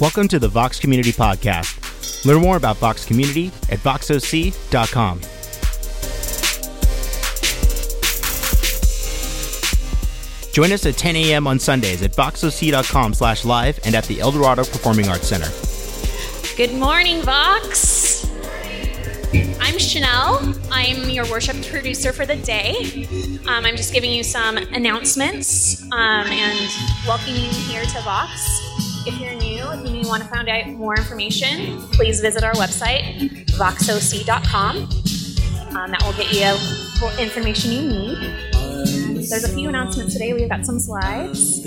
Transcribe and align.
Welcome 0.00 0.26
to 0.28 0.40
the 0.40 0.48
Vox 0.48 0.80
Community 0.80 1.12
Podcast. 1.12 2.24
Learn 2.24 2.42
more 2.42 2.56
about 2.56 2.78
Vox 2.78 3.04
Community 3.04 3.52
at 3.70 3.78
voxoc.com. 3.78 5.20
Join 10.52 10.72
us 10.72 10.84
at 10.84 10.96
10 10.96 11.14
a.m. 11.14 11.46
on 11.46 11.60
Sundays 11.60 12.02
at 12.02 12.10
voxoc.com 12.10 13.14
slash 13.14 13.44
live 13.44 13.78
and 13.84 13.94
at 13.94 14.02
the 14.06 14.20
Eldorado 14.20 14.64
Performing 14.64 15.08
Arts 15.08 15.28
Center. 15.28 15.48
Good 16.56 16.74
morning, 16.74 17.22
Vox. 17.22 18.26
I'm 19.60 19.78
Chanel. 19.78 20.54
I'm 20.72 21.08
your 21.08 21.30
worship 21.30 21.64
producer 21.66 22.12
for 22.12 22.26
the 22.26 22.36
day. 22.36 23.06
Um, 23.46 23.64
I'm 23.64 23.76
just 23.76 23.94
giving 23.94 24.10
you 24.10 24.24
some 24.24 24.56
announcements 24.56 25.82
um, 25.84 26.26
and 26.26 26.70
welcoming 27.06 27.44
you 27.44 27.50
here 27.50 27.84
to 27.84 28.00
Vox. 28.02 28.63
If 29.06 29.20
you're 29.20 29.34
new, 29.34 29.62
if 29.70 29.90
you 29.90 30.08
want 30.08 30.22
to 30.22 30.28
find 30.30 30.48
out 30.48 30.66
more 30.68 30.96
information, 30.96 31.78
please 31.92 32.20
visit 32.20 32.42
our 32.42 32.54
website, 32.54 33.44
voxoc.com. 33.50 34.76
Um, 35.76 35.90
that 35.90 36.02
will 36.02 36.14
get 36.14 36.32
you 36.32 37.22
information 37.22 37.72
you 37.72 37.82
need. 37.82 38.18
There's 39.28 39.44
a 39.44 39.48
few 39.48 39.68
announcements 39.68 40.14
today. 40.14 40.32
We've 40.32 40.48
got 40.48 40.64
some 40.64 40.78
slides. 40.78 41.60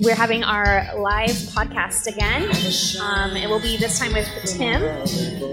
We're 0.00 0.14
having 0.14 0.44
our 0.44 0.96
live 1.00 1.30
podcast 1.30 2.06
again. 2.06 2.44
Um, 3.02 3.36
it 3.36 3.48
will 3.48 3.60
be 3.60 3.76
this 3.76 3.98
time 3.98 4.12
with 4.12 4.28
Tim, 4.44 4.82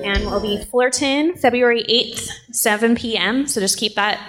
and 0.03 0.21
it 0.21 0.25
will 0.25 0.41
be 0.41 0.63
Fullerton, 0.65 1.35
February 1.37 1.83
8th, 1.89 2.29
7 2.51 2.95
p.m. 2.95 3.47
So 3.47 3.59
just 3.59 3.79
keep 3.79 3.95
that 3.95 4.19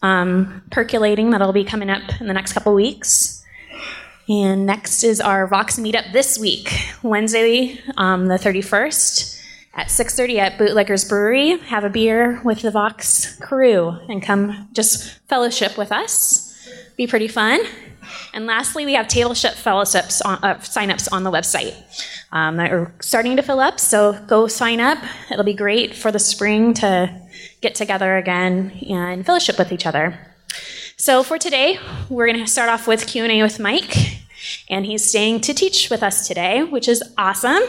um, 0.00 0.62
percolating. 0.70 1.30
That'll 1.30 1.52
be 1.52 1.64
coming 1.64 1.90
up 1.90 2.20
in 2.20 2.28
the 2.28 2.34
next 2.34 2.54
couple 2.54 2.72
weeks. 2.72 3.39
And 4.30 4.64
next 4.64 5.02
is 5.02 5.20
our 5.20 5.48
Vox 5.48 5.76
meetup 5.76 6.12
this 6.12 6.38
week, 6.38 6.72
Wednesday, 7.02 7.80
um, 7.96 8.26
the 8.26 8.36
31st 8.36 9.42
at 9.74 9.88
6.30 9.88 10.38
at 10.38 10.56
Bootleggers 10.56 11.04
Brewery. 11.04 11.58
Have 11.58 11.82
a 11.82 11.90
beer 11.90 12.40
with 12.44 12.62
the 12.62 12.70
Vox 12.70 13.36
crew 13.40 13.98
and 14.08 14.22
come 14.22 14.68
just 14.72 15.18
fellowship 15.28 15.76
with 15.76 15.90
us. 15.90 16.68
Be 16.96 17.08
pretty 17.08 17.26
fun. 17.26 17.60
And 18.32 18.46
lastly, 18.46 18.86
we 18.86 18.92
have 18.92 19.08
tableship 19.08 19.54
fellowships 19.54 20.22
on, 20.22 20.38
uh, 20.44 20.58
signups 20.58 21.08
on 21.10 21.24
the 21.24 21.32
website. 21.32 21.74
Um, 22.30 22.58
that 22.58 22.70
are 22.70 22.94
starting 23.00 23.34
to 23.34 23.42
fill 23.42 23.58
up, 23.58 23.80
so 23.80 24.12
go 24.28 24.46
sign 24.46 24.78
up. 24.78 24.98
It'll 25.32 25.42
be 25.42 25.54
great 25.54 25.96
for 25.96 26.12
the 26.12 26.20
spring 26.20 26.72
to 26.74 27.20
get 27.60 27.74
together 27.74 28.16
again 28.16 28.70
and 28.88 29.26
fellowship 29.26 29.58
with 29.58 29.72
each 29.72 29.86
other. 29.86 30.16
So 30.96 31.22
for 31.22 31.38
today, 31.38 31.80
we're 32.10 32.26
going 32.26 32.38
to 32.38 32.46
start 32.46 32.68
off 32.68 32.86
with 32.86 33.06
Q&A 33.06 33.42
with 33.42 33.58
Mike, 33.58 34.19
and 34.68 34.86
he's 34.86 35.04
staying 35.04 35.40
to 35.42 35.54
teach 35.54 35.90
with 35.90 36.02
us 36.02 36.26
today, 36.26 36.62
which 36.62 36.88
is 36.88 37.02
awesome. 37.18 37.62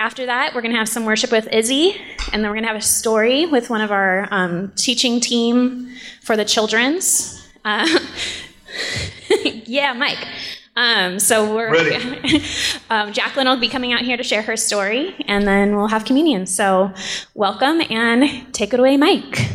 After 0.00 0.26
that, 0.26 0.54
we're 0.54 0.60
going 0.60 0.72
to 0.72 0.78
have 0.78 0.88
some 0.88 1.04
worship 1.04 1.32
with 1.32 1.48
Izzy, 1.48 1.96
and 2.32 2.42
then 2.42 2.50
we're 2.50 2.54
going 2.54 2.62
to 2.62 2.68
have 2.68 2.76
a 2.76 2.80
story 2.80 3.46
with 3.46 3.68
one 3.68 3.80
of 3.80 3.90
our 3.90 4.28
um, 4.30 4.72
teaching 4.76 5.20
team 5.20 5.92
for 6.22 6.36
the 6.36 6.44
children's. 6.44 7.44
Uh, 7.64 7.88
yeah, 9.44 9.92
Mike. 9.94 10.24
Um, 10.76 11.18
so 11.18 11.52
we're 11.52 11.74
um, 12.90 13.12
Jacqueline 13.12 13.48
will 13.48 13.56
be 13.56 13.68
coming 13.68 13.92
out 13.92 14.02
here 14.02 14.16
to 14.16 14.22
share 14.22 14.42
her 14.42 14.56
story, 14.56 15.16
and 15.26 15.48
then 15.48 15.74
we'll 15.74 15.88
have 15.88 16.04
communion. 16.04 16.46
So 16.46 16.94
welcome 17.34 17.82
and 17.90 18.54
take 18.54 18.72
it 18.72 18.78
away, 18.78 18.96
Mike. 18.96 19.48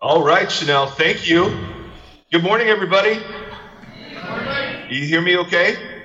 All 0.00 0.22
right, 0.22 0.50
Chanel. 0.50 0.86
Thank 0.86 1.28
you. 1.28 1.52
Good 2.30 2.44
morning, 2.44 2.68
everybody. 2.68 3.20
Do 4.92 4.98
you 4.98 5.06
hear 5.06 5.22
me? 5.22 5.38
Okay. 5.38 6.04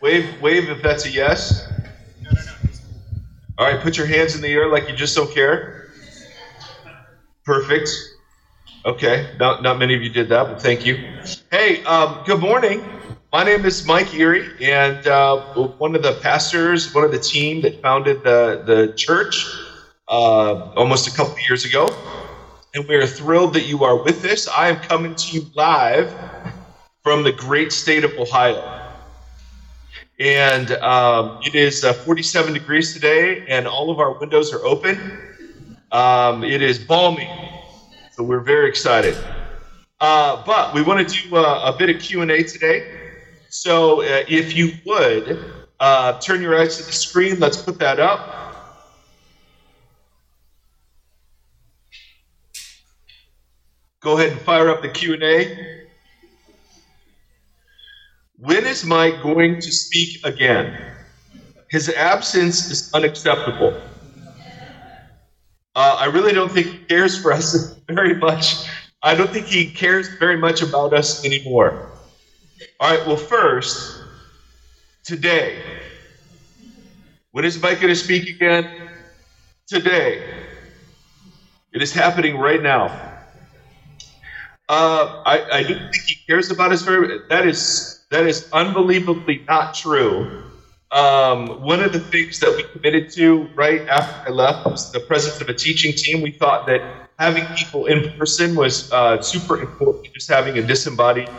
Wave, 0.00 0.40
wave 0.40 0.70
if 0.70 0.80
that's 0.80 1.04
a 1.04 1.10
yes. 1.10 1.70
All 3.58 3.70
right, 3.70 3.78
put 3.78 3.98
your 3.98 4.06
hands 4.06 4.34
in 4.34 4.40
the 4.40 4.48
air 4.48 4.70
like 4.70 4.88
you 4.88 4.96
just 4.96 5.14
don't 5.14 5.30
care. 5.30 5.90
Perfect. 7.44 7.90
Okay, 8.86 9.36
not, 9.38 9.62
not 9.62 9.78
many 9.78 9.94
of 9.94 10.00
you 10.00 10.08
did 10.08 10.30
that, 10.30 10.44
but 10.44 10.62
thank 10.62 10.86
you. 10.86 10.96
Hey, 11.50 11.84
um, 11.84 12.22
good 12.24 12.40
morning. 12.40 12.82
My 13.34 13.44
name 13.44 13.66
is 13.66 13.86
Mike 13.86 14.14
Erre, 14.14 14.56
and 14.62 15.06
uh, 15.06 15.36
one 15.76 15.94
of 15.94 16.02
the 16.02 16.14
pastors, 16.22 16.94
one 16.94 17.04
of 17.04 17.12
the 17.12 17.18
team 17.18 17.60
that 17.60 17.82
founded 17.82 18.24
the, 18.24 18.62
the 18.64 18.94
church 18.96 19.46
uh, 20.08 20.72
almost 20.72 21.06
a 21.06 21.14
couple 21.14 21.36
years 21.46 21.66
ago. 21.66 21.86
And 22.74 22.88
we 22.88 22.94
are 22.94 23.06
thrilled 23.06 23.52
that 23.52 23.66
you 23.66 23.84
are 23.84 24.02
with 24.02 24.24
us. 24.24 24.48
I 24.48 24.68
am 24.68 24.76
coming 24.76 25.14
to 25.16 25.36
you 25.36 25.44
live 25.54 26.10
from 27.02 27.22
the 27.22 27.32
great 27.32 27.72
state 27.72 28.04
of 28.04 28.12
Ohio. 28.18 28.80
And 30.18 30.70
um, 30.72 31.40
it 31.42 31.54
is 31.54 31.84
uh, 31.84 31.92
47 31.92 32.54
degrees 32.54 32.92
today, 32.92 33.44
and 33.48 33.66
all 33.66 33.90
of 33.90 33.98
our 33.98 34.18
windows 34.18 34.52
are 34.52 34.64
open. 34.64 35.18
Um, 35.90 36.44
it 36.44 36.62
is 36.62 36.78
balmy 36.78 37.28
so 38.12 38.22
we're 38.22 38.40
very 38.40 38.68
excited. 38.68 39.16
Uh, 39.98 40.44
but 40.44 40.74
we 40.74 40.82
want 40.82 41.08
to 41.08 41.22
do 41.22 41.36
uh, 41.36 41.72
a 41.74 41.78
bit 41.78 41.88
of 41.88 42.00
Q&A 42.00 42.42
today. 42.42 43.00
So 43.48 44.02
uh, 44.02 44.24
if 44.28 44.54
you 44.54 44.72
would, 44.84 45.42
uh, 45.80 46.20
turn 46.20 46.42
your 46.42 46.60
eyes 46.60 46.76
to 46.76 46.82
the 46.82 46.92
screen. 46.92 47.40
Let's 47.40 47.56
put 47.56 47.78
that 47.78 47.98
up. 47.98 48.54
Go 54.00 54.18
ahead 54.18 54.32
and 54.32 54.40
fire 54.42 54.68
up 54.68 54.82
the 54.82 54.90
Q&A. 54.90 55.81
When 58.42 58.66
is 58.66 58.84
Mike 58.84 59.22
going 59.22 59.60
to 59.60 59.70
speak 59.70 60.26
again? 60.26 60.76
His 61.70 61.88
absence 61.88 62.72
is 62.72 62.92
unacceptable. 62.92 63.80
Uh, 65.76 65.96
I 66.00 66.06
really 66.06 66.32
don't 66.32 66.50
think 66.50 66.66
he 66.66 66.78
cares 66.78 67.16
for 67.16 67.32
us 67.32 67.76
very 67.88 68.16
much. 68.16 68.68
I 69.00 69.14
don't 69.14 69.30
think 69.30 69.46
he 69.46 69.70
cares 69.70 70.08
very 70.18 70.36
much 70.36 70.60
about 70.60 70.92
us 70.92 71.24
anymore. 71.24 71.92
All 72.80 72.90
right, 72.90 73.06
well, 73.06 73.16
first, 73.16 74.02
today. 75.04 75.62
When 77.30 77.44
is 77.44 77.62
Mike 77.62 77.80
going 77.80 77.94
to 77.94 77.96
speak 77.96 78.28
again? 78.28 78.88
Today. 79.68 80.20
It 81.72 81.80
is 81.80 81.92
happening 81.92 82.36
right 82.38 82.60
now. 82.60 82.86
Uh, 84.68 85.22
I, 85.24 85.58
I 85.58 85.62
don't 85.62 85.92
think 85.92 86.04
he 86.08 86.16
cares 86.26 86.50
about 86.50 86.72
us 86.72 86.82
very. 86.82 87.20
That 87.28 87.46
is 87.46 88.01
that 88.12 88.26
is 88.26 88.48
unbelievably 88.52 89.42
not 89.48 89.74
true. 89.74 90.42
Um, 90.90 91.62
one 91.62 91.82
of 91.82 91.94
the 91.94 92.00
things 92.00 92.38
that 92.40 92.54
we 92.54 92.64
committed 92.64 93.10
to 93.12 93.48
right 93.54 93.88
after 93.88 94.28
I 94.28 94.30
left 94.30 94.66
was 94.66 94.92
the 94.92 95.00
presence 95.00 95.40
of 95.40 95.48
a 95.48 95.54
teaching 95.54 95.94
team. 95.94 96.20
We 96.20 96.32
thought 96.32 96.66
that 96.66 96.82
having 97.18 97.46
people 97.56 97.86
in 97.86 98.12
person 98.18 98.54
was 98.54 98.92
uh, 98.92 99.22
super 99.22 99.58
important, 99.62 100.12
just 100.12 100.28
having 100.28 100.58
a 100.58 100.62
disembodied 100.62 101.30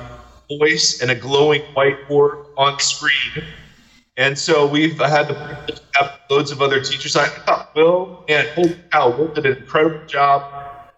voice 0.50 1.02
and 1.02 1.12
a 1.12 1.16
glowing 1.16 1.62
whiteboard 1.76 2.48
on 2.58 2.80
screen. 2.80 3.46
And 4.18 4.38
so 4.38 4.66
we've 4.66 4.98
had 4.98 5.28
the 5.28 5.36
privilege 5.36 5.76
to 5.76 5.82
have 5.94 6.20
loads 6.32 6.50
of 6.52 6.64
other 6.64 6.82
teachers. 6.82 7.16
I 7.16 7.28
thought 7.28 7.76
Will 7.76 8.26
and 8.28 8.48
holy 8.50 8.80
cow, 8.92 9.16
Will 9.16 9.28
did 9.28 9.46
an 9.46 9.58
incredible 9.58 10.06
job. 10.08 10.42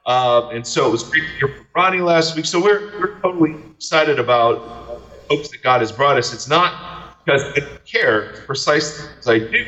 Um, 0.05 0.55
and 0.55 0.65
so 0.65 0.87
it 0.87 0.91
was 0.91 1.03
great 1.03 1.23
to 1.23 1.47
hear 1.47 1.47
from 1.49 1.67
Ronnie 1.75 1.99
last 1.99 2.37
week. 2.37 2.45
So 2.45 2.61
we're, 2.61 2.97
we're 2.97 3.19
totally 3.19 3.55
excited 3.75 4.19
about 4.19 4.84
hopes 5.29 5.49
that 5.49 5.61
God 5.61 5.81
has 5.81 5.91
brought 5.91 6.17
us. 6.17 6.33
It's 6.33 6.47
not 6.47 7.23
because 7.25 7.43
I 7.55 7.61
care 7.85 8.33
precisely 8.45 9.09
as 9.19 9.27
I 9.27 9.39
do. 9.39 9.65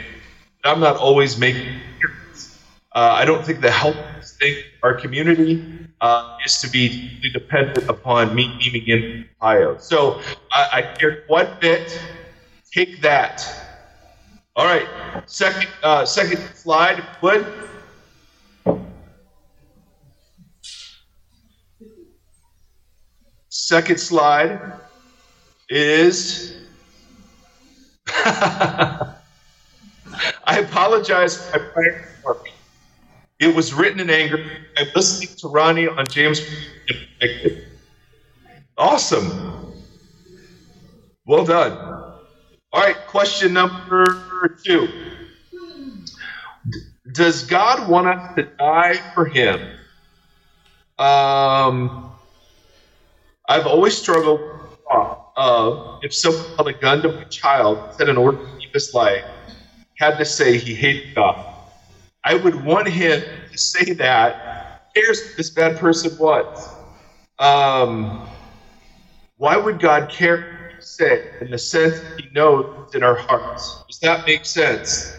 I'm 0.63 0.79
not 0.79 0.97
always 0.97 1.37
making 1.37 1.79
uh, 2.97 3.13
I 3.13 3.25
don't 3.25 3.45
think 3.45 3.61
the 3.61 3.69
healthiest 3.69 4.39
thing 4.39 4.55
our 4.81 4.95
community 4.95 5.63
uh, 6.01 6.35
is 6.43 6.59
to 6.61 6.67
be 6.67 7.19
dependent 7.31 7.87
upon 7.87 8.33
me 8.33 8.57
being 8.59 8.87
in 8.87 9.29
Ohio. 9.39 9.77
So 9.77 10.19
I, 10.51 10.69
I 10.73 10.81
care 10.97 11.21
quite 11.27 11.47
a 11.47 11.57
bit. 11.61 12.01
Take 12.71 13.01
that. 13.01 13.45
All 14.55 14.65
right, 14.65 14.87
second 15.27 15.69
uh, 15.83 16.05
second 16.05 16.39
slide, 16.55 17.03
would. 17.21 17.45
Second 23.49 23.99
slide 23.99 24.59
is 25.69 26.57
I 28.07 29.15
apologize 30.59 31.37
for 31.49 31.59
my 31.59 31.65
prior. 31.73 32.13
It 33.39 33.55
was 33.55 33.73
written 33.73 33.99
in 33.99 34.09
anger. 34.09 34.43
I'm 34.77 34.87
listening 34.95 35.35
to 35.37 35.47
Ronnie 35.47 35.87
on 35.87 36.05
James. 36.07 36.41
Awesome. 38.77 39.73
Well 41.25 41.45
done. 41.45 41.73
All 42.73 42.81
right, 42.81 42.95
question 43.07 43.53
number 43.53 44.57
two. 44.63 44.87
Does 47.11 47.43
God 47.43 47.87
want 47.89 48.07
us 48.07 48.35
to 48.35 48.43
die 48.57 48.95
for 49.13 49.25
Him? 49.25 49.59
Um, 50.97 52.11
I've 53.47 53.67
always 53.67 53.95
struggled. 53.97 54.41
Of 55.37 55.99
if 56.03 56.13
someone 56.13 56.43
held 56.57 56.67
a 56.69 56.73
gun 56.73 57.03
to 57.03 57.09
my 57.09 57.23
child, 57.25 57.93
said 57.95 58.09
in 58.09 58.17
order 58.17 58.37
to 58.39 58.45
keep 58.59 58.73
his 58.73 58.93
life, 58.93 59.23
had 59.97 60.17
to 60.17 60.25
say 60.25 60.57
he 60.57 60.75
hated 60.75 61.15
God. 61.15 61.45
I 62.25 62.35
would 62.35 62.65
want 62.65 62.89
him 62.89 63.21
to 63.51 63.57
say 63.57 63.93
that. 63.93 64.91
Cares 64.95 65.35
this 65.37 65.51
bad 65.51 65.77
person 65.77 66.17
was. 66.19 66.75
Um, 67.39 68.27
why 69.37 69.57
would 69.57 69.79
God 69.79 70.09
care 70.09 70.71
say 70.81 71.31
in 71.41 71.51
the 71.51 71.59
sense 71.59 72.01
He 72.17 72.29
knows 72.33 72.95
in 72.95 73.03
our 73.03 73.15
hearts? 73.15 73.83
Does 73.87 73.99
that 73.99 74.25
make 74.27 74.45
sense? 74.45 75.15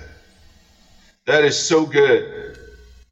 That 1.26 1.44
is 1.44 1.56
so 1.58 1.86
good. 1.86 2.58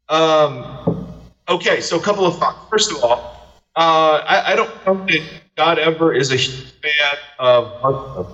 Um, 0.09 1.21
okay, 1.49 1.81
so 1.81 1.97
a 1.97 2.01
couple 2.01 2.25
of 2.25 2.37
thoughts. 2.37 2.57
First 2.69 2.91
of 2.91 3.03
all, 3.03 3.36
uh, 3.77 4.23
I, 4.25 4.53
I, 4.53 4.55
don't 4.55 4.85
know 4.87 5.05
that 5.05 5.21
God 5.55 5.77
ever 5.77 6.11
is 6.11 6.31
a 6.31 6.37
fan 6.39 7.17
of. 7.37 8.27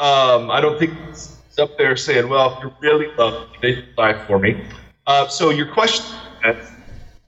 Um, 0.00 0.50
I 0.50 0.58
don't 0.62 0.78
think 0.78 0.94
he's 1.06 1.58
up 1.58 1.76
there 1.76 1.96
saying, 1.96 2.30
"Well, 2.30 2.56
if 2.56 2.64
you 2.64 2.72
really 2.80 3.14
love 3.18 3.50
me, 3.50 3.74
then 3.74 3.84
die 3.94 4.26
for 4.26 4.38
me." 4.38 4.64
Uh, 5.06 5.28
so 5.28 5.50
your 5.50 5.70
question, 5.70 6.06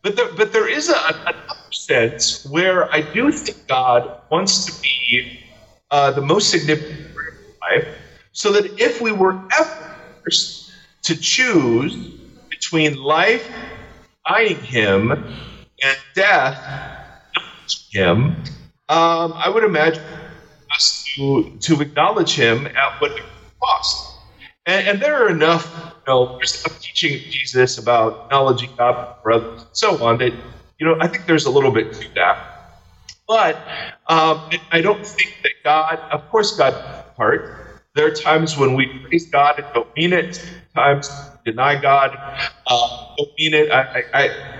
but 0.00 0.17
there, 0.17 0.33
but 0.33 0.50
there 0.55 0.67
is 0.67 0.88
a, 0.88 1.35
sense 1.71 2.47
where 2.47 2.91
I 2.91 3.03
do 3.03 3.31
think 3.31 3.67
God 3.69 4.23
wants 4.31 4.65
to 4.65 4.83
be 4.83 5.41
uh, 5.91 6.12
the 6.12 6.23
most 6.23 6.50
significant 6.50 7.00
in 7.00 7.53
life, 7.61 7.88
so 8.33 8.50
that 8.53 8.81
if 8.81 9.03
we 9.03 9.12
were 9.12 9.38
ever 9.59 10.25
to 11.03 11.17
choose 11.17 11.94
between 12.49 12.97
life, 12.97 13.47
eyeing 14.25 14.56
Him, 14.56 15.12
and 15.12 15.99
death, 16.15 16.96
Him, 17.91 18.37
um, 18.88 19.33
I 19.35 19.49
would 19.49 19.65
imagine 19.65 20.03
us 20.75 21.05
to, 21.15 21.56
to 21.61 21.81
acknowledge 21.81 22.35
Him 22.35 22.67
at 22.67 23.00
what 23.00 23.12
cost. 23.61 24.15
And, 24.67 24.88
and 24.88 25.00
there 25.00 25.15
are 25.25 25.31
enough, 25.31 25.73
you 26.06 26.12
know, 26.12 26.37
there's 26.38 26.62
teaching 26.81 27.19
Jesus 27.31 27.79
about 27.79 28.25
acknowledging 28.25 28.71
God 28.77 29.17
for 29.23 29.33
others 29.33 29.62
and 29.62 29.71
so 29.73 30.05
on 30.05 30.19
that, 30.19 30.33
you 30.79 30.87
know, 30.87 30.97
I 31.00 31.09
think 31.09 31.27
there's 31.27 31.47
a 31.47 31.50
little 31.50 31.71
bit 31.71 31.93
to 31.94 32.15
that. 32.15 32.56
But 33.27 33.56
um, 34.09 34.50
I 34.71 34.81
don't 34.81 35.05
think 35.05 35.35
that 35.43 35.53
God, 35.65 35.99
of 36.12 36.29
course, 36.31 36.56
God 36.56 36.75
part. 37.17 37.83
There 37.94 38.06
are 38.06 38.15
times 38.15 38.56
when 38.59 38.75
we 38.75 38.87
praise 39.09 39.27
God 39.27 39.59
and 39.59 39.67
don't 39.73 39.88
mean 39.97 40.12
it. 40.12 40.44
Times 40.75 41.11
deny 41.44 41.81
God, 41.81 42.17
uh, 42.67 43.15
don't 43.17 43.31
mean 43.38 43.55
it. 43.55 43.71
I, 43.71 43.81
I, 43.81 44.05
I, 44.12 44.56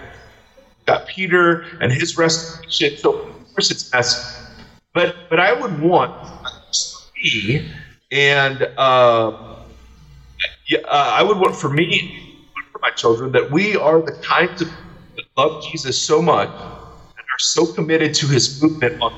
got 0.87 1.06
Peter 1.09 1.65
and 1.81 1.93
his 1.93 2.19
restoration. 2.19 2.99
So 2.99 3.11
of 3.12 3.55
course 3.55 3.71
it's 3.73 3.93
messy. 3.93 4.21
But 4.94 5.17
but 5.31 5.41
I 5.41 5.53
would 5.53 5.81
want 5.81 6.12
me 7.23 7.62
and 8.12 8.62
uh, 8.79 9.33
yeah, 10.69 10.81
uh, 10.87 11.12
I 11.15 11.23
would 11.23 11.38
want 11.38 11.56
for 11.56 11.71
me 11.71 12.11
for 12.73 12.81
my 12.83 12.91
children 12.91 13.33
that 13.33 13.50
we 13.50 13.77
are 13.77 14.03
the 14.03 14.12
kinds 14.12 14.62
of 14.62 14.69
that 15.17 15.25
love 15.37 15.62
Jesus 15.62 15.99
so 15.99 16.23
much 16.23 16.50
and 17.19 17.25
are 17.25 17.38
so 17.41 17.67
committed 17.67 18.15
to 18.15 18.29
His 18.29 18.62
movement 18.62 18.94
on 19.00 19.11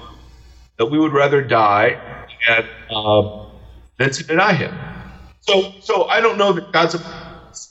that 0.78 0.86
we 0.86 0.98
would 0.98 1.12
rather 1.14 1.42
die 1.42 1.98
and. 2.48 2.66
Um, 2.90 3.24
than 3.98 4.10
to 4.10 4.24
deny 4.24 4.54
him. 4.54 4.72
So, 5.40 5.64
so 5.78 6.06
I 6.10 6.20
don't 6.20 6.38
know 6.38 6.52
that 6.52 6.72
God's 6.72 6.94
a 6.94 7.00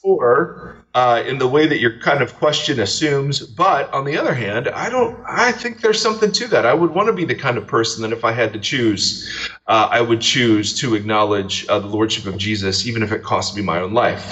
for 0.02 0.77
uh, 0.98 1.22
in 1.28 1.38
the 1.38 1.48
way 1.48 1.68
that 1.68 1.80
your 1.80 2.00
kind 2.00 2.24
of 2.24 2.34
question 2.38 2.80
assumes. 2.80 3.42
But 3.42 3.94
on 3.94 4.04
the 4.04 4.18
other 4.18 4.34
hand, 4.34 4.68
I 4.70 4.90
don't. 4.90 5.16
I 5.28 5.52
think 5.52 5.82
there's 5.82 6.02
something 6.02 6.32
to 6.32 6.48
that. 6.48 6.66
I 6.66 6.74
would 6.74 6.90
want 6.90 7.06
to 7.06 7.14
be 7.14 7.24
the 7.24 7.36
kind 7.36 7.56
of 7.56 7.68
person 7.68 8.02
that 8.02 8.12
if 8.12 8.26
I 8.26 8.32
had 8.32 8.52
to 8.54 8.60
choose, 8.60 9.48
uh, 9.68 9.90
I 9.92 10.02
would 10.02 10.22
choose 10.22 10.74
to 10.80 10.96
acknowledge 10.96 11.68
uh, 11.68 11.78
the 11.78 11.86
lordship 11.86 12.26
of 12.26 12.36
Jesus, 12.40 12.88
even 12.88 13.04
if 13.04 13.12
it 13.12 13.22
cost 13.22 13.56
me 13.56 13.62
my 13.62 13.80
own 13.80 13.94
life. 13.94 14.26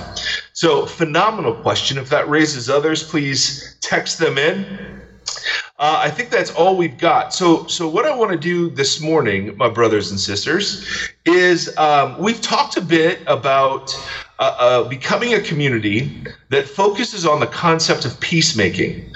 So, 0.53 0.87
phenomenal 0.87 1.53
question. 1.53 1.99
If 1.99 2.09
that 2.09 2.27
raises 2.27 2.67
others, 2.67 3.03
please 3.03 3.77
text 3.81 4.17
them 4.17 4.39
in. 4.39 5.01
Uh, 5.77 5.99
I 6.01 6.09
think 6.09 6.29
that's 6.29 6.51
all 6.51 6.77
we've 6.77 6.97
got. 6.97 7.33
So, 7.33 7.67
so 7.67 7.89
what 7.89 8.05
I 8.05 8.15
want 8.15 8.31
to 8.31 8.37
do 8.37 8.69
this 8.69 9.01
morning, 9.01 9.57
my 9.57 9.67
brothers 9.67 10.09
and 10.09 10.17
sisters, 10.17 11.09
is 11.25 11.75
um, 11.77 12.17
we've 12.17 12.41
talked 12.41 12.77
a 12.77 12.81
bit 12.81 13.19
about 13.27 13.93
uh, 14.39 14.55
uh, 14.57 14.83
becoming 14.87 15.33
a 15.33 15.41
community 15.41 16.23
that 16.47 16.65
focuses 16.65 17.25
on 17.25 17.41
the 17.41 17.47
concept 17.47 18.05
of 18.05 18.17
peacemaking. 18.21 19.11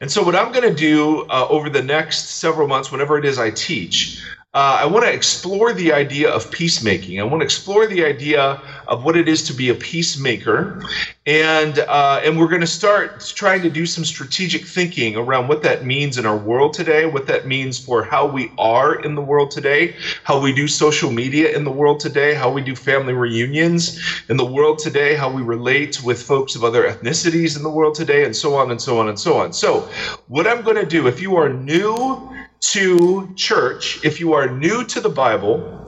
And 0.00 0.08
so, 0.08 0.22
what 0.22 0.36
I'm 0.36 0.52
going 0.52 0.68
to 0.68 0.74
do 0.74 1.22
uh, 1.30 1.48
over 1.50 1.68
the 1.68 1.82
next 1.82 2.26
several 2.36 2.68
months, 2.68 2.92
whenever 2.92 3.18
it 3.18 3.24
is 3.24 3.36
I 3.36 3.50
teach, 3.50 4.22
uh, 4.54 4.78
I 4.82 4.86
want 4.86 5.04
to 5.04 5.12
explore 5.12 5.72
the 5.72 5.92
idea 5.92 6.30
of 6.30 6.48
peacemaking. 6.48 7.18
I 7.20 7.24
want 7.24 7.40
to 7.40 7.44
explore 7.44 7.88
the 7.88 8.04
idea 8.04 8.62
of 8.86 9.02
what 9.02 9.16
it 9.16 9.28
is 9.28 9.42
to 9.48 9.52
be 9.52 9.68
a 9.70 9.74
peacemaker, 9.74 10.80
and 11.26 11.80
uh, 11.80 12.20
and 12.22 12.38
we're 12.38 12.46
going 12.46 12.60
to 12.60 12.66
start 12.66 13.32
trying 13.34 13.62
to 13.62 13.70
do 13.70 13.84
some 13.84 14.04
strategic 14.04 14.64
thinking 14.64 15.16
around 15.16 15.48
what 15.48 15.64
that 15.64 15.84
means 15.84 16.18
in 16.18 16.24
our 16.24 16.36
world 16.36 16.72
today, 16.72 17.04
what 17.04 17.26
that 17.26 17.48
means 17.48 17.84
for 17.84 18.04
how 18.04 18.26
we 18.26 18.52
are 18.56 18.94
in 18.94 19.16
the 19.16 19.22
world 19.22 19.50
today, 19.50 19.96
how 20.22 20.38
we 20.40 20.54
do 20.54 20.68
social 20.68 21.10
media 21.10 21.50
in 21.56 21.64
the 21.64 21.72
world 21.72 21.98
today, 21.98 22.32
how 22.32 22.48
we 22.48 22.62
do 22.62 22.76
family 22.76 23.12
reunions 23.12 24.00
in 24.28 24.36
the 24.36 24.44
world 24.44 24.78
today, 24.78 25.16
how 25.16 25.28
we 25.28 25.42
relate 25.42 26.00
with 26.04 26.22
folks 26.22 26.54
of 26.54 26.62
other 26.62 26.84
ethnicities 26.84 27.56
in 27.56 27.64
the 27.64 27.70
world 27.70 27.96
today, 27.96 28.24
and 28.24 28.36
so 28.36 28.54
on 28.54 28.70
and 28.70 28.80
so 28.80 29.00
on 29.00 29.08
and 29.08 29.18
so 29.18 29.36
on. 29.36 29.52
So, 29.52 29.80
what 30.28 30.46
I'm 30.46 30.62
going 30.62 30.76
to 30.76 30.86
do, 30.86 31.08
if 31.08 31.20
you 31.20 31.34
are 31.34 31.48
new 31.48 32.30
to 32.72 33.32
church, 33.36 34.04
if 34.04 34.20
you 34.20 34.32
are 34.32 34.48
new 34.48 34.84
to 34.84 35.00
the 35.00 35.08
Bible, 35.08 35.84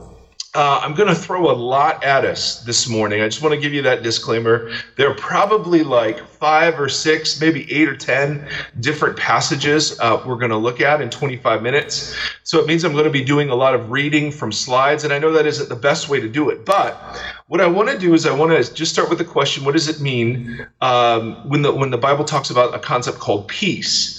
uh, 0.56 0.80
I'm 0.82 0.94
going 0.94 1.08
to 1.08 1.14
throw 1.14 1.50
a 1.50 1.52
lot 1.52 2.02
at 2.02 2.24
us 2.24 2.62
this 2.62 2.88
morning. 2.88 3.20
I 3.20 3.28
just 3.28 3.42
want 3.42 3.54
to 3.54 3.60
give 3.60 3.74
you 3.74 3.82
that 3.82 4.02
disclaimer. 4.02 4.72
There 4.96 5.10
are 5.10 5.14
probably 5.14 5.82
like 5.82 6.26
five 6.26 6.80
or 6.80 6.88
six, 6.88 7.38
maybe 7.40 7.70
eight 7.70 7.88
or 7.88 7.96
10 7.96 8.48
different 8.80 9.18
passages 9.18 10.00
uh, 10.00 10.22
we're 10.26 10.36
going 10.36 10.50
to 10.50 10.56
look 10.56 10.80
at 10.80 11.02
in 11.02 11.10
25 11.10 11.62
minutes. 11.62 12.16
So 12.42 12.58
it 12.58 12.66
means 12.66 12.84
I'm 12.84 12.92
going 12.92 13.04
to 13.04 13.10
be 13.10 13.22
doing 13.22 13.50
a 13.50 13.54
lot 13.54 13.74
of 13.74 13.90
reading 13.90 14.30
from 14.30 14.50
slides, 14.50 15.04
and 15.04 15.12
I 15.12 15.18
know 15.18 15.30
that 15.32 15.44
isn't 15.44 15.68
the 15.68 15.76
best 15.76 16.08
way 16.08 16.20
to 16.20 16.28
do 16.28 16.48
it. 16.48 16.64
But 16.64 17.20
what 17.48 17.60
I 17.60 17.66
want 17.66 17.90
to 17.90 17.98
do 17.98 18.14
is 18.14 18.24
I 18.24 18.34
want 18.34 18.52
to 18.52 18.74
just 18.74 18.92
start 18.92 19.10
with 19.10 19.18
the 19.18 19.26
question 19.26 19.62
what 19.64 19.72
does 19.72 19.88
it 19.88 20.00
mean 20.00 20.66
um, 20.80 21.48
when, 21.50 21.60
the, 21.60 21.74
when 21.74 21.90
the 21.90 21.98
Bible 21.98 22.24
talks 22.24 22.48
about 22.48 22.74
a 22.74 22.78
concept 22.78 23.18
called 23.18 23.46
peace? 23.48 24.15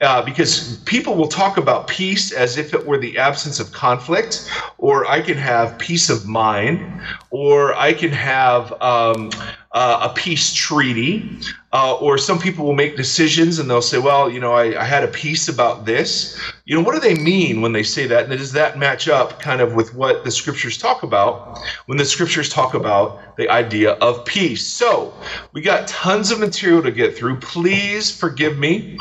Uh, 0.00 0.22
because 0.22 0.78
people 0.86 1.14
will 1.14 1.28
talk 1.28 1.58
about 1.58 1.86
peace 1.86 2.32
as 2.32 2.56
if 2.56 2.72
it 2.72 2.86
were 2.86 2.96
the 2.96 3.18
absence 3.18 3.60
of 3.60 3.70
conflict, 3.70 4.50
or 4.78 5.04
I 5.06 5.20
can 5.20 5.36
have 5.36 5.78
peace 5.78 6.08
of 6.08 6.26
mind, 6.26 7.02
or 7.30 7.74
I 7.74 7.92
can 7.92 8.10
have 8.10 8.72
um, 8.80 9.30
uh, 9.72 10.08
a 10.10 10.14
peace 10.14 10.54
treaty, 10.54 11.38
uh, 11.72 11.96
or 11.96 12.18
some 12.18 12.38
people 12.38 12.64
will 12.64 12.74
make 12.74 12.96
decisions 12.96 13.58
and 13.58 13.70
they'll 13.70 13.80
say, 13.82 13.98
well, 13.98 14.28
you 14.28 14.40
know, 14.40 14.52
I, 14.52 14.80
I, 14.80 14.84
had 14.84 15.04
a 15.04 15.08
peace 15.08 15.48
about 15.48 15.84
this. 15.84 16.36
You 16.64 16.76
know, 16.76 16.82
what 16.82 16.94
do 16.94 17.00
they 17.00 17.14
mean 17.14 17.60
when 17.60 17.72
they 17.72 17.84
say 17.84 18.08
that? 18.08 18.24
And 18.24 18.36
does 18.36 18.50
that 18.52 18.78
match 18.78 19.08
up 19.08 19.40
kind 19.40 19.60
of 19.60 19.74
with 19.74 19.94
what 19.94 20.24
the 20.24 20.32
scriptures 20.32 20.76
talk 20.76 21.04
about 21.04 21.60
when 21.86 21.98
the 21.98 22.04
scriptures 22.04 22.48
talk 22.48 22.74
about 22.74 23.36
the 23.36 23.48
idea 23.48 23.92
of 23.92 24.24
peace? 24.24 24.66
So 24.66 25.14
we 25.52 25.60
got 25.60 25.86
tons 25.86 26.32
of 26.32 26.40
material 26.40 26.82
to 26.82 26.90
get 26.90 27.16
through. 27.16 27.38
Please 27.38 28.10
forgive 28.10 28.58
me 28.58 28.98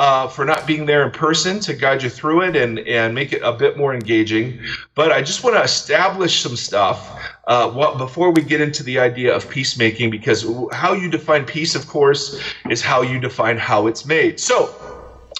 uh, 0.00 0.26
for 0.26 0.46
not 0.46 0.66
being 0.66 0.86
there 0.86 1.04
in 1.04 1.10
person 1.10 1.60
to 1.60 1.74
guide 1.74 2.02
you 2.02 2.08
through 2.08 2.40
it 2.40 2.56
and, 2.56 2.78
and 2.80 3.14
make 3.14 3.34
it 3.34 3.42
a 3.42 3.52
bit 3.52 3.76
more 3.76 3.92
engaging. 3.92 4.58
But 4.94 5.12
I 5.12 5.20
just 5.20 5.44
want 5.44 5.56
to 5.56 5.62
establish 5.62 6.40
some 6.40 6.56
stuff 6.56 7.22
uh, 7.46 7.70
what, 7.70 7.98
before 7.98 8.30
we 8.30 8.40
get 8.40 8.62
into 8.62 8.82
the 8.82 8.98
idea 8.98 9.36
of 9.36 9.48
peacemaking, 9.50 10.08
because 10.08 10.46
how 10.72 10.94
you 10.94 11.10
define 11.10 11.44
peace, 11.44 11.74
of 11.74 11.86
course, 11.86 12.40
is 12.70 12.80
how 12.80 13.02
you 13.02 13.20
define 13.20 13.58
how 13.58 13.88
it's 13.88 14.06
made. 14.06 14.40
So 14.40 14.74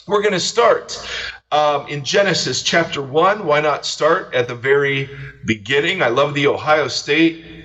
we're 0.07 0.21
going 0.21 0.35
to 0.35 0.41
start. 0.41 1.09
Um, 1.53 1.89
in 1.89 2.05
Genesis 2.05 2.63
chapter 2.63 3.03
1. 3.03 3.45
Why 3.45 3.61
not 3.61 3.85
start 3.85 4.33
at 4.35 4.47
the 4.47 4.55
very 4.55 5.11
beginning? 5.47 6.01
I 6.01 6.07
love 6.07 6.33
the 6.35 6.47
Ohio 6.47 6.87
State 6.87 7.60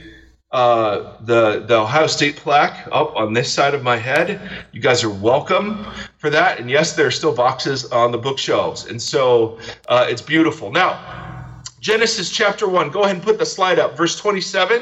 uh, 0.56 1.18
the 1.20 1.66
the 1.68 1.76
Ohio 1.76 2.08
State 2.08 2.38
plaque 2.38 2.88
up 2.90 3.14
on 3.18 3.34
this 3.34 3.52
side 3.52 3.74
of 3.74 3.84
my 3.84 3.98
head. 3.98 4.40
You 4.72 4.80
guys 4.80 5.04
are 5.04 5.10
welcome 5.10 5.86
for 6.18 6.30
that. 6.30 6.60
And 6.60 6.70
yes, 6.70 6.96
there 6.96 7.06
are 7.06 7.12
still 7.12 7.36
boxes 7.36 7.92
on 7.92 8.14
the 8.14 8.18
bookshelves, 8.18 8.86
and 8.86 9.02
so 9.02 9.60
uh, 9.90 10.08
it's 10.10 10.22
beautiful. 10.22 10.72
Now, 10.72 11.62
Genesis 11.82 12.30
chapter 12.30 12.70
one. 12.70 12.90
Go 12.90 13.04
ahead 13.04 13.18
and 13.18 13.24
put 13.24 13.38
the 13.38 13.46
slide 13.46 13.80
up. 13.80 13.98
Verse 13.98 14.18
twenty-seven 14.18 14.82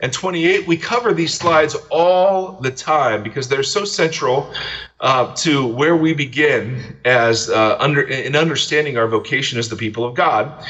and 0.00 0.12
28 0.12 0.66
we 0.66 0.76
cover 0.76 1.14
these 1.14 1.32
slides 1.32 1.76
all 1.90 2.60
the 2.60 2.70
time 2.70 3.22
because 3.22 3.48
they're 3.48 3.62
so 3.62 3.84
central 3.84 4.52
uh, 5.00 5.32
to 5.36 5.66
where 5.66 5.96
we 5.96 6.12
begin 6.12 6.96
as 7.04 7.48
uh, 7.48 7.76
under 7.78 8.02
in 8.02 8.34
understanding 8.34 8.98
our 8.98 9.06
vocation 9.06 9.58
as 9.58 9.68
the 9.68 9.76
people 9.76 10.04
of 10.04 10.14
god 10.14 10.66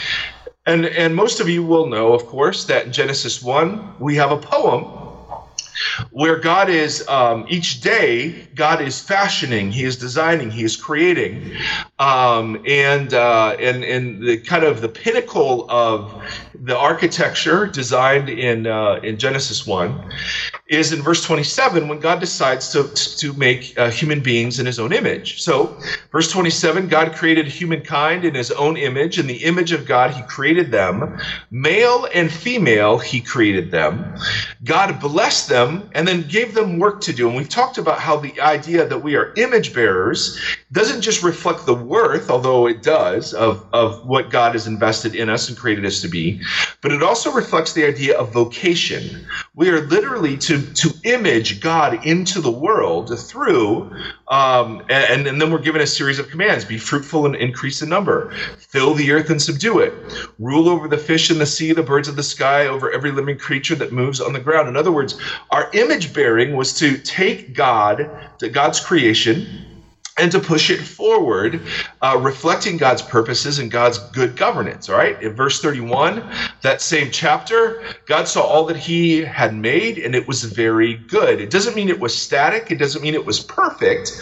and, 0.67 0.87
and 0.87 1.15
most 1.15 1.41
of 1.41 1.49
you 1.49 1.63
will 1.63 1.87
know, 1.87 2.13
of 2.13 2.27
course, 2.27 2.65
that 2.65 2.87
in 2.87 2.93
Genesis 2.93 3.43
1, 3.43 3.97
we 3.99 4.17
have 4.17 4.33
a 4.33 4.39
poem 4.39 4.85
where 6.11 6.37
God 6.37 6.69
is 6.71 7.07
um, 7.09 7.47
each 7.49 7.81
day, 7.81 8.47
God 8.55 8.81
is 8.81 9.01
fashioning, 9.01 9.71
He 9.71 9.85
is 9.85 9.97
designing, 9.97 10.51
He 10.51 10.65
is 10.65 10.77
creating, 10.77 11.57
um, 11.99 12.63
and 12.67 13.13
uh, 13.13 13.57
and 13.59 13.85
and 13.85 14.23
the 14.23 14.39
kind 14.39 14.65
of 14.65 14.81
the 14.81 14.89
pinnacle 14.89 15.71
of 15.71 16.23
the 16.65 16.77
architecture 16.77 17.67
designed 17.67 18.31
in 18.31 18.67
uh, 18.67 18.95
in 19.03 19.19
Genesis 19.19 19.67
one 19.67 20.11
is 20.69 20.95
in 20.95 21.03
verse 21.03 21.23
27 21.23 21.89
when 21.89 22.01
God 22.01 22.21
decides 22.21 22.71
to, 22.71 22.89
to 23.19 23.35
make 23.35 23.79
uh, 23.79 23.91
human 23.91 24.21
beings 24.21 24.59
in 24.59 24.65
his 24.65 24.79
own 24.79 24.95
image. 24.95 25.43
So, 25.43 25.79
verse 26.11 26.31
27 26.31 26.89
God 26.89 27.15
created 27.15 27.47
humankind 27.47 28.25
in 28.25 28.35
his 28.35 28.51
own 28.51 28.79
image. 28.79 29.19
In 29.19 29.27
the 29.27 29.45
image 29.45 29.73
of 29.73 29.85
God, 29.85 30.13
he 30.13 30.23
created 30.23 30.71
them. 30.71 31.19
Male 31.51 32.09
and 32.15 32.33
female, 32.33 32.99
he 32.99 33.21
created 33.21 33.71
them. 33.71 34.15
God 34.65 34.99
blessed 35.01 35.51
them 35.51 35.91
and 35.95 36.09
then 36.09 36.27
gave 36.29 36.55
them 36.55 36.79
work 36.79 37.03
to 37.03 37.13
do. 37.13 37.29
And 37.29 37.37
we've 37.37 37.49
talked 37.49 37.77
about 37.77 37.99
how 37.99 38.17
the 38.17 38.41
idea 38.41 38.87
that 38.87 38.99
we 38.99 39.17
are 39.17 39.35
image 39.37 39.75
bearers 39.75 40.41
doesn't 40.73 41.03
just 41.03 41.23
reflect 41.23 41.67
the 41.67 41.75
worth, 41.75 42.31
although 42.31 42.67
it 42.67 42.83
does, 42.83 43.35
of, 43.35 43.67
of 43.75 44.07
what 44.07 44.31
God 44.31 44.53
has 44.53 44.67
invested 44.67 45.15
in 45.15 45.29
us 45.29 45.49
and 45.49 45.59
created 45.59 45.85
us 45.85 46.01
to 46.01 46.09
be, 46.09 46.41
but 46.81 46.93
it 46.93 47.03
also 47.03 47.33
reflects 47.33 47.73
the 47.73 47.85
idea 47.85 48.19
of 48.19 48.33
vocation. 48.33 49.27
We 49.55 49.71
are 49.71 49.81
literally 49.81 50.37
to 50.39 50.61
to 50.61 50.91
image 51.05 51.61
God 51.61 52.05
into 52.07 52.41
the 52.41 52.51
world 52.51 53.19
through, 53.19 53.91
um, 54.29 54.83
and, 54.91 55.27
and 55.27 55.41
then 55.41 55.51
we're 55.51 55.59
given 55.59 55.81
a 55.81 55.87
series 55.87 56.19
of 56.19 56.29
commands: 56.29 56.65
be 56.65 56.79
fruitful 56.79 57.27
and 57.27 57.35
increase 57.35 57.83
in 57.83 57.89
number, 57.89 58.33
fill 58.59 58.95
the 58.95 59.13
earth 59.13 59.31
and 59.31 59.41
subdue 59.41 59.79
it, 59.79 59.95
rule 60.39 60.69
over 60.69 60.89
the 60.89 60.99
fish 60.99 61.31
in 61.31 61.39
the 61.39 61.47
sea, 61.47 61.73
the 61.73 61.83
birds 61.83 62.09
of 62.09 62.17
the 62.17 62.23
sky, 62.23 62.67
over 62.67 62.91
every 62.91 63.11
living 63.11 63.39
creature 63.39 63.75
that 63.77 63.93
moves 63.93 64.21
on 64.21 64.33
the 64.33 64.41
ground. 64.41 64.69
In 64.69 64.77
other 64.77 64.93
words, 64.93 65.19
our 65.51 65.71
image 65.73 66.13
bearing 66.13 66.57
was 66.57 66.73
to 66.75 66.99
take 66.99 67.55
God, 67.55 68.11
to 68.39 68.49
God's 68.49 68.81
creation 68.81 69.74
and 70.17 70.31
to 70.31 70.39
push 70.39 70.71
it 70.71 70.81
forward, 70.81 71.61
uh, 72.01 72.19
reflecting 72.21 72.77
God's 72.77 73.03
purposes 73.03 73.59
and 73.59 73.71
God's 73.71 73.99
good 73.99 74.37
governance. 74.37 74.89
All 74.89 74.97
right. 74.97 75.21
In 75.21 75.35
verse 75.35 75.61
31, 75.61 76.23
that 76.63 76.81
same 76.81 77.11
chapter, 77.11 77.83
God 78.07 78.29
saw 78.29 78.43
all 78.43 78.65
that 78.67 78.77
he 78.77 79.23
had 79.23 79.55
made 79.55 79.99
and 79.99 80.15
it 80.15 80.29
was 80.29 80.45
very 80.45 80.95
good. 80.95 81.41
It 81.41 81.51
doesn't 81.51 81.75
mean 81.75 81.89
it 81.89 81.99
was 81.99 82.17
static. 82.17 82.71
It 82.71 82.79
doesn't 82.79 83.03
mean 83.03 83.15
it 83.15 83.27
was 83.27 83.41
perfect. 83.41 84.13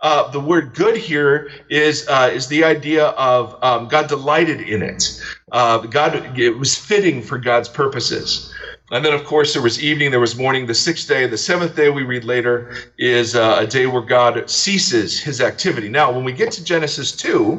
Uh, 0.00 0.30
the 0.30 0.40
word 0.40 0.74
good 0.74 0.96
here 0.96 1.50
is, 1.68 2.08
uh, 2.08 2.30
is 2.32 2.48
the 2.48 2.64
idea 2.64 3.08
of 3.08 3.62
um, 3.62 3.88
God 3.88 4.08
delighted 4.08 4.62
in 4.62 4.82
it. 4.82 5.22
Uh, 5.52 5.78
God, 5.78 6.38
it 6.38 6.56
was 6.56 6.76
fitting 6.76 7.22
for 7.22 7.38
God's 7.38 7.68
purposes. 7.68 8.52
And 8.92 9.02
then, 9.02 9.14
of 9.14 9.24
course, 9.24 9.54
there 9.54 9.62
was 9.62 9.82
evening, 9.82 10.10
there 10.10 10.20
was 10.20 10.36
morning. 10.36 10.66
The 10.66 10.74
sixth 10.74 11.08
day, 11.08 11.26
the 11.26 11.38
seventh 11.38 11.74
day, 11.74 11.88
we 11.88 12.02
read 12.02 12.24
later, 12.24 12.76
is 12.98 13.34
uh, 13.34 13.56
a 13.58 13.66
day 13.66 13.86
where 13.86 14.02
God 14.02 14.50
ceases 14.50 15.18
his 15.18 15.40
activity. 15.40 15.88
Now, 15.88 16.12
when 16.12 16.24
we 16.24 16.32
get 16.32 16.52
to 16.52 16.62
Genesis 16.62 17.10
2, 17.12 17.58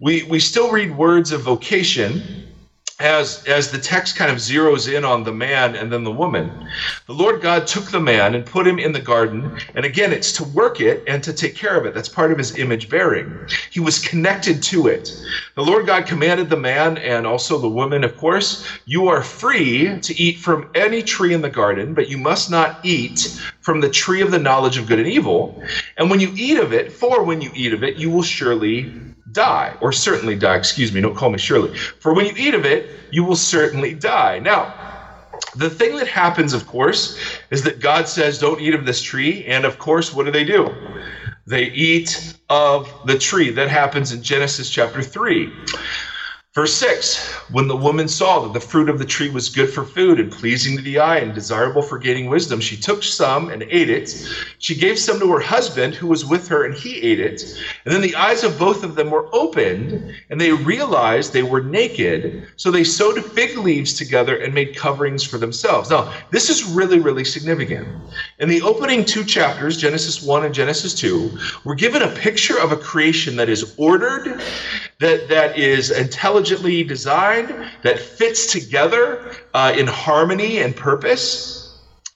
we, 0.00 0.22
we 0.22 0.40
still 0.40 0.70
read 0.70 0.96
words 0.96 1.32
of 1.32 1.42
vocation 1.42 2.47
as 3.00 3.44
as 3.46 3.70
the 3.70 3.78
text 3.78 4.16
kind 4.16 4.30
of 4.30 4.38
zeroes 4.38 4.92
in 4.92 5.04
on 5.04 5.22
the 5.22 5.32
man 5.32 5.76
and 5.76 5.92
then 5.92 6.02
the 6.02 6.10
woman 6.10 6.68
the 7.06 7.12
lord 7.12 7.40
god 7.40 7.66
took 7.66 7.84
the 7.90 8.00
man 8.00 8.34
and 8.34 8.44
put 8.44 8.66
him 8.66 8.78
in 8.78 8.92
the 8.92 9.00
garden 9.00 9.56
and 9.74 9.84
again 9.84 10.12
it's 10.12 10.32
to 10.32 10.44
work 10.44 10.80
it 10.80 11.04
and 11.06 11.22
to 11.22 11.32
take 11.32 11.54
care 11.54 11.76
of 11.78 11.86
it. 11.86 11.94
That's 11.94 12.08
part 12.08 12.32
of 12.32 12.38
his 12.38 12.58
image 12.58 12.88
bearing. 12.88 13.46
He 13.70 13.80
was 13.80 13.98
connected 13.98 14.62
to 14.64 14.88
it. 14.88 15.10
The 15.54 15.62
lord 15.62 15.86
god 15.86 16.06
commanded 16.06 16.50
the 16.50 16.56
man 16.56 16.98
and 16.98 17.26
also 17.26 17.58
the 17.58 17.68
woman 17.68 18.02
of 18.02 18.16
course 18.16 18.66
you 18.84 19.08
are 19.08 19.22
free 19.22 20.00
to 20.00 20.20
eat 20.20 20.38
from 20.38 20.70
any 20.74 21.02
tree 21.02 21.34
in 21.34 21.42
the 21.42 21.50
garden 21.50 21.94
but 21.94 22.08
you 22.08 22.18
must 22.18 22.50
not 22.50 22.84
eat 22.84 23.40
from 23.60 23.80
the 23.80 23.90
tree 23.90 24.22
of 24.22 24.30
the 24.30 24.38
knowledge 24.38 24.78
of 24.78 24.86
good 24.86 24.98
and 24.98 25.08
evil. 25.08 25.62
And 25.96 26.10
when 26.10 26.20
you 26.20 26.32
eat 26.34 26.58
of 26.58 26.72
it 26.72 26.92
for 26.92 27.22
when 27.22 27.40
you 27.40 27.50
eat 27.54 27.72
of 27.72 27.84
it 27.84 27.96
you 27.96 28.10
will 28.10 28.22
surely 28.22 29.14
die, 29.32 29.76
or 29.80 29.92
certainly 29.92 30.36
die, 30.36 30.56
excuse 30.56 30.92
me, 30.92 31.00
don't 31.00 31.16
call 31.16 31.30
me 31.30 31.38
Shirley. 31.38 31.76
For 31.76 32.14
when 32.14 32.26
you 32.26 32.34
eat 32.36 32.54
of 32.54 32.64
it, 32.64 32.90
you 33.10 33.24
will 33.24 33.36
certainly 33.36 33.94
die. 33.94 34.38
Now, 34.38 34.74
the 35.56 35.70
thing 35.70 35.96
that 35.96 36.08
happens, 36.08 36.52
of 36.52 36.66
course, 36.66 37.18
is 37.50 37.62
that 37.64 37.80
God 37.80 38.08
says, 38.08 38.38
don't 38.38 38.60
eat 38.60 38.74
of 38.74 38.86
this 38.86 39.02
tree. 39.02 39.44
And 39.46 39.64
of 39.64 39.78
course, 39.78 40.14
what 40.14 40.26
do 40.26 40.32
they 40.32 40.44
do? 40.44 40.74
They 41.46 41.64
eat 41.64 42.36
of 42.50 42.92
the 43.06 43.18
tree. 43.18 43.50
That 43.50 43.68
happens 43.68 44.12
in 44.12 44.22
Genesis 44.22 44.68
chapter 44.68 45.02
3. 45.02 45.50
Verse 46.58 46.74
6 46.74 47.24
When 47.52 47.68
the 47.68 47.76
woman 47.76 48.08
saw 48.08 48.40
that 48.40 48.52
the 48.52 48.58
fruit 48.58 48.88
of 48.88 48.98
the 48.98 49.04
tree 49.04 49.30
was 49.30 49.48
good 49.48 49.70
for 49.70 49.84
food 49.84 50.18
and 50.18 50.32
pleasing 50.32 50.76
to 50.76 50.82
the 50.82 50.98
eye 50.98 51.18
and 51.18 51.32
desirable 51.32 51.82
for 51.82 51.98
gaining 51.98 52.28
wisdom, 52.28 52.60
she 52.60 52.76
took 52.76 53.04
some 53.04 53.50
and 53.50 53.62
ate 53.62 53.88
it. 53.88 54.28
She 54.58 54.74
gave 54.74 54.98
some 54.98 55.20
to 55.20 55.30
her 55.30 55.38
husband 55.38 55.94
who 55.94 56.08
was 56.08 56.24
with 56.24 56.48
her, 56.48 56.64
and 56.64 56.74
he 56.74 57.00
ate 57.00 57.20
it. 57.20 57.44
And 57.84 57.94
then 57.94 58.00
the 58.00 58.16
eyes 58.16 58.42
of 58.42 58.58
both 58.58 58.82
of 58.82 58.96
them 58.96 59.08
were 59.08 59.32
opened, 59.32 60.16
and 60.30 60.40
they 60.40 60.50
realized 60.50 61.32
they 61.32 61.44
were 61.44 61.60
naked. 61.60 62.48
So 62.56 62.72
they 62.72 62.82
sewed 62.82 63.24
fig 63.24 63.56
leaves 63.56 63.94
together 63.94 64.38
and 64.38 64.52
made 64.52 64.74
coverings 64.74 65.22
for 65.22 65.38
themselves. 65.38 65.90
Now, 65.90 66.12
this 66.32 66.50
is 66.50 66.64
really, 66.64 66.98
really 66.98 67.24
significant. 67.24 67.86
In 68.40 68.48
the 68.48 68.62
opening 68.62 69.04
two 69.04 69.22
chapters, 69.22 69.76
Genesis 69.76 70.24
1 70.24 70.44
and 70.44 70.52
Genesis 70.52 70.92
2, 70.94 71.38
we're 71.62 71.76
given 71.76 72.02
a 72.02 72.10
picture 72.16 72.58
of 72.58 72.72
a 72.72 72.76
creation 72.76 73.36
that 73.36 73.48
is 73.48 73.74
ordered, 73.76 74.42
that, 75.00 75.28
that 75.28 75.56
is 75.58 75.90
intelligently 75.90 76.82
designed, 76.82 77.70
that 77.82 78.00
fits 78.00 78.52
together 78.52 79.36
uh, 79.54 79.72
in 79.76 79.86
harmony 79.86 80.58
and 80.58 80.74
purpose. 80.74 81.67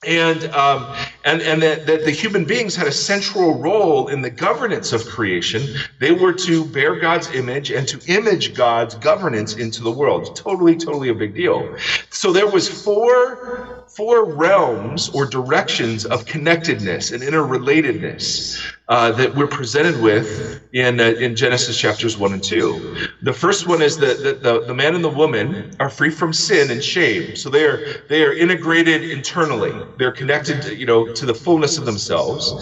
And, 0.05 0.45
um, 0.53 0.95
and, 1.25 1.41
and 1.41 1.61
that, 1.61 1.85
that 1.87 2.05
the 2.05 2.11
human 2.11 2.45
beings 2.45 2.75
had 2.75 2.87
a 2.87 2.91
central 2.91 3.59
role 3.59 4.07
in 4.07 4.21
the 4.21 4.29
governance 4.29 4.93
of 4.93 5.05
creation. 5.05 5.61
They 5.99 6.11
were 6.11 6.33
to 6.33 6.65
bear 6.65 6.99
God's 6.99 7.33
image 7.33 7.71
and 7.71 7.87
to 7.87 7.99
image 8.11 8.53
God's 8.53 8.95
governance 8.95 9.55
into 9.55 9.83
the 9.83 9.91
world. 9.91 10.35
Totally, 10.35 10.75
totally 10.75 11.09
a 11.09 11.15
big 11.15 11.35
deal. 11.35 11.75
So 12.09 12.33
there 12.33 12.47
was 12.47 12.67
four 12.67 13.83
four 13.93 14.25
realms 14.25 15.09
or 15.09 15.25
directions 15.25 16.03
of 16.05 16.25
connectedness 16.25 17.11
and 17.11 17.21
interrelatedness 17.21 18.59
uh, 18.89 19.11
that 19.11 19.35
we're 19.35 19.47
presented 19.47 20.01
with 20.01 20.61
in, 20.73 20.99
uh, 20.99 21.03
in 21.03 21.35
Genesis 21.35 21.77
chapters 21.77 22.17
1 22.17 22.33
and 22.33 22.43
2. 22.43 23.07
The 23.21 23.33
first 23.33 23.67
one 23.67 23.83
is 23.83 23.97
that 23.99 24.17
the, 24.23 24.33
the, 24.33 24.65
the, 24.65 24.73
man 24.73 24.95
and 24.95 25.03
the 25.03 25.09
woman 25.09 25.75
are 25.79 25.89
free 25.89 26.09
from 26.09 26.33
sin 26.33 26.71
and 26.71 26.83
shame. 26.83 27.35
So 27.35 27.49
they 27.49 27.65
are, 27.65 28.01
they 28.09 28.23
are 28.23 28.33
integrated 28.33 29.09
internally. 29.09 29.71
They're 29.97 30.11
connected 30.11 30.63
you 30.65 30.85
know, 30.85 31.09
to 31.09 31.25
the 31.25 31.33
fullness 31.35 31.77
of 31.77 31.85
themselves. 31.85 32.55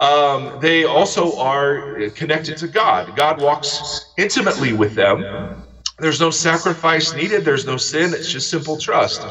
Um, 0.00 0.52
they 0.56 0.84
also 0.84 1.36
are 1.36 1.84
connected 2.14 2.56
to 2.58 2.68
God. 2.68 3.14
God 3.14 3.40
walks 3.40 4.12
intimately 4.16 4.72
with 4.72 4.94
them. 4.94 5.28
There's 5.98 6.20
no 6.20 6.30
sacrifice 6.30 7.14
needed. 7.14 7.44
There's 7.44 7.66
no 7.66 7.76
sin. 7.76 8.12
It's 8.14 8.28
just 8.28 8.50
simple 8.50 8.76
trust. 8.78 9.26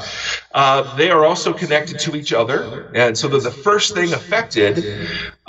Uh, 0.53 0.83
they 0.93 1.11
are 1.11 1.25
also 1.25 1.53
connected 1.53 1.99
to 1.99 2.15
each 2.15 2.33
other. 2.33 2.71
And 2.93 3.17
so 3.17 3.27
the 3.27 3.51
first 3.51 3.93
thing 3.93 4.13
affected, 4.13 4.87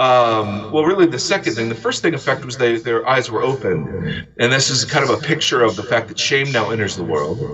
um, 0.03 0.67
well, 0.71 0.85
really 0.85 1.07
the 1.07 1.19
second 1.19 1.55
thing, 1.55 1.69
the 1.69 1.75
first 1.77 2.03
thing 2.03 2.15
affected 2.15 2.47
was 2.47 2.57
they, 2.57 2.79
their 2.79 3.09
eyes 3.09 3.31
were 3.31 3.43
opened. 3.43 3.91
And 4.39 4.53
this 4.53 4.71
is 4.71 4.85
kind 4.85 5.05
of 5.05 5.11
a 5.11 5.19
picture 5.19 5.63
of 5.63 5.77
the 5.77 5.85
fact 5.85 6.09
that 6.09 6.19
shame 6.19 6.51
now 6.53 6.71
enters 6.71 6.97
the 6.97 7.05
world. 7.05 7.45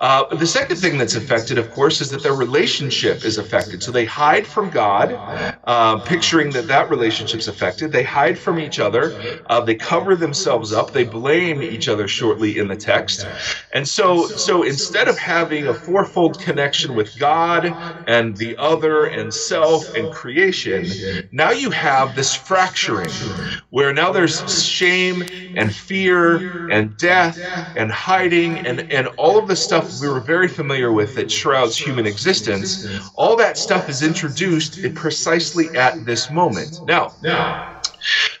Uh, 0.00 0.24
the 0.34 0.46
second 0.46 0.78
thing 0.78 0.98
that's 0.98 1.14
affected, 1.14 1.58
of 1.58 1.70
course, 1.70 2.00
is 2.00 2.10
that 2.10 2.22
their 2.22 2.34
relationship 2.34 3.24
is 3.24 3.38
affected. 3.38 3.82
So 3.82 3.92
they 3.92 4.04
hide 4.04 4.46
from 4.46 4.70
God, 4.70 5.20
uh, 5.64 5.98
picturing 6.00 6.52
that 6.54 6.68
that 6.68 6.90
relationship's 6.90 7.48
affected. 7.48 7.92
They 7.92 8.02
hide 8.02 8.38
from 8.38 8.58
each 8.58 8.78
other. 8.80 9.16
Uh, 9.46 9.60
they 9.60 9.74
cover 9.76 10.16
themselves 10.16 10.72
up. 10.72 10.92
They 10.92 11.04
blame 11.04 11.62
each 11.62 11.88
other 11.88 12.08
shortly 12.08 12.58
in 12.58 12.68
the 12.68 12.76
text. 12.76 13.26
And 13.72 13.86
so, 13.86 14.32
so 14.34 14.62
instead 14.62 15.08
of 15.08 15.18
having 15.18 15.68
a 15.68 15.74
fourfold 15.74 16.40
connection 16.40 16.94
with 16.94 17.16
God 17.16 17.76
and 18.06 18.36
the 18.36 18.56
other 18.58 19.04
and 19.06 19.32
self 19.32 19.90
and 19.94 20.10
creation, 20.10 20.98
now 21.30 21.50
you 21.50 21.70
have 21.70 21.91
this 22.14 22.34
fracturing 22.34 23.32
where 23.70 23.92
now 23.92 24.12
there's 24.12 24.42
shame 24.62 25.24
and 25.54 25.74
fear 25.74 26.46
and 26.68 26.96
death 26.96 27.50
and 27.74 27.90
hiding 27.90 28.60
and, 28.60 28.86
and 28.90 29.08
all 29.16 29.38
of 29.38 29.48
the 29.48 29.56
stuff 29.56 29.92
we 29.92 30.08
were 30.08 30.20
very 30.20 30.48
familiar 30.48 30.92
with 30.92 31.14
that 31.14 31.30
shrouds 31.30 31.76
human 31.76 32.06
existence. 32.06 32.80
All 33.14 33.36
that 33.36 33.58
stuff 33.58 33.88
is 33.88 34.02
introduced 34.02 34.78
precisely 34.94 35.74
at 35.74 36.04
this 36.04 36.30
moment. 36.30 36.80
Now, 36.82 37.14
now 37.20 37.58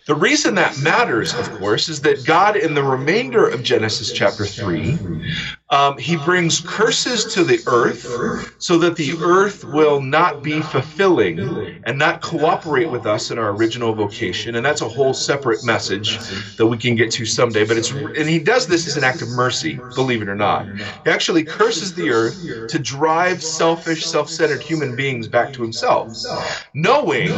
the 0.06 0.14
reason 0.16 0.54
that 0.56 0.78
matters, 0.78 1.34
of 1.34 1.50
course, 1.50 1.88
is 1.88 2.00
that 2.02 2.24
God, 2.24 2.56
in 2.56 2.74
the 2.74 2.82
remainder 2.84 3.48
of 3.48 3.62
Genesis 3.62 4.12
chapter 4.12 4.46
3, 4.46 5.02
Um, 5.72 5.96
he 5.96 6.16
brings 6.16 6.60
curses 6.60 7.24
to 7.34 7.44
the 7.44 7.58
earth 7.66 8.54
so 8.58 8.76
that 8.78 8.94
the 8.94 9.14
earth 9.22 9.64
will 9.64 10.02
not 10.02 10.42
be 10.42 10.60
fulfilling 10.60 11.40
and 11.84 11.98
not 11.98 12.20
cooperate 12.20 12.90
with 12.90 13.06
us 13.06 13.30
in 13.30 13.38
our 13.38 13.50
original 13.52 13.94
vocation. 13.94 14.54
And 14.54 14.66
that's 14.66 14.82
a 14.82 14.88
whole 14.88 15.14
separate 15.14 15.64
message 15.64 16.18
that 16.58 16.66
we 16.66 16.76
can 16.76 16.94
get 16.94 17.10
to 17.12 17.24
someday. 17.24 17.64
But 17.64 17.78
it's 17.78 17.90
and 17.90 18.28
he 18.28 18.38
does 18.38 18.66
this 18.66 18.86
as 18.86 18.98
an 18.98 19.04
act 19.04 19.22
of 19.22 19.30
mercy, 19.30 19.80
believe 19.94 20.20
it 20.20 20.28
or 20.28 20.34
not. 20.34 20.66
He 21.04 21.10
actually 21.10 21.42
curses 21.42 21.94
the 21.94 22.10
earth 22.10 22.68
to 22.68 22.78
drive 22.78 23.42
selfish, 23.42 24.04
self-centered 24.04 24.62
human 24.62 24.94
beings 24.94 25.26
back 25.26 25.54
to 25.54 25.62
himself, 25.62 26.14
knowing 26.74 27.28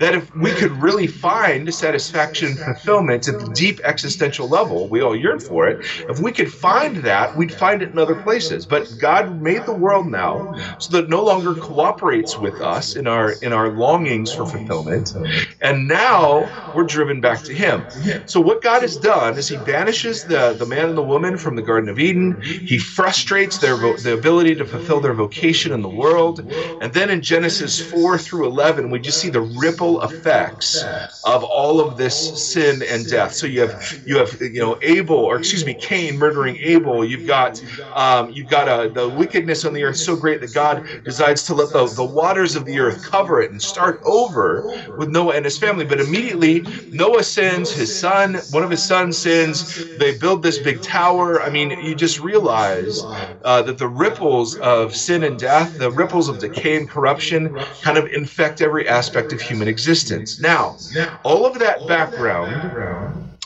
that 0.00 0.16
if 0.16 0.34
we 0.34 0.50
could 0.50 0.72
really 0.82 1.06
find 1.06 1.72
satisfaction 1.72 2.56
fulfillment 2.56 3.28
at 3.28 3.38
the 3.38 3.52
deep 3.54 3.80
existential 3.84 4.48
level, 4.48 4.88
we 4.88 5.00
all 5.00 5.14
yearn 5.14 5.38
for 5.38 5.68
it. 5.68 5.86
If 6.08 6.18
we 6.18 6.32
could 6.32 6.52
find 6.52 6.96
that, 6.96 7.36
we'd 7.36 7.54
find 7.54 7.83
it 7.84 7.92
in 7.92 7.98
other 7.98 8.16
places. 8.16 8.66
But 8.66 8.98
God 8.98 9.40
made 9.40 9.66
the 9.66 9.74
world 9.74 10.08
now 10.08 10.48
so 10.78 10.92
that 10.96 11.04
it 11.04 11.10
no 11.10 11.24
longer 11.24 11.54
cooperates 11.56 12.38
with 12.38 12.60
us 12.60 12.96
in 12.96 13.06
our 13.06 13.32
in 13.32 13.52
our 13.52 13.70
longings 13.70 14.32
for 14.32 14.46
fulfillment. 14.46 15.14
And 15.60 15.88
now 15.88 16.54
we're 16.72 16.84
driven 16.84 17.20
back 17.20 17.44
to 17.44 17.54
him. 17.54 17.88
So 18.26 18.40
what 18.40 18.62
God 18.62 18.82
has 18.82 18.96
done 18.96 19.38
is 19.38 19.48
he 19.48 19.56
banishes 19.56 20.24
the, 20.24 20.54
the 20.58 20.66
man 20.66 20.88
and 20.88 20.98
the 20.98 21.04
woman 21.04 21.36
from 21.38 21.56
the 21.56 21.62
Garden 21.62 21.88
of 21.88 21.98
Eden. 21.98 22.38
He 22.66 22.78
frustrates 22.78 23.58
their 23.58 23.76
vo- 23.78 23.98
the 23.98 24.12
ability 24.12 24.56
to 24.56 24.66
fulfill 24.66 25.00
their 25.00 25.14
vocation 25.14 25.72
in 25.72 25.82
the 25.82 25.90
world. 25.90 26.40
And 26.80 26.92
then 26.92 27.10
in 27.10 27.22
Genesis 27.22 27.78
4 27.80 28.18
through 28.18 28.46
11, 28.46 28.90
we 28.90 29.00
just 29.00 29.20
see 29.20 29.30
the 29.30 29.42
ripple 29.42 30.02
effects 30.02 30.86
of 31.24 31.44
all 31.44 31.80
of 31.80 31.96
this 31.96 32.16
sin 32.34 32.82
and 32.82 33.06
death. 33.06 33.34
So 33.34 33.46
you 33.46 33.60
have 33.60 33.76
you 34.04 34.18
have 34.18 34.36
you 34.40 34.60
know 34.60 34.76
Abel 34.82 35.16
or 35.16 35.36
excuse 35.36 35.64
me 35.64 35.74
Cain 35.74 36.16
murdering 36.18 36.56
Abel. 36.62 37.04
You've 37.04 37.24
got 37.24 37.60
um, 37.92 38.30
you've 38.30 38.48
got 38.48 38.68
uh, 38.68 38.88
the 38.88 39.08
wickedness 39.08 39.64
on 39.64 39.72
the 39.72 39.84
earth 39.84 39.96
so 39.96 40.16
great 40.16 40.40
that 40.40 40.52
God 40.52 40.84
decides 41.04 41.42
to 41.44 41.54
let 41.54 41.72
the, 41.72 41.90
the 41.92 42.04
waters 42.04 42.56
of 42.56 42.64
the 42.64 42.78
earth 42.78 43.02
cover 43.02 43.40
it 43.40 43.50
and 43.50 43.62
start 43.62 44.00
over 44.04 44.66
with 44.96 45.08
Noah 45.08 45.34
and 45.36 45.44
his 45.44 45.58
family. 45.58 45.84
But 45.84 46.00
immediately 46.00 46.66
Noah 46.90 47.22
sins, 47.24 47.72
his 47.72 47.94
son, 47.94 48.34
one 48.48 48.62
of 48.62 48.70
his 48.70 48.84
sons 48.84 49.18
sins. 49.18 49.66
They 49.96 50.16
build 50.16 50.42
this 50.42 50.58
big 50.58 50.82
tower. 50.82 51.42
I 51.42 51.50
mean, 51.50 51.70
you 51.80 51.94
just 51.94 52.20
realize 52.20 53.06
uh, 53.42 53.62
that 53.62 53.78
the 53.78 53.88
ripples 53.88 54.56
of 54.56 54.94
sin 54.94 55.22
and 55.24 55.38
death, 55.38 55.76
the 55.76 55.92
ripples 55.92 56.28
of 56.28 56.38
decay 56.38 56.76
and 56.76 56.88
corruption, 56.88 57.54
kind 57.80 57.98
of 57.98 58.06
infect 58.06 58.60
every 58.60 58.88
aspect 58.88 59.32
of 59.32 59.40
human 59.40 59.68
existence. 59.68 60.38
Now, 60.40 60.78
all 61.24 61.46
of 61.46 61.58
that 61.58 61.86
background 61.86 62.72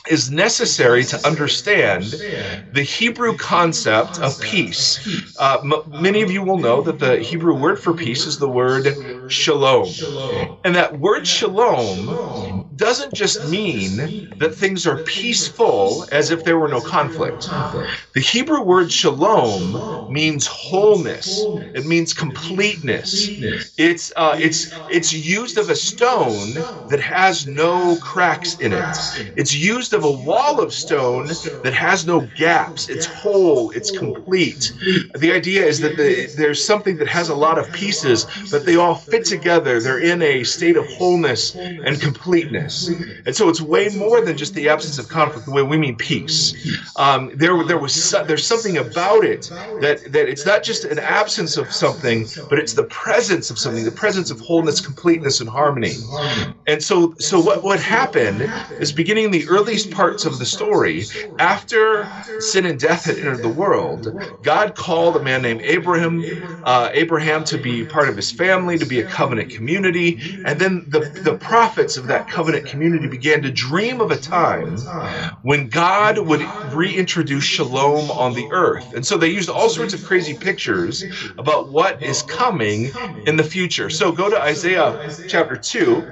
is 0.09 0.31
necessary 0.31 1.05
to 1.05 1.27
understand 1.27 2.19
the 2.71 2.83
Hebrew 2.83 3.35
concept 3.35 4.17
of 4.19 4.39
peace. 4.39 4.99
Uh, 5.37 5.59
m- 5.63 5.83
many 5.87 6.21
of 6.21 6.31
you 6.31 6.43
will 6.43 6.59
know 6.59 6.81
that 6.81 6.99
the 6.99 7.19
Hebrew 7.19 7.55
word 7.55 7.79
for 7.79 7.93
peace 7.93 8.25
is 8.25 8.37
the 8.37 8.49
word 8.49 8.97
shalom. 9.27 10.07
And 10.63 10.75
that 10.75 10.99
word 10.99 11.27
shalom 11.27 12.21
doesn't 12.79 13.13
just 13.13 13.43
mean 13.43 14.15
that 14.39 14.55
things 14.55 14.87
are 14.87 15.03
peaceful 15.03 16.07
as 16.11 16.31
if 16.31 16.43
there 16.43 16.59
were 16.59 16.69
no 16.69 16.81
conflict. 16.81 17.51
The 18.13 18.21
Hebrew 18.21 18.61
word 18.63 18.91
shalom 18.91 19.85
means 20.07 20.47
wholeness. 20.47 21.49
It 21.73 21.85
means 21.85 22.13
completeness. 22.13 23.31
It's 23.77 24.11
uh, 24.15 24.35
it's 24.39 24.67
it's 24.87 25.13
used 25.13 25.57
of 25.57 25.69
a 25.69 25.75
stone 25.75 26.65
that 26.89 26.99
has 27.01 27.45
no 27.47 27.97
cracks 27.99 28.55
in 28.55 28.73
it. 28.73 28.97
It's 29.35 29.53
used 29.55 29.93
of 29.93 30.03
a 30.03 30.11
wall 30.11 30.59
of 30.61 30.73
stone 30.73 31.37
that 31.63 31.73
has 31.73 32.05
no 32.05 32.21
gaps. 32.35 32.89
It's 32.89 33.05
whole. 33.05 33.71
It's 33.71 33.91
complete. 33.91 34.71
The 35.17 35.31
idea 35.31 35.65
is 35.65 35.79
that 35.81 35.95
the, 35.97 36.29
there's 36.35 36.63
something 36.65 36.97
that 36.97 37.07
has 37.07 37.29
a 37.29 37.35
lot 37.35 37.57
of 37.59 37.71
pieces, 37.71 38.25
but 38.49 38.65
they 38.65 38.75
all 38.75 38.95
fit 38.95 39.25
together. 39.25 39.79
They're 39.81 39.99
in 39.99 40.21
a 40.21 40.43
state 40.43 40.77
of 40.77 40.87
wholeness 40.87 41.55
and 41.83 41.99
completeness. 42.01 42.68
And 43.25 43.35
so 43.35 43.49
it's 43.49 43.61
way 43.61 43.89
more 43.89 44.21
than 44.21 44.37
just 44.37 44.53
the 44.53 44.69
absence 44.69 44.97
of 44.97 45.07
conflict, 45.07 45.45
the 45.45 45.51
way 45.51 45.63
we 45.63 45.77
mean 45.77 45.95
peace. 45.95 46.53
Um, 46.95 47.31
there, 47.35 47.63
there 47.63 47.77
was 47.77 47.93
so, 47.95 48.23
there's 48.23 48.45
something 48.45 48.77
about 48.77 49.23
it 49.23 49.49
that 49.81 50.11
that 50.11 50.29
it's 50.29 50.45
not 50.45 50.63
just 50.63 50.85
an 50.85 50.99
absence 50.99 51.57
of 51.57 51.71
something, 51.71 52.27
but 52.49 52.59
it's 52.59 52.73
the 52.73 52.83
presence 52.85 53.49
of 53.49 53.59
something, 53.59 53.83
the 53.85 53.91
presence 53.91 54.31
of 54.31 54.39
wholeness, 54.39 54.79
completeness, 54.79 55.39
and 55.39 55.49
harmony. 55.49 56.07
And 56.67 56.83
so, 56.83 57.15
so 57.19 57.39
what 57.39 57.63
what 57.63 57.79
happened 57.79 58.49
is 58.79 58.91
beginning 58.91 59.25
in 59.25 59.31
the 59.31 59.47
earliest 59.47 59.91
parts 59.91 60.25
of 60.25 60.37
the 60.39 60.45
story, 60.45 61.09
after 61.39 62.11
sin 62.37 62.65
and 62.65 62.79
death 62.79 63.05
had 63.05 63.17
entered 63.17 63.41
the 63.41 63.49
world, 63.49 64.07
God 64.41 64.75
called 64.75 65.15
a 65.15 65.19
man 65.19 65.41
named 65.41 65.61
Abraham, 65.63 66.29
uh, 66.63 66.89
Abraham 66.93 67.43
to 67.45 67.57
be 67.57 67.85
part 67.85 68.09
of 68.09 68.15
his 68.15 68.31
family, 68.31 68.77
to 68.77 68.85
be 68.85 68.99
a 68.99 69.05
covenant 69.05 69.49
community, 69.49 70.19
and 70.45 70.59
then 70.59 70.85
the 70.87 71.09
the 71.21 71.35
prophets 71.37 71.97
of 71.97 72.07
that 72.07 72.27
covenant 72.27 72.58
community 72.65 73.07
began 73.07 73.41
to 73.43 73.51
dream 73.51 74.01
of 74.01 74.11
a 74.11 74.17
time 74.17 74.87
when 75.41 75.69
God 75.69 76.19
would 76.19 76.51
reintroduce 76.61 77.43
shalom 77.43 78.11
on 78.11 78.33
the 78.33 78.51
earth. 78.51 78.91
And 78.93 79.05
so 79.05 79.17
they 79.17 79.29
used 79.29 79.49
all 79.49 79.69
sorts 79.69 79.93
of 79.93 80.03
crazy 80.03 80.33
pictures 80.35 81.05
about 81.37 81.69
what 81.71 81.97
is 82.01 82.21
coming 82.21 82.93
in 83.25 83.37
the 83.37 83.43
future. 83.43 83.89
So 83.89 84.11
go 84.11 84.29
to 84.29 84.41
Isaiah 84.41 84.97
chapter 85.27 85.57
2, 85.57 86.09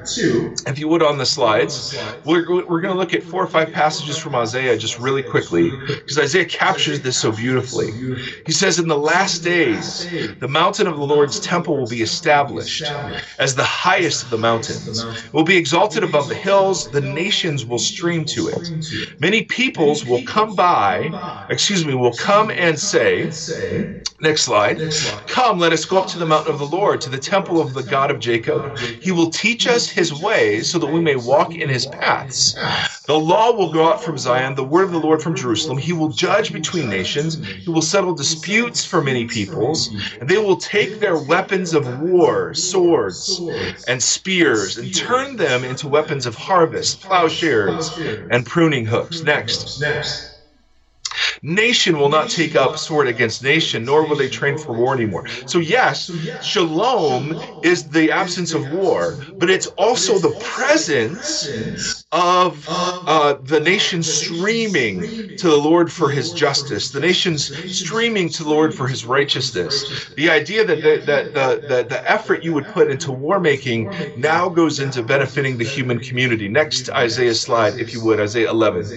if 0.68 0.80
you 0.80 0.88
would, 0.88 1.04
on 1.04 1.18
the 1.18 1.26
slides. 1.26 1.86
We're, 2.24 2.46
we're 2.68 2.82
going 2.82 2.94
to 2.94 3.00
look 3.00 3.14
at 3.14 3.24
four 3.24 3.44
or 3.44 3.48
five 3.48 3.72
passages 3.72 4.18
from 4.18 4.36
Isaiah 4.36 4.78
just 4.78 4.98
really 5.00 5.24
quickly 5.24 5.78
because 6.06 6.20
Isaiah 6.20 6.46
captures 6.46 7.02
this 7.02 7.18
so 7.20 7.32
beautifully. 7.32 8.00
He 8.46 8.52
says, 8.52 8.80
In 8.80 8.88
the 8.88 8.98
last 8.98 9.44
days, 9.44 10.08
the 10.40 10.48
mountain 10.48 10.88
of 10.88 10.98
the 10.98 11.06
Lord's 11.06 11.40
temple 11.40 11.78
will 11.78 11.88
be 11.88 12.02
established 12.02 12.96
as 13.40 13.56
the 13.56 13.64
highest 13.64 14.24
of 14.24 14.30
the 14.30 14.38
mountains. 14.38 15.06
It 15.26 15.34
will 15.34 15.44
be 15.44 15.58
exalted 15.58 16.04
above 16.04 16.28
the 16.28 16.36
hills, 16.38 16.90
the 16.92 17.02
nations 17.02 17.66
will 17.66 17.80
stream 17.80 18.26
to 18.28 18.48
it. 18.48 18.70
Many 19.20 19.44
peoples 19.44 20.06
will 20.06 20.24
come 20.24 20.56
by, 20.56 21.16
excuse 21.50 21.86
me, 21.86 21.96
will 21.96 22.16
come 22.16 22.52
and 22.52 22.80
say, 22.80 23.34
next 24.20 24.44
slide, 24.44 24.80
come, 25.28 25.60
let 25.60 25.74
us 25.74 25.86
go 25.86 25.98
up 26.00 26.08
to 26.08 26.18
the 26.18 26.26
mountain 26.26 26.54
of 26.54 26.60
the 26.60 26.66
Lord, 26.66 27.02
to 27.02 27.10
the 27.10 27.18
temple 27.18 27.62
of 27.62 27.74
the 27.74 27.84
God 27.84 28.12
of 28.12 28.20
Jacob. 28.20 28.78
He 29.02 29.12
will 29.12 29.30
teach 29.30 29.68
us 29.68 29.90
his 29.90 30.14
ways 30.14 30.70
so 30.70 30.80
that 30.80 30.88
we 30.88 31.00
may 31.02 31.16
walk 31.16 31.56
in 31.56 31.70
his 31.70 31.86
paths. 31.86 32.56
The 33.06 33.18
law 33.18 33.52
will 33.56 33.72
go 33.72 33.88
out 33.90 34.04
from 34.04 34.18
Zion, 34.18 34.56
the 34.56 34.64
word 34.64 34.84
of 34.86 34.92
the 34.92 35.00
Lord 35.00 35.22
from 35.22 35.36
Jerusalem. 35.36 35.78
He 35.78 35.94
will 35.94 36.10
judge 36.10 36.52
between 36.52 36.90
nations. 36.90 37.38
He 37.64 37.70
will 37.70 37.82
settle 37.82 38.14
disputes 38.14 38.84
for 38.86 39.02
many 39.02 39.26
peoples. 39.26 39.92
And 40.20 40.30
they 40.30 40.38
will 40.38 40.58
take 40.58 41.00
their 41.00 41.18
weapons 41.18 41.74
of 41.74 41.88
war, 41.88 42.54
swords, 42.54 43.40
and 43.88 44.04
spears, 44.04 44.78
and 44.78 44.94
turn 44.94 45.38
them 45.38 45.64
into 45.64 45.88
weapons 45.88 46.26
of 46.26 46.36
harvest, 46.36 47.02
plowshares, 47.02 47.98
and 48.30 48.46
pruning 48.46 48.86
hooks. 48.86 49.24
Next. 49.24 49.80
Nation 51.42 51.98
will 51.98 52.10
not 52.10 52.30
take 52.30 52.56
up 52.56 52.78
sword 52.78 53.08
against 53.08 53.44
nation, 53.44 53.86
nor 53.86 54.06
will 54.06 54.16
they 54.16 54.30
train 54.30 54.58
for 54.58 54.74
war 54.74 54.94
anymore. 54.94 55.26
So, 55.46 55.60
yes, 55.60 56.12
shalom 56.40 57.40
is 57.62 57.90
the 57.90 58.12
absence 58.12 58.54
of 58.54 58.68
war, 58.68 59.20
but 59.40 59.50
it's 59.50 59.68
also 59.78 60.20
the 60.20 60.32
presence 60.32 61.54
of 62.12 62.74
uh, 63.06 63.36
the 63.42 63.60
nation 63.60 64.04
streaming 64.04 65.12
to 65.38 65.48
the 65.48 65.56
Lord 65.58 65.92
for 65.92 66.10
his 66.10 66.34
justice, 66.34 66.92
the 66.92 67.00
nations 67.00 67.52
streaming 67.68 68.30
to 68.30 68.44
the 68.44 68.50
Lord 68.50 68.74
for 68.76 68.88
his 68.88 69.06
righteousness. 69.06 69.86
The 70.16 70.30
idea 70.30 70.66
that 70.66 70.82
the, 70.82 71.02
that 71.06 71.34
the, 71.34 71.64
the, 71.66 71.84
the 71.88 72.10
effort 72.12 72.44
you 72.44 72.54
would 72.54 72.68
put 72.68 72.90
into 72.92 73.12
war 73.12 73.40
making 73.40 73.92
now 74.16 74.50
goes 74.50 74.80
into 74.80 75.04
benefiting 75.04 75.58
the 75.58 75.64
human 75.66 76.00
community. 76.00 76.48
Next 76.50 76.90
Isaiah 76.90 77.36
slide, 77.36 77.80
if 77.80 77.94
you 77.94 78.02
would, 78.02 78.20
Isaiah 78.20 78.50
11. 78.50 78.94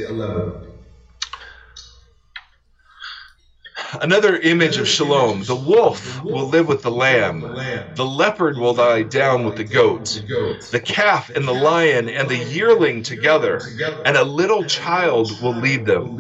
Another 4.00 4.37
image 4.38 4.76
of 4.76 4.87
shalom. 4.88 5.42
The 5.42 5.57
wolf 5.57 6.22
will 6.22 6.46
live 6.48 6.68
with 6.68 6.83
the 6.83 6.90
lamb. 6.90 7.40
The 7.94 8.05
leopard 8.05 8.57
will 8.57 8.74
lie 8.74 9.03
down 9.03 9.44
with 9.44 9.57
the 9.57 9.64
goat. 9.64 10.22
The 10.70 10.81
calf 10.81 11.31
and 11.31 11.46
the 11.46 11.55
lion 11.55 12.09
and 12.09 12.29
the 12.29 12.37
yearling 12.37 13.03
together, 13.03 13.61
and 14.05 14.16
a 14.16 14.24
little 14.24 14.64
child 14.64 15.40
will 15.42 15.55
lead 15.57 15.87
them. 15.87 16.16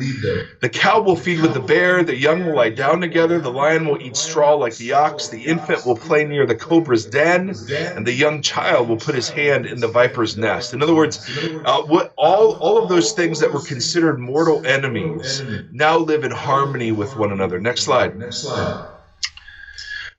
The 0.60 0.68
cow 0.68 1.00
will 1.00 1.16
feed 1.16 1.40
with 1.40 1.54
the 1.54 1.60
bear. 1.60 2.02
The 2.02 2.16
young 2.16 2.44
will 2.46 2.56
lie 2.56 2.70
down 2.70 3.00
together. 3.00 3.38
The 3.38 3.52
lion 3.52 3.86
will 3.86 4.00
eat 4.00 4.16
straw 4.16 4.54
like 4.54 4.76
the 4.76 4.92
ox. 4.92 5.28
The 5.28 5.44
infant 5.44 5.86
will 5.86 5.96
play 5.96 6.24
near 6.24 6.46
the 6.46 6.56
cobra's 6.56 7.06
den, 7.06 7.50
and 7.70 8.06
the 8.06 8.12
young 8.12 8.42
child 8.42 8.88
will 8.88 8.96
put 8.96 9.14
his 9.14 9.28
hand 9.28 9.66
in 9.66 9.80
the 9.80 9.88
viper's 9.88 10.36
nest. 10.36 10.74
In 10.74 10.82
other 10.82 10.94
words, 10.94 11.20
uh, 11.64 11.82
what 11.82 12.12
all 12.16 12.52
all 12.54 12.82
of 12.82 12.88
those 12.88 13.12
things 13.12 13.38
that 13.40 13.52
were 13.52 13.62
considered 13.62 14.18
mortal 14.18 14.66
enemies 14.66 15.42
now 15.70 15.96
live 15.98 16.24
in 16.24 16.30
harmony 16.32 16.90
with 16.92 17.16
one 17.16 17.30
another. 17.32 17.59
Next 17.60 17.82
slide. 17.82 18.16
Next 18.16 18.40
slide. 18.40 18.74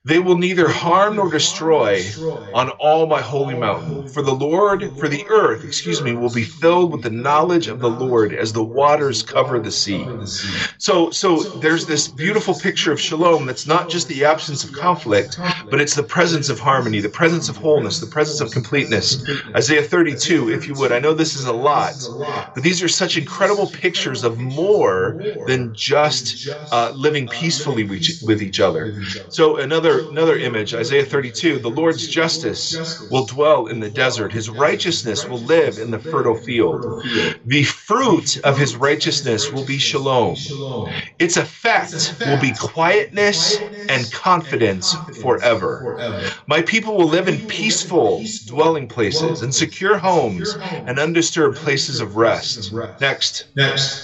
They 0.04 0.18
will 0.18 0.36
neither 0.38 0.68
harm 0.68 1.16
nor 1.16 1.30
destroy 1.30 2.16
on 2.52 2.70
all 2.70 3.06
my 3.06 3.20
holy 3.20 3.54
mountain. 3.54 4.04
For 4.12 4.22
the 4.22 4.34
Lord, 4.34 4.92
for 4.98 5.08
the 5.08 5.26
earth, 5.28 5.64
excuse 5.64 6.02
me, 6.02 6.12
will 6.14 6.30
be 6.30 6.44
filled 6.44 6.92
with 6.92 7.02
the 7.02 7.10
knowledge 7.10 7.66
of 7.68 7.80
the 7.80 7.90
Lord 7.90 8.32
as 8.34 8.52
the 8.52 8.64
waters 8.64 9.22
cover 9.22 9.58
the 9.60 9.70
sea. 9.70 10.14
So, 10.78 11.10
so 11.10 11.50
there's 11.54 11.86
this 11.86 12.08
beautiful 12.08 12.54
picture 12.54 12.92
of 12.92 13.00
shalom 13.00 13.46
that's 13.46 13.66
not 13.66 13.88
just 13.88 14.08
the 14.08 14.24
absence 14.24 14.64
of 14.64 14.72
conflict, 14.72 15.38
but 15.70 15.80
it's 15.80 15.94
the 15.94 16.02
presence 16.02 16.48
of 16.48 16.58
harmony, 16.58 17.00
the 17.00 17.08
presence 17.08 17.48
of 17.48 17.56
wholeness, 17.56 18.00
the 18.00 18.06
presence 18.06 18.40
of 18.40 18.50
completeness. 18.50 19.22
Isaiah 19.56 19.82
32, 19.82 20.50
if 20.50 20.66
you 20.66 20.74
would. 20.74 20.92
I 20.92 20.98
know 20.98 21.14
this 21.14 21.34
is 21.36 21.44
a 21.46 21.52
lot, 21.52 22.08
but 22.54 22.62
these 22.62 22.82
are 22.82 22.88
such 22.88 23.16
incredible 23.16 23.68
pictures 23.68 24.24
of 24.24 24.38
more 24.38 25.18
than 25.46 25.72
just 25.74 26.38
uh, 26.70 26.92
living 26.94 27.28
peacefully 27.28 27.84
with 28.20 28.42
each 28.42 28.60
other. 28.60 28.92
So 29.28 29.56
another 29.58 29.91
another 30.00 30.36
image, 30.38 30.74
Isaiah 30.74 31.04
32, 31.04 31.58
the 31.58 31.70
Lord's 31.70 32.06
justice 32.06 32.80
will 33.08 33.26
dwell 33.26 33.66
in 33.66 33.80
the 33.80 33.90
desert. 33.90 34.32
His 34.32 34.48
righteousness 34.50 35.28
will 35.28 35.44
live 35.44 35.78
in 35.78 35.90
the 35.90 35.98
fertile 35.98 36.34
field. 36.34 36.86
The 37.44 37.64
fruit 37.64 38.36
of 38.44 38.58
his 38.58 38.76
righteousness 38.76 39.50
will 39.52 39.64
be 39.64 39.78
shalom. 39.78 40.52
Its 41.18 41.36
effect 41.36 42.16
will 42.24 42.36
be 42.36 42.52
quietness 42.54 43.60
and 43.88 44.10
confidence 44.12 44.96
forever. 45.20 45.86
My 46.46 46.62
people 46.62 46.96
will 46.96 47.08
live 47.08 47.28
in 47.28 47.40
peaceful 47.42 48.32
dwelling 48.46 48.88
places 48.88 49.42
and 49.42 49.54
secure 49.54 49.98
homes 49.98 50.56
and 50.86 50.98
undisturbed 50.98 51.62
places 51.62 52.00
of 52.00 52.16
rest. 52.16 52.72
Next. 53.00 53.46
Next. 53.56 54.02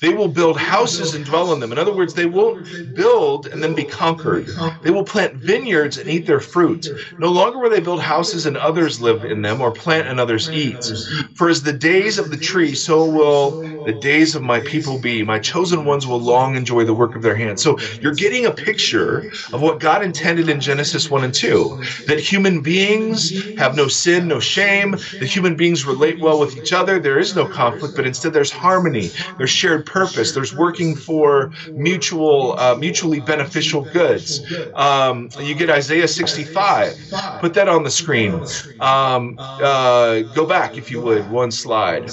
They 0.00 0.14
will 0.14 0.28
build 0.28 0.56
houses 0.58 1.14
and 1.14 1.24
dwell 1.24 1.52
in 1.52 1.60
them. 1.60 1.72
In 1.72 1.78
other 1.78 1.92
words, 1.92 2.14
they 2.14 2.26
won't 2.26 2.94
build 2.94 3.46
and 3.46 3.62
then 3.62 3.74
be 3.74 3.84
conquered. 3.84 4.48
They 4.82 4.90
will 4.90 5.04
plant 5.04 5.34
vineyards 5.34 5.98
and 5.98 6.08
eat 6.08 6.26
their 6.26 6.40
fruit. 6.40 6.90
No 7.18 7.28
longer 7.30 7.58
will 7.58 7.70
they 7.70 7.80
build 7.80 8.00
houses 8.00 8.46
and 8.46 8.56
others 8.56 9.00
live 9.00 9.24
in 9.24 9.42
them, 9.42 9.60
or 9.60 9.70
plant 9.72 10.08
and 10.08 10.18
others 10.18 10.50
eat. 10.52 10.90
For 11.34 11.48
as 11.48 11.62
the 11.62 11.72
days 11.72 12.18
of 12.18 12.30
the 12.30 12.36
tree, 12.38 12.74
so 12.74 13.04
will 13.04 13.60
the 13.84 13.92
days 13.92 14.34
of 14.34 14.42
my 14.42 14.60
people 14.60 14.98
be. 14.98 15.22
My 15.22 15.38
chosen 15.38 15.84
ones 15.84 16.06
will 16.06 16.20
long 16.20 16.54
enjoy 16.54 16.84
the 16.84 16.94
work 16.94 17.14
of 17.16 17.22
their 17.22 17.36
hands. 17.36 17.62
So 17.62 17.78
you're 18.00 18.14
getting 18.14 18.46
a 18.46 18.50
picture 18.50 19.26
of 19.52 19.60
what 19.62 19.80
God 19.80 20.02
intended 20.02 20.48
in 20.48 20.60
Genesis 20.60 21.10
1 21.10 21.24
and 21.24 21.34
2 21.34 21.78
that 22.06 22.20
human 22.20 22.62
beings 22.62 23.34
have 23.56 23.74
no 23.74 23.88
sin, 23.88 24.28
no 24.28 24.40
shame, 24.40 24.96
the 25.18 25.26
human 25.26 25.56
beings 25.56 25.86
relate 25.86 26.20
well 26.20 26.38
with 26.38 26.56
each 26.56 26.72
other. 26.72 26.98
There 26.98 27.18
is 27.18 27.34
no 27.34 27.46
conflict, 27.46 27.94
but 27.94 28.06
instead 28.06 28.32
there's 28.32 28.50
harmony, 28.50 29.12
there's 29.38 29.50
shared 29.50 29.86
purpose. 29.90 30.32
There's 30.32 30.54
working 30.54 30.94
for 30.94 31.52
mutual, 31.72 32.58
uh, 32.58 32.76
mutually 32.76 33.20
beneficial 33.20 33.82
goods. 33.82 34.40
Um, 34.74 35.28
you 35.40 35.54
get 35.54 35.68
Isaiah 35.68 36.08
65. 36.08 36.96
Put 37.40 37.54
that 37.54 37.68
on 37.68 37.82
the 37.82 37.90
screen. 37.90 38.32
Um, 38.80 39.36
uh, 39.38 40.20
go 40.34 40.46
back, 40.46 40.76
if 40.76 40.90
you 40.90 41.00
would, 41.02 41.28
one 41.30 41.50
slide. 41.50 42.10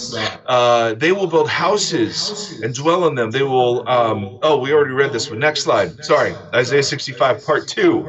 Uh, 0.48 0.94
they 0.96 1.12
will 1.12 1.28
build 1.28 1.50
houses 1.50 2.60
and 2.63 2.74
dwell 2.74 3.08
in 3.08 3.16
them. 3.16 3.32
They 3.32 3.44
will. 3.44 3.88
Um, 3.88 4.40
oh, 4.42 4.58
we 4.58 4.74
already 4.74 4.94
read 4.94 5.12
this 5.13 5.30
one. 5.30 5.40
Next 5.40 5.63
slide. 5.63 6.04
Sorry, 6.04 6.34
Isaiah 6.54 6.84
65, 6.84 7.46
part 7.46 7.68
two. 7.68 8.08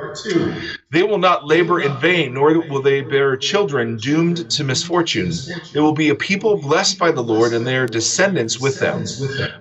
They 0.90 1.02
will 1.02 1.18
not 1.18 1.46
labor 1.46 1.80
in 1.80 1.98
vain, 1.98 2.32
nor 2.34 2.60
will 2.60 2.80
they 2.80 3.02
bear 3.02 3.36
children 3.36 3.98
doomed 3.98 4.48
to 4.50 4.64
misfortune. 4.64 5.30
They 5.74 5.80
will 5.80 5.92
be 5.92 6.08
a 6.08 6.14
people 6.14 6.56
blessed 6.56 6.98
by 6.98 7.10
the 7.12 7.22
Lord, 7.22 7.52
and 7.52 7.66
their 7.66 7.86
descendants 7.86 8.58
with 8.58 8.78
them. 8.78 9.04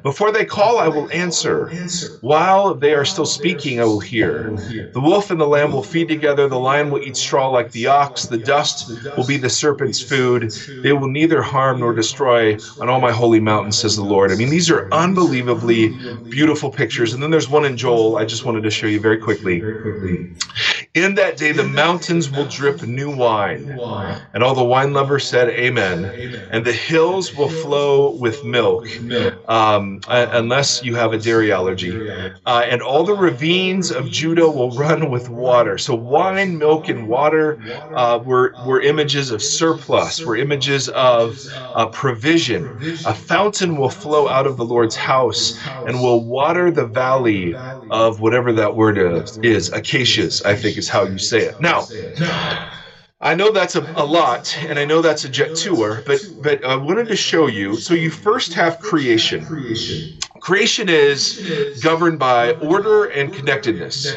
Before 0.03 0.31
they 0.31 0.45
call, 0.45 0.79
I 0.79 0.87
will 0.87 1.09
answer. 1.11 1.75
While 2.21 2.75
they 2.75 2.93
are 2.93 3.05
still 3.05 3.25
speaking, 3.25 3.79
I 3.81 3.85
will 3.85 3.99
hear. 3.99 4.53
The 4.93 5.01
wolf 5.01 5.29
and 5.29 5.39
the 5.39 5.47
lamb 5.47 5.73
will 5.73 5.83
feed 5.83 6.07
together. 6.07 6.47
The 6.47 6.59
lion 6.59 6.89
will 6.89 7.01
eat 7.01 7.17
straw 7.17 7.49
like 7.49 7.71
the 7.71 7.87
ox. 7.87 8.25
The 8.27 8.37
dust 8.37 8.89
will 9.15 9.25
be 9.25 9.37
the 9.37 9.49
serpent's 9.49 10.01
food. 10.01 10.55
They 10.81 10.93
will 10.93 11.09
neither 11.09 11.41
harm 11.41 11.79
nor 11.81 11.93
destroy 11.93 12.57
on 12.79 12.89
all 12.89 13.01
my 13.01 13.11
holy 13.11 13.41
mountains, 13.41 13.77
says 13.79 13.97
the 13.97 14.03
Lord. 14.03 14.31
I 14.31 14.35
mean, 14.35 14.49
these 14.49 14.69
are 14.71 14.87
unbelievably 14.93 15.97
beautiful 16.29 16.71
pictures. 16.71 17.13
And 17.13 17.21
then 17.21 17.31
there's 17.31 17.49
one 17.49 17.65
in 17.65 17.77
Joel 17.77 18.17
I 18.17 18.25
just 18.25 18.45
wanted 18.45 18.63
to 18.63 18.71
show 18.71 18.87
you 18.87 18.99
very 19.01 19.17
quickly. 19.17 19.67
In 20.93 21.15
that 21.17 21.37
day, 21.37 21.51
the 21.51 21.63
mountains 21.63 22.31
will 22.31 22.47
drip 22.47 22.83
new 22.83 23.11
wine. 23.11 23.71
And 24.33 24.43
all 24.43 24.55
the 24.55 24.63
wine 24.65 24.93
lovers 24.93 25.27
said, 25.27 25.49
Amen. 25.49 26.15
And 26.49 26.65
the 26.65 26.73
hills 26.73 27.35
will 27.35 27.49
flow 27.49 28.11
with 28.15 28.43
milk, 28.43 28.87
um, 29.47 30.03
unless 30.07 30.81
you 30.83 30.95
have 30.95 31.13
a 31.13 31.19
dairy 31.19 31.51
allergy. 31.51 32.05
Uh, 32.45 32.63
and 32.65 32.81
all 32.81 33.03
the 33.05 33.15
ravines 33.15 33.91
of 33.91 34.09
Judah 34.09 34.49
will 34.49 34.73
run 34.73 35.09
with 35.11 35.29
water. 35.29 35.77
So, 35.77 35.95
wine, 35.95 36.57
milk, 36.57 36.89
and 36.89 37.07
water 37.07 37.59
uh, 37.93 38.19
were, 38.23 38.55
were 38.59 38.81
images 38.81 39.31
of 39.31 39.43
surplus, 39.43 40.25
were 40.25 40.37
images 40.37 40.89
of 40.89 41.43
uh, 41.73 41.87
provision. 41.87 42.75
A 43.05 43.13
fountain 43.13 43.77
will 43.77 43.89
flow 43.89 44.27
out 44.29 44.47
of 44.47 44.57
the 44.57 44.65
Lord's 44.65 44.95
house 44.95 45.53
and 45.85 46.01
will 46.01 46.25
water 46.25 46.71
the 46.71 46.85
valley 46.87 47.59
of 47.89 48.19
whatever 48.19 48.51
that 48.53 48.75
word 48.75 48.97
is, 48.97 49.39
is 49.43 49.71
acacias, 49.71 50.41
I 50.43 50.55
think 50.55 50.77
is 50.77 50.87
is 50.87 50.91
how 50.91 51.05
you 51.11 51.17
say 51.19 51.43
it. 51.45 51.59
Now, 51.59 51.89
I 53.19 53.35
know 53.35 53.51
that's 53.51 53.75
a, 53.75 53.91
a 53.95 54.05
lot, 54.05 54.55
and 54.59 54.79
I 54.79 54.85
know 54.85 55.01
that's 55.01 55.23
a 55.25 55.29
jet 55.29 55.55
tour, 55.55 56.03
but 56.05 56.25
but 56.39 56.63
I 56.65 56.75
wanted 56.75 57.07
to 57.09 57.15
show 57.15 57.47
you. 57.47 57.77
So 57.77 57.93
you 57.93 58.09
first 58.11 58.53
have 58.55 58.79
creation. 58.79 59.53
Creation 60.39 60.89
is 60.89 61.79
governed 61.81 62.19
by 62.19 62.51
order 62.53 63.05
and 63.05 63.33
connectedness. 63.33 64.15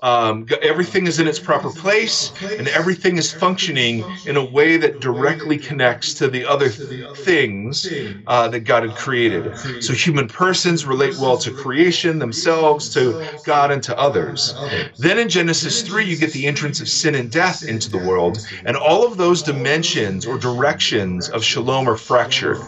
Um, 0.00 0.46
everything 0.62 1.06
is 1.06 1.18
in 1.18 1.26
its 1.26 1.38
proper 1.38 1.70
place, 1.70 2.32
and 2.42 2.68
everything 2.68 3.16
is 3.16 3.32
functioning 3.32 4.04
in 4.26 4.36
a 4.36 4.44
way 4.44 4.76
that 4.76 5.00
directly 5.00 5.58
connects 5.58 6.14
to 6.14 6.28
the 6.28 6.44
other 6.44 6.68
things 6.68 7.90
uh, 8.26 8.48
that 8.48 8.60
God 8.60 8.82
had 8.84 8.96
created. 8.96 9.56
So 9.82 9.92
human 9.92 10.28
persons 10.28 10.84
relate 10.86 11.16
well 11.18 11.38
to 11.38 11.50
creation, 11.50 12.18
themselves, 12.18 12.92
to 12.94 13.24
God, 13.44 13.70
and 13.70 13.82
to 13.84 13.98
others. 13.98 14.54
Then 14.98 15.18
in 15.18 15.28
Genesis 15.28 15.82
3, 15.82 16.04
you 16.04 16.16
get 16.16 16.32
the 16.32 16.46
entrance 16.46 16.80
of 16.80 16.88
sin 16.88 17.14
and 17.14 17.30
death 17.30 17.64
into 17.64 17.90
the 17.90 17.98
world, 17.98 18.46
and 18.64 18.76
all 18.76 19.06
of 19.06 19.16
those 19.16 19.42
dimensions 19.42 20.26
or 20.26 20.38
directions 20.38 21.28
of 21.28 21.42
shalom 21.42 21.88
are 21.88 21.96
fractured. 21.96 22.58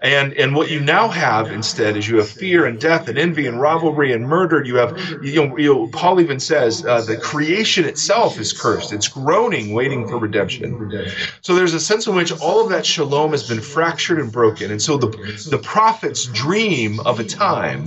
And, 0.00 0.32
and 0.34 0.54
what 0.54 0.70
you 0.70 0.80
now 0.80 1.08
have 1.08 1.50
instead 1.52 1.96
is 1.96 2.08
you 2.08 2.16
have 2.18 2.29
fear 2.30 2.66
and 2.66 2.80
death 2.80 3.08
and 3.08 3.18
envy 3.18 3.46
and 3.46 3.60
rivalry 3.60 4.12
and 4.12 4.26
murder. 4.28 4.62
You 4.64 4.76
have, 4.76 4.98
you 5.22 5.34
know, 5.46 5.56
you 5.58 5.74
know 5.74 5.88
Paul 5.88 6.20
even 6.20 6.40
says 6.40 6.84
uh, 6.86 7.02
the 7.02 7.16
creation 7.16 7.84
itself 7.84 8.38
is 8.38 8.52
cursed. 8.52 8.92
It's 8.92 9.08
groaning, 9.08 9.72
waiting 9.74 10.06
for 10.06 10.18
redemption. 10.18 10.78
So 11.42 11.54
there's 11.54 11.74
a 11.74 11.80
sense 11.80 12.06
in 12.06 12.14
which 12.14 12.32
all 12.40 12.62
of 12.62 12.70
that 12.70 12.86
shalom 12.86 13.32
has 13.32 13.42
been 13.42 13.60
fractured 13.60 14.18
and 14.18 14.32
broken. 14.32 14.70
And 14.70 14.80
so 14.80 14.96
the, 14.96 15.08
the 15.50 15.58
prophets 15.58 16.26
dream 16.26 17.00
of 17.00 17.20
a 17.20 17.24
time 17.24 17.84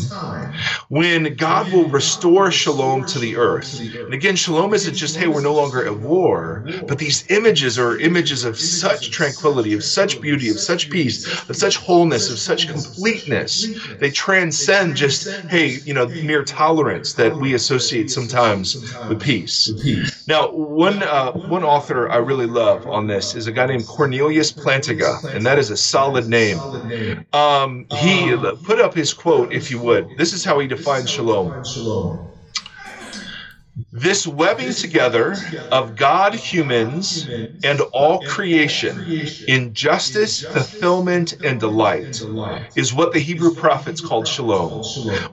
when 0.90 1.36
God 1.36 1.72
will 1.72 1.90
restore 1.90 2.52
shalom 2.52 3.06
to 3.06 3.20
the 3.20 3.36
earth. 3.36 3.80
And 4.06 4.14
again, 4.14 4.36
shalom 4.36 4.74
isn't 4.74 4.96
just, 4.96 5.16
hey, 5.18 5.28
we're 5.28 5.42
no 5.42 5.54
longer 5.54 5.86
at 5.86 6.00
war, 6.00 6.64
but 6.88 7.00
these 7.00 7.26
images 7.30 7.80
are 7.80 7.98
images 8.00 8.44
of 8.44 8.60
such 8.60 9.12
tranquility, 9.12 9.74
of 9.74 9.84
such 9.84 10.22
beauty, 10.22 10.50
of 10.50 10.60
such 10.60 10.90
peace, 10.90 11.26
of 11.50 11.56
such 11.56 11.78
wholeness, 11.78 12.30
of 12.30 12.40
such 12.40 12.68
completeness. 12.68 13.72
They 14.00 14.12
transcend 14.34 14.96
just, 14.96 15.30
hey, 15.48 15.82
you 15.86 15.94
know, 15.94 16.16
mere 16.20 16.44
tolerance 16.44 17.14
that 17.14 17.38
we 17.40 17.54
associate 17.54 18.10
sometimes 18.10 18.82
with 19.08 19.20
peace. 19.20 19.76
Now, 20.28 20.52
one 20.52 21.04
uh, 21.04 21.34
one 21.34 21.64
author 21.64 22.10
I 22.10 22.18
really 22.18 22.48
love 22.48 22.88
on 22.88 23.08
this 23.08 23.36
is 23.36 23.48
a 23.48 23.52
guy 23.52 23.68
named 23.68 23.88
Cornelius 23.88 24.52
Plantinga, 24.52 25.24
and 25.32 25.46
that 25.46 25.60
is 25.60 25.70
a 25.70 25.78
solid 25.78 26.28
name. 26.28 26.68
Um, 27.34 27.88
he 27.90 28.36
put 28.64 28.80
up 28.82 28.94
his 28.96 29.14
quote, 29.14 29.54
if 29.54 29.72
you 29.72 29.80
would. 29.80 30.18
This 30.18 30.34
is 30.34 30.44
how 30.46 30.60
he 30.60 30.68
defines 30.68 31.10
shalom. 31.10 31.58
This 33.94 34.28
webbing 34.28 34.74
together 34.76 35.46
of 35.72 35.96
God, 35.96 36.34
humans, 36.36 37.30
and 37.64 37.80
all 37.94 38.24
creation 38.24 39.16
in 39.48 39.74
justice, 39.74 40.42
fulfillment, 40.42 41.36
and 41.44 41.62
delight 41.62 42.28
is 42.76 42.94
what 42.94 43.14
the 43.14 43.20
Hebrew 43.20 43.54
prophets 43.56 44.02
called 44.02 44.28
shalom. 44.28 44.84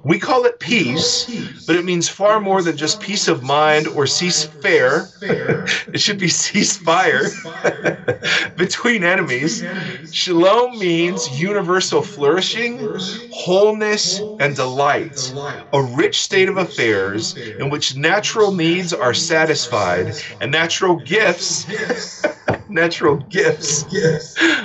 We 0.04 0.20
call 0.20 0.44
it 0.44 0.60
peace, 0.60 1.28
but 1.66 1.74
it 1.76 1.84
means 1.84 2.08
far 2.08 2.40
more 2.40 2.62
than 2.62 2.76
just 2.76 3.00
peace 3.00 3.28
of 3.28 3.42
mind 3.42 3.88
or 3.88 4.06
cease 4.06 4.44
fare. 4.44 5.12
it 5.22 6.00
should 6.00 6.18
be 6.18 6.28
ceasefire. 6.28 7.36
Between 8.56 9.04
enemies. 9.04 9.64
Shalom 10.10 10.78
means 10.78 11.28
universal 11.28 12.02
flourishing, 12.02 12.90
wholeness, 13.30 14.22
and 14.38 14.54
delight, 14.56 15.34
a 15.72 15.82
rich 15.82 16.20
state 16.20 16.48
of 16.48 16.56
affairs 16.56 17.34
in 17.58 17.70
which 17.70 17.96
natural 17.96 18.49
natural 18.50 18.66
needs 18.74 18.92
are 18.92 19.14
satisfied 19.14 20.16
and 20.40 20.50
natural 20.50 20.96
gifts 20.96 21.66
natural 22.68 23.16
gifts 23.30 23.86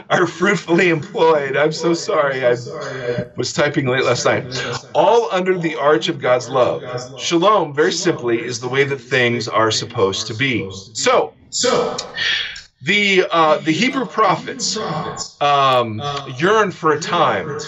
are 0.09 0.27
fruitfully 0.27 0.89
employed. 0.89 1.55
I'm 1.57 1.71
so 1.71 1.93
sorry. 1.93 2.45
I 2.45 2.57
was 3.35 3.53
typing 3.53 3.87
late 3.87 4.03
last 4.05 4.25
night. 4.25 4.47
All 4.93 5.29
under 5.31 5.57
the 5.57 5.75
arch 5.75 6.07
of 6.09 6.19
God's 6.19 6.49
love. 6.49 6.89
Shalom, 7.15 7.73
very 7.73 7.91
simply, 7.91 8.43
is 8.45 8.59
the 8.59 8.69
way 8.69 8.83
that 8.85 9.01
things 9.01 9.47
are 9.47 9.71
supposed 9.71 10.27
to 10.27 10.33
be. 10.33 10.69
So, 10.93 11.35
So, 11.49 11.97
the 12.81 13.25
uh, 13.31 13.59
the 13.59 13.71
Hebrew 13.73 14.07
prophets 14.07 14.79
um, 15.41 16.09
yearn 16.25 16.71
for 16.71 16.91
a 16.93 16.99
time 16.99 17.59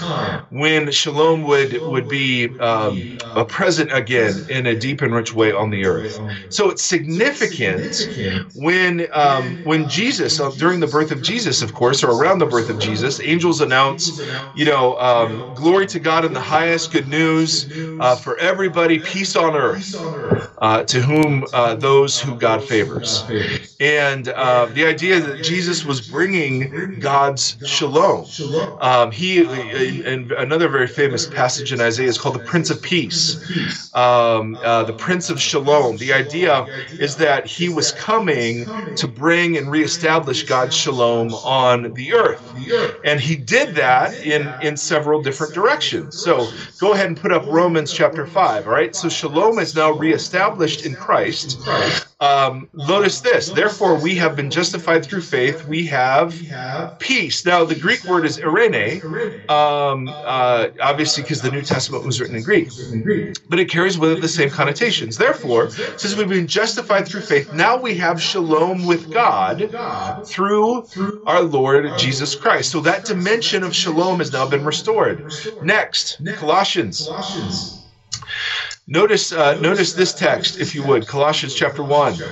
when 0.50 0.91
shalom 0.91 1.43
would 1.43 1.82
would 1.86 2.08
be 2.08 2.58
um, 2.60 3.08
a 3.36 3.46
present 3.46 3.91
again 3.93 4.46
in 4.50 4.65
a 4.65 4.76
deep 4.76 5.02
and 5.02 5.13
rich 5.13 5.34
way 5.34 5.52
on 5.52 5.70
the 5.70 5.86
earth. 5.86 6.22
So 6.50 6.70
it's 6.70 6.84
significant 6.84 8.10
when 8.54 9.08
um, 9.13 9.60
when 9.63 9.88
Jesus 9.88 10.39
uh, 10.39 10.52
during 10.52 10.80
the 10.80 10.88
birth 10.88 11.12
of 11.12 11.22
Jesus, 11.22 11.62
of 11.62 11.74
course, 11.74 12.04
or 12.04 12.12
around 12.12 12.39
the 12.39 12.46
birth 12.46 12.70
of 12.70 12.78
Jesus, 12.80 13.20
angels 13.24 13.62
announce, 13.62 14.17
you 14.54 14.65
know, 14.65 14.98
um, 15.00 15.43
glory 15.54 15.88
to 15.88 16.00
God 16.00 16.26
in 16.26 16.34
the 16.34 16.41
highest, 16.41 16.91
good 16.91 17.08
news 17.08 17.67
uh, 18.00 18.15
for 18.15 18.38
everybody, 18.38 19.00
peace 19.00 19.36
on 19.36 19.56
earth, 19.56 20.10
uh, 20.60 20.84
to 20.86 21.02
whom 21.02 21.46
uh, 21.54 21.76
those 21.76 22.20
who 22.20 22.36
God 22.38 22.63
favors, 22.63 23.26
and 23.80 24.30
uh, 24.30 24.67
the 24.72 24.86
idea 24.86 24.96
that 24.97 25.41
Jesus 25.41 25.86
was 25.86 26.01
bringing 26.01 26.73
God's 26.99 27.57
shalom. 27.63 28.36
Um, 28.79 29.12
he 29.12 29.39
and 30.05 30.31
another 30.31 30.67
very 30.69 30.88
famous 30.88 31.25
passage 31.25 31.73
in 31.73 31.81
Isaiah 31.81 32.07
is 32.07 32.17
called 32.17 32.36
the 32.36 32.39
Prince 32.39 32.69
of 32.69 32.81
Peace, 32.81 33.89
um, 33.93 34.60
uh, 34.63 34.83
the 34.83 34.93
Prince 34.93 35.29
of 35.29 35.41
Shalom. 35.41 35.97
The 35.97 36.13
idea 36.13 36.67
is 36.97 37.15
that 37.17 37.45
he 37.45 37.69
was 37.69 37.91
coming 37.91 38.71
to 38.95 39.07
bring 39.07 39.57
and 39.57 39.71
reestablish 39.71 40.43
God's 40.43 40.75
shalom 40.75 41.33
on 41.36 41.93
the 41.93 42.13
earth, 42.13 42.53
and 43.03 43.19
he 43.19 43.36
did 43.36 43.75
that 43.75 44.17
in 44.21 44.55
in 44.60 44.77
several 44.77 45.21
different 45.21 45.53
directions. 45.53 46.15
So 46.15 46.53
go 46.77 46.93
ahead 46.93 47.07
and 47.07 47.17
put 47.17 47.31
up 47.31 47.45
Romans 47.47 47.91
chapter 47.91 48.25
five. 48.25 48.67
All 48.67 48.73
right, 48.73 48.95
so 48.95 49.10
shalom 49.10 49.60
is 49.60 49.75
now 49.75 49.91
reestablished 49.91 50.86
in 50.86 50.95
Christ. 50.95 51.60
Um, 52.19 52.69
notice 52.73 53.21
this. 53.21 53.51
Therefore, 53.51 53.95
we 53.99 54.15
have 54.15 54.36
been 54.36 54.49
justified 54.49 54.87
through 54.95 55.21
faith. 55.21 55.65
We 55.65 55.86
have 55.88 56.43
peace. 57.00 57.45
Now, 57.45 57.65
the 57.65 57.76
Greek 57.76 58.06
word 58.06 58.26
is 58.26 58.39
eirene, 58.39 59.06
um, 59.50 60.17
uh, 60.23 60.69
obviously 60.82 61.23
because 61.23 61.41
the 61.41 61.52
New 61.52 61.63
Testament 61.63 62.06
was 62.06 62.19
written 62.19 62.36
in 62.36 62.43
Greek, 62.43 62.71
but 63.50 63.60
it 63.60 63.69
carries 63.69 63.97
with 63.97 64.12
it 64.12 64.21
the 64.21 64.28
same 64.30 64.50
connotations. 64.50 65.17
Therefore, 65.17 65.71
since 65.97 66.15
we've 66.15 66.30
been 66.30 66.47
justified 66.47 67.08
through 67.08 67.21
faith, 67.21 67.52
now 67.52 67.78
we 67.78 67.95
have 67.97 68.21
shalom 68.21 68.86
with 68.86 69.10
God 69.12 69.71
through 70.26 70.89
our 71.26 71.41
Lord 71.43 71.95
Jesus 71.95 72.36
Christ. 72.36 72.71
So 72.71 72.82
that 72.82 73.06
dimension 73.06 73.63
of 73.63 73.76
shalom 73.76 74.19
has 74.19 74.32
now 74.32 74.47
been 74.47 74.65
restored. 74.65 75.26
Next, 75.62 76.21
Colossians. 76.34 77.13
Notice, 78.88 79.32
uh, 79.32 79.56
notice 79.60 79.93
this 79.93 80.13
text, 80.13 80.58
if 80.60 80.73
you 80.76 80.84
would, 80.84 81.08
Colossians 81.08 81.54
chapter 81.54 81.84
one. 81.84 82.26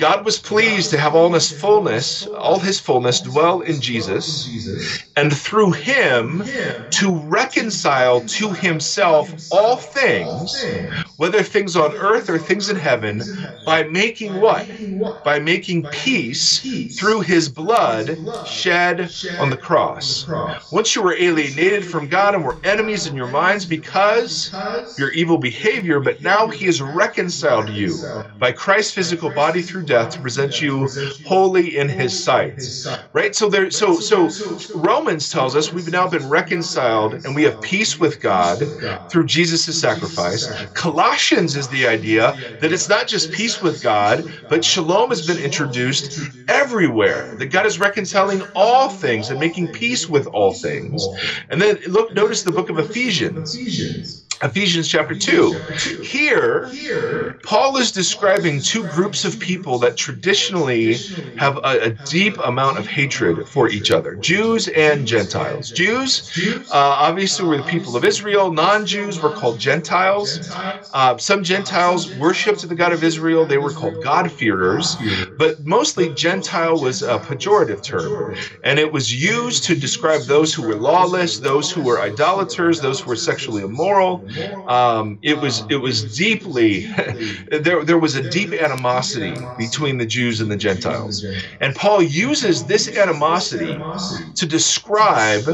God 0.00 0.24
was 0.24 0.38
pleased 0.38 0.90
to 0.90 0.98
have 0.98 1.14
all 1.14 1.32
his 1.34 1.50
fullness, 1.50 2.26
all 2.28 2.58
his 2.58 2.80
fullness 2.80 3.20
dwell 3.20 3.60
in 3.60 3.80
Jesus, 3.80 4.50
and 5.14 5.36
through 5.36 5.72
him 5.72 6.42
to 6.92 7.14
reconcile 7.14 8.22
to 8.22 8.52
himself 8.52 9.34
all 9.50 9.76
things, 9.76 10.66
whether 11.16 11.42
things 11.42 11.76
on 11.76 11.94
earth 11.98 12.30
or 12.30 12.38
things 12.38 12.70
in 12.70 12.76
heaven, 12.76 13.30
by 13.66 13.82
making 13.84 14.40
what? 14.40 14.70
By 15.22 15.38
making 15.38 15.88
peace 15.88 16.66
through 16.96 17.20
his 17.20 17.50
blood 17.50 18.20
shed 18.42 19.14
on 19.38 19.50
the 19.50 19.58
cross. 19.58 20.26
Once 20.70 20.96
you 20.96 21.02
were 21.02 21.16
alienated 21.18 21.84
from 21.84 22.08
God 22.08 22.34
and 22.34 22.44
were 22.44 22.58
enemies 22.64 23.06
in 23.06 23.14
your 23.16 23.28
minds 23.28 23.66
because 23.66 24.52
your 24.96 25.10
evil 25.12 25.38
behavior, 25.38 26.00
but 26.00 26.22
now 26.22 26.48
he 26.48 26.66
has 26.66 26.82
reconciled 26.82 27.68
you 27.68 28.08
by 28.38 28.52
Christ's 28.52 28.92
physical 28.92 29.30
body 29.30 29.62
through 29.62 29.84
death 29.90 30.10
to 30.10 30.20
present 30.20 30.60
you 30.60 30.92
holy 31.24 31.76
in 31.76 31.88
his 31.90 32.16
sight. 32.16 32.72
Right? 33.12 33.34
So 33.34 33.48
there 33.50 33.70
so 33.70 34.00
so 34.00 34.36
Romans 34.72 35.28
tells 35.30 35.56
us 35.56 35.72
we've 35.72 35.90
now 35.90 36.08
been 36.08 36.28
reconciled 36.28 37.20
and 37.24 37.34
we 37.34 37.42
have 37.44 37.60
peace 37.60 37.98
with 37.98 38.20
God 38.20 38.70
through 39.10 39.26
Jesus' 39.26 39.78
sacrifice. 39.78 40.48
Colossians 40.74 41.56
is 41.56 41.68
the 41.68 41.86
idea 41.86 42.36
that 42.60 42.72
it's 42.72 42.88
not 42.88 43.08
just 43.08 43.32
peace 43.32 43.60
with 43.60 43.80
God, 43.80 44.26
but 44.48 44.64
shalom 44.64 45.10
has 45.10 45.22
been 45.22 45.38
introduced 45.38 46.10
everywhere. 46.48 47.34
That 47.38 47.46
God 47.46 47.66
is 47.66 47.80
reconciling 47.80 48.42
all 48.54 48.90
things 48.90 49.30
and 49.30 49.40
making 49.40 49.72
peace 49.72 50.08
with 50.08 50.26
all 50.28 50.52
things. 50.52 51.08
And 51.48 51.60
then 51.62 51.78
look 51.86 52.12
notice 52.12 52.42
the 52.42 52.52
book 52.52 52.70
of 52.70 52.78
Ephesians. 52.78 53.62
Ephesians 54.42 54.88
chapter 54.88 55.14
2. 55.14 55.64
Here, 56.00 56.70
Paul 57.44 57.76
is 57.76 57.92
describing 57.92 58.62
two 58.62 58.84
groups 58.84 59.24
of 59.24 59.38
people 59.38 59.78
that 59.80 59.96
traditionally 59.96 61.04
have 61.36 61.56
a, 61.58 61.80
a 61.80 61.90
deep 61.90 62.38
amount 62.44 62.78
of 62.78 62.86
hatred 62.86 63.48
for 63.48 63.68
each 63.68 63.90
other 63.90 64.14
Jews 64.16 64.68
and 64.68 65.06
Gentiles. 65.06 65.70
Jews, 65.70 66.24
uh, 66.70 66.96
obviously, 66.98 67.44
were 67.44 67.56
the 67.58 67.64
people 67.64 67.96
of 67.96 68.04
Israel. 68.04 68.52
Non 68.52 68.86
Jews 68.86 69.20
were 69.20 69.30
called 69.32 69.58
Gentiles. 69.58 70.40
Uh, 70.92 71.16
some 71.18 71.42
Gentiles 71.44 72.08
worshiped 72.08 72.66
the 72.68 72.74
God 72.74 72.92
of 72.92 73.04
Israel, 73.04 73.46
they 73.46 73.58
were 73.58 73.72
called 73.72 74.00
God-fearers. 74.00 74.96
But 75.36 75.56
mostly, 75.64 76.08
Gentile 76.08 76.78
was 76.78 77.02
a 77.02 77.18
pejorative 77.20 77.82
term, 77.82 78.22
and 78.62 78.78
it 78.78 78.92
was 78.92 79.12
used 79.12 79.64
to 79.66 79.76
describe 79.76 80.26
those 80.26 80.52
who 80.54 80.62
were 80.62 80.76
lawless, 80.76 81.38
those 81.38 81.70
who 81.70 81.82
were 81.82 82.00
idolaters, 82.00 82.80
those 82.80 83.00
who 83.00 83.10
were 83.10 83.16
sexually 83.16 83.62
immoral. 83.62 84.24
Um, 84.66 85.18
it 85.22 85.40
was 85.40 85.64
it 85.68 85.76
was 85.76 86.04
deeply 86.04 86.86
there 87.50 87.84
there 87.84 87.98
was 87.98 88.14
a 88.14 88.22
deep 88.22 88.52
animosity 88.52 89.52
between 89.56 89.98
the 89.98 90.06
Jews 90.06 90.40
and 90.40 90.50
the 90.50 90.56
Gentiles, 90.56 91.24
and 91.60 91.74
Paul 91.74 92.02
uses 92.02 92.66
this 92.66 92.88
animosity 92.96 93.88
to 94.36 94.46
describe 94.46 95.48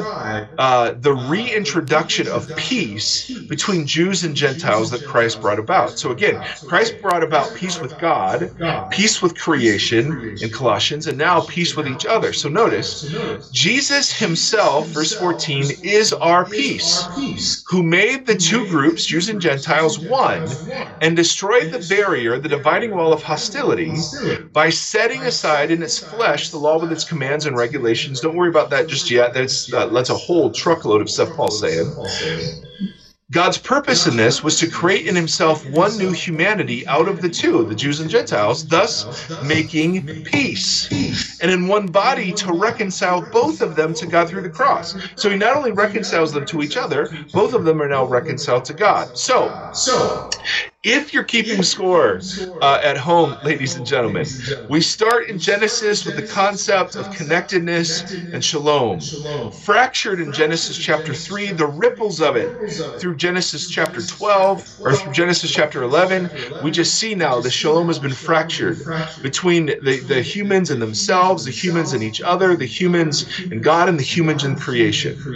uh, 0.58 0.94
the 0.98 1.14
reintroduction 1.14 2.28
of 2.28 2.54
peace 2.54 3.28
between 3.48 3.86
Jews 3.86 4.24
and 4.24 4.34
Gentiles 4.34 4.90
that 4.90 5.04
Christ 5.04 5.40
brought 5.40 5.58
about. 5.58 5.98
So 5.98 6.10
again, 6.10 6.40
Christ 6.64 7.00
brought 7.00 7.22
about 7.22 7.54
peace 7.54 7.80
with 7.80 7.96
God, 7.98 8.52
peace 8.90 9.20
with 9.22 9.36
creation 9.38 10.18
in 10.40 10.50
Colossians, 10.50 11.06
and 11.06 11.18
now 11.18 11.42
peace 11.42 11.76
with 11.76 11.86
each 11.88 12.06
other. 12.06 12.32
So 12.32 12.48
notice, 12.48 12.98
Jesus 13.52 14.12
himself, 14.12 14.92
verse 14.92 15.12
14, 15.12 15.78
is 15.82 16.12
our 16.12 16.48
peace, 16.48 17.10
who 17.68 17.82
made 17.82 18.26
the 18.26 18.36
two 18.36 18.65
groups, 18.68 19.07
Jews 19.07 19.29
and 19.29 19.40
Gentiles, 19.40 19.98
one, 19.98 20.61
and 21.00 21.16
destroyed 21.16 21.70
the 21.72 21.79
barrier, 21.79 22.38
the 22.38 22.48
dividing 22.48 22.94
wall 22.94 23.12
of 23.12 23.22
hostility, 23.22 24.11
by 24.52 24.70
setting 24.70 25.26
aside 25.26 25.70
in 25.70 25.83
its 25.83 25.98
flesh 25.98 26.50
the 26.50 26.59
law 26.59 26.79
with 26.79 26.92
its 26.92 27.05
commands 27.05 27.46
and 27.46 27.57
regulations. 27.57 28.20
Don't 28.20 28.37
worry 28.37 28.48
about 28.50 28.70
that 28.70 28.88
just 28.88 29.11
yet. 29.11 29.35
That's 29.35 29.72
uh, 29.72 29.88
that's 29.88 30.11
a 30.11 30.16
whole 30.16 30.52
truckload 30.52 31.02
of 31.02 31.11
stuff 31.11 31.35
Paul's 31.35 31.59
saying. 31.61 31.96
God's 33.32 33.58
purpose 33.58 34.06
in 34.06 34.16
this 34.16 34.44
was 34.44 34.58
to 34.60 34.70
create 34.70 35.08
in 35.08 35.16
himself 35.16 35.68
one 35.70 35.98
new 35.98 36.12
humanity 36.12 36.86
out 36.86 37.08
of 37.08 37.20
the 37.20 37.28
two, 37.28 37.64
the 37.64 37.74
Jews 37.74 37.98
and 37.98 38.08
Gentiles, 38.08 38.64
thus 38.68 39.28
making 39.44 40.22
peace. 40.22 40.88
And 41.42 41.50
in 41.50 41.66
one 41.66 41.86
body 41.86 42.32
to 42.32 42.52
reconcile 42.52 43.20
both 43.20 43.62
of 43.62 43.74
them 43.74 43.94
to 43.94 44.06
God 44.06 44.28
through 44.28 44.42
the 44.42 44.48
cross. 44.48 44.96
So 45.16 45.28
he 45.28 45.36
not 45.36 45.56
only 45.56 45.72
reconciles 45.72 46.32
them 46.32 46.46
to 46.46 46.62
each 46.62 46.76
other, 46.76 47.10
both 47.32 47.52
of 47.52 47.64
them 47.64 47.82
are 47.82 47.88
now 47.88 48.04
reconciled 48.04 48.64
to 48.66 48.74
God. 48.74 49.18
So, 49.18 49.52
So, 49.72 50.30
if 50.87 51.12
you're 51.12 51.25
keeping 51.25 51.64
score 51.64 52.22
uh, 52.61 52.79
at 52.81 52.96
home, 52.96 53.37
ladies 53.42 53.75
and 53.75 53.85
gentlemen, 53.85 54.33
we 54.68 54.81
start 54.81 55.29
in 55.29 55.37
Genesis 55.37 56.07
with 56.07 56.14
the 56.14 56.22
concept 56.22 56.94
of 56.94 57.11
connectedness 57.11 58.05
and 58.31 58.44
shalom. 58.44 59.11
Fractured 59.51 60.20
in 60.20 60.31
Genesis 60.33 60.79
chapter 60.79 61.12
3, 61.12 61.51
the 61.53 61.66
ripples 61.66 62.20
of 62.20 62.37
it 62.37 62.57
through 62.99 63.16
Genesis 63.16 63.68
chapter 63.68 64.01
12 64.01 64.64
or 64.85 64.94
through 64.94 65.12
Genesis 65.12 65.51
chapter 65.51 65.83
11, 65.83 66.31
we 66.61 66.70
just 66.70 66.94
see 66.94 67.16
now 67.16 67.40
the 67.40 67.51
shalom 67.51 67.88
has 67.88 67.99
been 67.99 68.12
fractured 68.14 68.87
between 69.22 69.66
the, 69.66 70.01
the 70.07 70.22
humans 70.22 70.70
and 70.70 70.81
themselves, 70.81 71.44
the 71.44 71.51
humans 71.51 71.94
and 71.94 72.03
each 72.05 72.20
other, 72.20 72.55
the 72.57 72.64
humans 72.64 73.27
and 73.51 73.61
God, 73.62 73.88
and 73.88 73.99
the 73.99 74.05
humans 74.05 74.44
and 74.44 74.61
creation. 74.61 75.27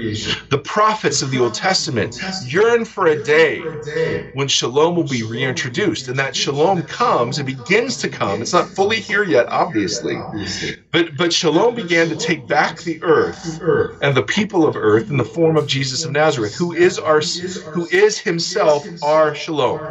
The 0.51 0.59
prophets 0.59 1.23
of 1.23 1.31
the 1.33 1.41
Old 1.41 1.55
Testament 1.55 2.15
yearn 2.39 2.85
for 2.85 3.07
a 3.07 3.21
day 3.21 3.81
when 4.33 4.49
shalom 4.49 4.95
will 4.95 5.05
be 5.05 5.23
reintroduced. 5.45 6.09
And 6.09 6.19
that 6.19 6.37
shalom 6.37 6.85
comes, 6.85 7.39
it 7.39 7.45
begins 7.47 7.97
to 7.99 8.09
come. 8.09 8.43
It's 8.43 8.53
not 8.53 8.75
fully 8.75 9.01
here 9.01 9.25
yet, 9.25 9.47
obviously. 9.51 10.27
But 10.93 11.17
but 11.17 11.33
shalom 11.33 11.75
began 11.75 12.09
to 12.11 12.17
take 12.17 12.47
back 12.47 12.83
the 12.83 13.03
earth 13.03 13.61
and 14.01 14.17
the 14.17 14.23
people 14.23 14.67
of 14.67 14.77
earth 14.77 15.11
in 15.11 15.17
the 15.19 15.25
form 15.25 15.57
of 15.57 15.67
Jesus 15.67 16.05
of 16.05 16.13
Nazareth, 16.13 16.55
who 16.57 16.73
is 16.75 16.99
our 16.99 17.23
who 17.75 17.89
is 17.91 18.19
himself 18.21 18.91
our 19.03 19.35
shalom. 19.35 19.91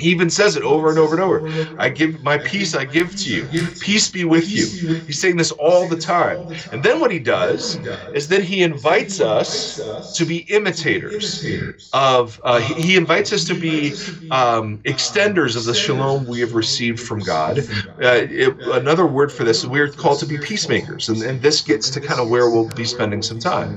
He 0.00 0.10
even 0.10 0.30
says 0.30 0.56
it 0.56 0.62
over 0.64 0.90
and 0.90 0.98
over 0.98 1.14
and 1.14 1.22
over. 1.22 1.46
I 1.78 1.90
give 1.90 2.20
my 2.22 2.38
peace 2.38 2.74
I 2.74 2.84
give 2.84 3.16
to 3.16 3.30
you. 3.30 3.50
Peace 3.80 4.08
be 4.10 4.24
with 4.24 4.54
you. 4.54 4.76
He's 5.06 5.20
saying 5.20 5.36
this 5.36 5.52
all 5.52 5.88
the 5.88 5.96
time. 5.96 6.48
And 6.72 6.82
then 6.82 7.00
what 7.00 7.12
he 7.12 7.18
does 7.20 7.80
is 8.12 8.28
then 8.28 8.42
he 8.42 8.62
invites 8.62 9.20
us 9.20 9.82
to 10.14 10.26
be 10.26 10.38
imitators 10.50 11.46
of 11.92 12.40
uh, 12.44 12.60
he, 12.60 12.74
he 12.74 12.96
invites 12.96 13.32
us 13.32 13.44
to 13.46 13.54
be 13.54 13.98
um, 14.30 14.78
extenders 14.86 15.56
of 15.56 15.64
the 15.64 15.74
shalom 15.74 16.26
we 16.26 16.40
have 16.40 16.54
received 16.54 17.00
from 17.00 17.22
God. 17.22 17.60
Uh, 18.02 18.26
it, 18.30 18.56
another 18.66 19.06
word 19.06 19.32
for 19.32 19.44
this 19.44 19.64
we're 19.64 19.92
called 19.92 20.20
to 20.20 20.26
be 20.26 20.38
peacemakers. 20.38 21.08
And, 21.08 21.22
and 21.22 21.42
this 21.42 21.62
gets 21.62 21.90
to 21.90 22.00
kind 22.00 22.20
of 22.20 22.28
where 22.28 22.50
we'll 22.50 22.68
be 22.70 22.84
spending 22.84 23.22
some 23.22 23.40
time. 23.40 23.76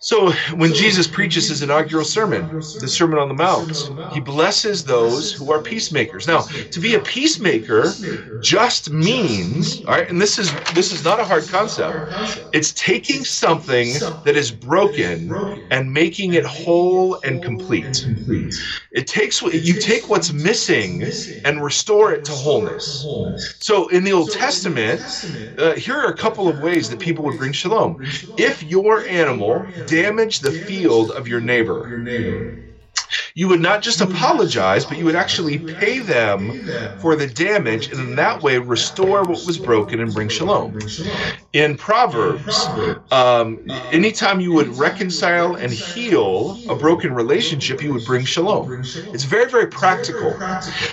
So 0.00 0.32
when 0.54 0.72
Jesus 0.72 1.06
preaches 1.06 1.46
his 1.48 1.62
inaugural 1.62 2.04
sermon, 2.04 2.56
the 2.76 2.88
Sermon 2.88 3.18
on 3.20 3.28
the 3.28 3.34
Mount, 3.34 3.90
he 4.08 4.18
blesses 4.18 4.84
those 4.84 5.32
who 5.32 5.52
are 5.52 5.62
peacemakers. 5.62 6.26
Now, 6.26 6.48
to 6.72 6.80
be 6.80 6.94
a 6.94 7.00
peacemaker 7.00 8.00
just 8.40 8.90
means, 8.90 9.80
all 9.86 9.94
right, 9.94 10.10
and 10.10 10.20
this 10.20 10.38
is 10.38 10.52
this 10.74 10.90
is 10.92 11.04
not 11.04 11.20
a 11.20 11.24
hard 11.24 11.48
concept. 11.48 12.02
It's 12.52 12.72
taking 12.72 13.24
something 13.24 14.02
that 14.24 14.36
is 14.36 14.50
broken 14.50 15.40
and 15.70 15.92
making 15.92 16.34
it 16.34 16.44
whole 16.44 17.18
and 17.22 17.40
complete. 17.40 18.08
It 18.92 19.06
takes 19.06 19.42
you 19.42 19.76
take 19.76 20.08
what's 20.08 20.32
missing 20.32 21.12
and 21.44 21.62
restore 21.62 22.12
it 22.12 22.24
to 22.24 22.32
wholeness. 22.36 23.10
So 23.60 23.88
in 23.88 24.04
the 24.04 24.12
Old 24.12 24.30
Testament, 24.30 25.06
uh, 25.58 25.74
here 25.74 25.96
are 25.96 26.08
a 26.10 26.16
couple 26.16 26.48
of 26.48 26.58
ways 26.60 26.88
that 26.88 27.00
people 27.00 27.24
would 27.24 27.36
bring 27.36 27.52
shalom. 27.52 27.96
If 28.36 28.62
your 28.62 29.06
animal 29.06 29.68
damage 29.90 30.38
the 30.38 30.52
field 30.52 31.10
of 31.10 31.26
your 31.26 31.40
neighbor 31.40 31.92
you 33.40 33.48
would 33.48 33.62
not 33.62 33.80
just 33.80 34.02
apologize, 34.02 34.84
but 34.84 34.98
you 34.98 35.06
would 35.06 35.16
actually 35.16 35.58
pay 35.58 36.00
them 36.00 36.60
for 36.98 37.16
the 37.16 37.26
damage, 37.26 37.90
and 37.90 37.98
in 37.98 38.14
that 38.14 38.42
way 38.42 38.58
restore 38.58 39.22
what 39.22 39.46
was 39.46 39.56
broken 39.56 39.98
and 39.98 40.12
bring 40.12 40.28
shalom. 40.28 40.78
In 41.54 41.74
Proverbs, 41.78 42.66
um, 43.10 43.58
anytime 43.92 44.40
you 44.40 44.52
would 44.52 44.68
reconcile 44.76 45.54
and 45.54 45.72
heal 45.72 46.58
a 46.68 46.74
broken 46.74 47.14
relationship, 47.14 47.82
you 47.82 47.94
would 47.94 48.04
bring 48.04 48.26
shalom. 48.26 48.82
It's 49.14 49.24
very, 49.24 49.50
very 49.50 49.68
practical. 49.68 50.38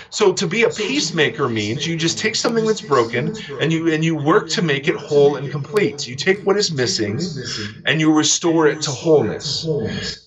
So 0.08 0.32
to 0.32 0.46
be 0.46 0.62
a 0.62 0.70
peacemaker 0.70 1.50
means 1.50 1.86
you 1.86 1.98
just 1.98 2.18
take 2.18 2.34
something 2.34 2.64
that's 2.64 2.80
broken 2.80 3.36
and 3.60 3.70
you 3.70 3.92
and 3.92 4.02
you 4.02 4.16
work 4.16 4.48
to 4.56 4.62
make 4.62 4.88
it 4.88 4.96
whole 4.96 5.36
and 5.36 5.50
complete. 5.50 6.08
You 6.08 6.16
take 6.16 6.46
what 6.46 6.56
is 6.56 6.72
missing 6.72 7.20
and 7.84 8.00
you 8.00 8.10
restore 8.10 8.68
it 8.68 8.80
to 8.82 8.90
wholeness. 8.90 9.66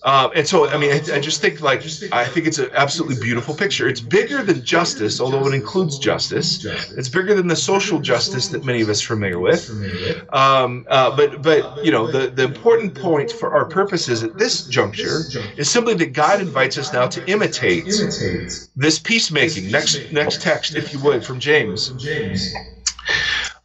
Uh, 0.04 0.30
and 0.36 0.46
so, 0.46 0.68
I 0.68 0.78
mean, 0.78 0.92
I, 0.92 1.16
I 1.16 1.20
just 1.20 1.40
think 1.40 1.60
like 1.60 1.82
I 2.12 2.26
think 2.26 2.46
it's 2.46 2.58
an 2.58 2.70
absolutely 2.74 3.16
beautiful 3.22 3.54
picture. 3.54 3.88
It's 3.88 4.00
bigger 4.00 4.42
than 4.42 4.64
justice, 4.64 5.20
although 5.20 5.46
it 5.46 5.54
includes 5.54 5.98
justice. 5.98 6.64
It's 6.64 7.08
bigger 7.08 7.34
than 7.34 7.48
the 7.48 7.56
social 7.56 7.98
justice 8.00 8.48
that 8.48 8.64
many 8.64 8.82
of 8.82 8.88
us 8.88 9.02
are 9.02 9.06
familiar 9.08 9.38
with. 9.38 9.70
Um, 10.32 10.86
uh, 10.88 11.16
but 11.16 11.42
but 11.42 11.84
you 11.84 11.90
know 11.90 12.06
the 12.10 12.28
the 12.28 12.44
important 12.44 12.94
point 12.94 13.32
for 13.32 13.52
our 13.54 13.64
purposes 13.64 14.22
at 14.22 14.36
this 14.38 14.66
juncture 14.66 15.20
is 15.56 15.70
simply 15.70 15.94
that 15.94 16.12
God 16.12 16.40
invites 16.40 16.76
us 16.78 16.92
now 16.92 17.06
to 17.08 17.26
imitate 17.30 17.84
this 18.76 18.98
peacemaking. 18.98 19.70
Next 19.70 20.12
next 20.12 20.42
text, 20.42 20.74
if 20.74 20.92
you 20.92 21.00
would, 21.00 21.24
from 21.24 21.40
James. 21.40 21.92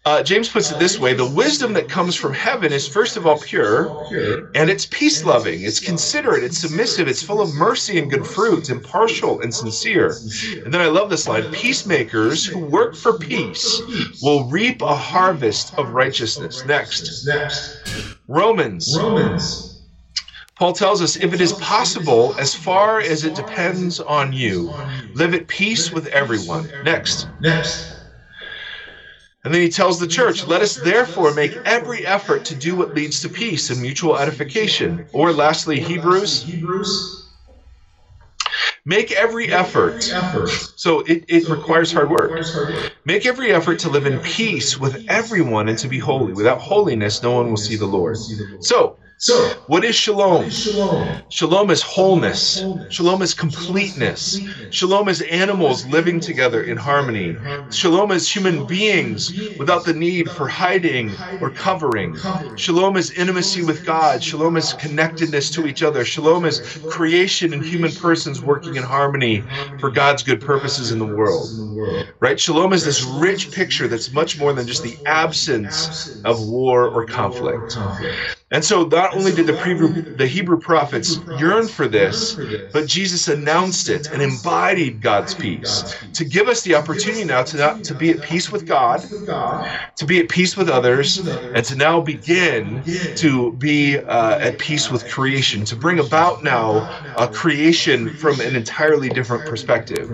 Uh, 0.07 0.23
James 0.23 0.47
puts 0.47 0.71
it 0.71 0.79
this 0.79 0.97
way 0.97 1.13
the 1.13 1.29
wisdom 1.29 1.73
that 1.73 1.89
comes 1.89 2.15
from 2.15 2.33
heaven 2.33 2.71
is 2.71 2.87
first 2.87 3.17
of 3.17 3.27
all 3.27 3.37
pure, 3.37 4.07
and 4.55 4.69
it's 4.69 4.85
peace 4.85 5.25
loving, 5.25 5.63
it's 5.63 5.81
considerate, 5.81 6.45
it's 6.45 6.59
submissive, 6.59 7.09
it's 7.09 7.21
full 7.21 7.41
of 7.41 7.53
mercy 7.55 7.99
and 7.99 8.09
good 8.09 8.25
fruits, 8.25 8.69
impartial 8.69 9.41
and 9.41 9.53
sincere. 9.53 10.15
And 10.63 10.73
then 10.73 10.79
I 10.79 10.85
love 10.85 11.09
this 11.09 11.27
line 11.27 11.51
peacemakers 11.51 12.45
who 12.45 12.59
work 12.59 12.95
for 12.95 13.19
peace 13.19 13.81
will 14.21 14.45
reap 14.45 14.81
a 14.81 14.95
harvest 14.95 15.77
of 15.77 15.89
righteousness. 15.89 16.63
Next. 16.63 17.27
Romans. 18.29 18.97
Romans. 18.97 19.81
Paul 20.55 20.71
tells 20.71 21.01
us 21.01 21.17
if 21.17 21.33
it 21.33 21.41
is 21.41 21.51
possible, 21.51 22.33
as 22.39 22.55
far 22.55 23.01
as 23.01 23.25
it 23.25 23.35
depends 23.35 23.99
on 23.99 24.31
you, 24.31 24.73
live 25.15 25.33
at 25.33 25.49
peace 25.49 25.91
with 25.91 26.07
everyone. 26.07 26.71
Next. 26.85 27.27
Next. 27.41 27.96
And 29.47 29.53
then 29.55 29.61
he 29.61 29.69
tells 29.69 29.97
the 29.97 30.07
church, 30.07 30.45
let 30.45 30.61
us 30.61 30.75
therefore 30.75 31.33
make 31.33 31.55
every 31.63 32.05
effort 32.05 32.43
to 32.47 32.55
do 32.55 32.75
what 32.75 32.93
leads 32.93 33.21
to 33.21 33.29
peace 33.29 33.69
and 33.69 33.81
mutual 33.81 34.17
edification. 34.17 35.07
Or 35.13 35.31
lastly, 35.31 35.79
Hebrews, 35.79 36.43
make 38.83 39.13
every 39.13 39.49
effort. 39.53 40.03
So 40.75 40.99
it, 40.99 41.23
it. 41.29 41.47
Requires 41.47 41.93
hard 41.93 42.09
work. 42.09 42.29
Make 43.05 43.25
every 43.25 43.53
effort 43.53 43.79
to 43.79 43.89
live 43.89 44.05
in 44.05 44.19
peace 44.19 44.77
with 44.77 45.05
everyone 45.07 45.69
and 45.69 45.77
to 45.77 45.87
be 45.87 45.97
holy. 45.99 46.33
Without 46.33 46.59
holiness, 46.59 47.23
no 47.23 47.31
one 47.31 47.49
will 47.49 47.55
see 47.55 47.77
the 47.77 47.85
Lord. 47.85 48.17
So, 48.59 48.97
So, 49.17 49.53
what 49.67 49.83
is 49.85 49.95
shalom? 49.95 50.49
shalom. 50.49 51.21
Shalom 51.29 51.69
is 51.69 51.81
wholeness. 51.83 52.65
Shalom 52.87 53.21
is 53.21 53.33
completeness. 53.33 54.41
Shalom 54.69 55.07
is 55.09 55.21
animals 55.23 55.85
living 55.85 56.19
together 56.19 56.63
in 56.63 56.77
harmony. 56.77 57.39
Shalom 57.69 58.11
is 58.11 58.31
human 58.33 58.63
beings 58.63 59.35
without 59.57 59.85
the 59.85 59.93
need 59.93 60.31
for 60.31 60.47
hiding 60.47 61.19
or 61.39 61.51
covering. 61.51 62.23
Shalom 62.55 62.95
is 62.97 63.11
intimacy 63.11 63.61
with 63.61 63.83
God. 63.83 64.23
Shalom 64.23 64.57
is 64.57 64.73
connectedness 64.73 65.51
to 65.51 65.67
each 65.67 65.83
other. 65.83 66.03
Shalom 66.05 66.45
is 66.45 66.61
creation 66.87 67.53
and 67.53 67.63
human 67.63 67.93
persons 67.93 68.41
working 68.41 68.75
in 68.75 68.83
harmony 68.83 69.47
for 69.77 69.91
God's 69.91 70.23
good 70.23 70.41
purposes 70.41 70.91
in 70.91 70.97
the 70.99 71.05
world. 71.05 71.53
Right? 72.21 72.39
Shalom 72.39 72.73
is 72.73 72.83
this 72.85 73.03
rich 73.03 73.51
picture 73.51 73.87
that's 73.87 74.11
much 74.13 74.37
more 74.39 74.53
than 74.53 74.67
just 74.67 74.83
the 74.83 74.99
absence 75.05 75.91
of 76.23 76.41
war 76.41 76.89
or 76.89 77.05
conflict. 77.05 77.79
And 78.49 78.63
so 78.63 78.85
not 78.85 79.13
only 79.13 79.33
did 79.33 79.47
the, 79.47 79.61
Hebrew, 79.61 80.15
the 80.15 80.25
Hebrew 80.25 80.57
prophets 80.57 81.19
yearn 81.37 81.67
for 81.67 81.87
this, 81.87 82.39
but 82.71 82.87
Jesus 82.87 83.27
announced 83.27 83.89
it 83.89 84.09
and 84.09 84.21
embodied 84.21 85.01
God's 85.01 85.33
peace 85.33 85.97
to 86.13 86.23
give 86.23 86.47
us 86.47 86.61
the 86.61 86.75
opportunity 86.75 87.25
now 87.25 87.43
to, 87.43 87.57
not, 87.57 87.83
to 87.83 87.93
be 87.93 88.09
at 88.09 88.21
peace 88.21 88.49
with 88.49 88.65
God, 88.65 89.01
to 89.01 90.05
be 90.05 90.19
at 90.21 90.29
peace 90.29 90.55
with 90.55 90.69
others, 90.69 91.17
and 91.27 91.65
to 91.65 91.75
now 91.75 91.99
begin 91.99 92.83
to 93.15 93.51
be 93.53 93.97
uh, 93.97 94.39
at 94.39 94.57
peace 94.59 94.89
with 94.89 95.05
creation, 95.09 95.65
to 95.65 95.75
bring 95.75 95.99
about 95.99 96.41
now 96.41 96.89
a 97.17 97.27
creation 97.27 98.09
from 98.13 98.39
an 98.39 98.55
entirely 98.55 99.09
different 99.09 99.45
perspective. 99.45 100.09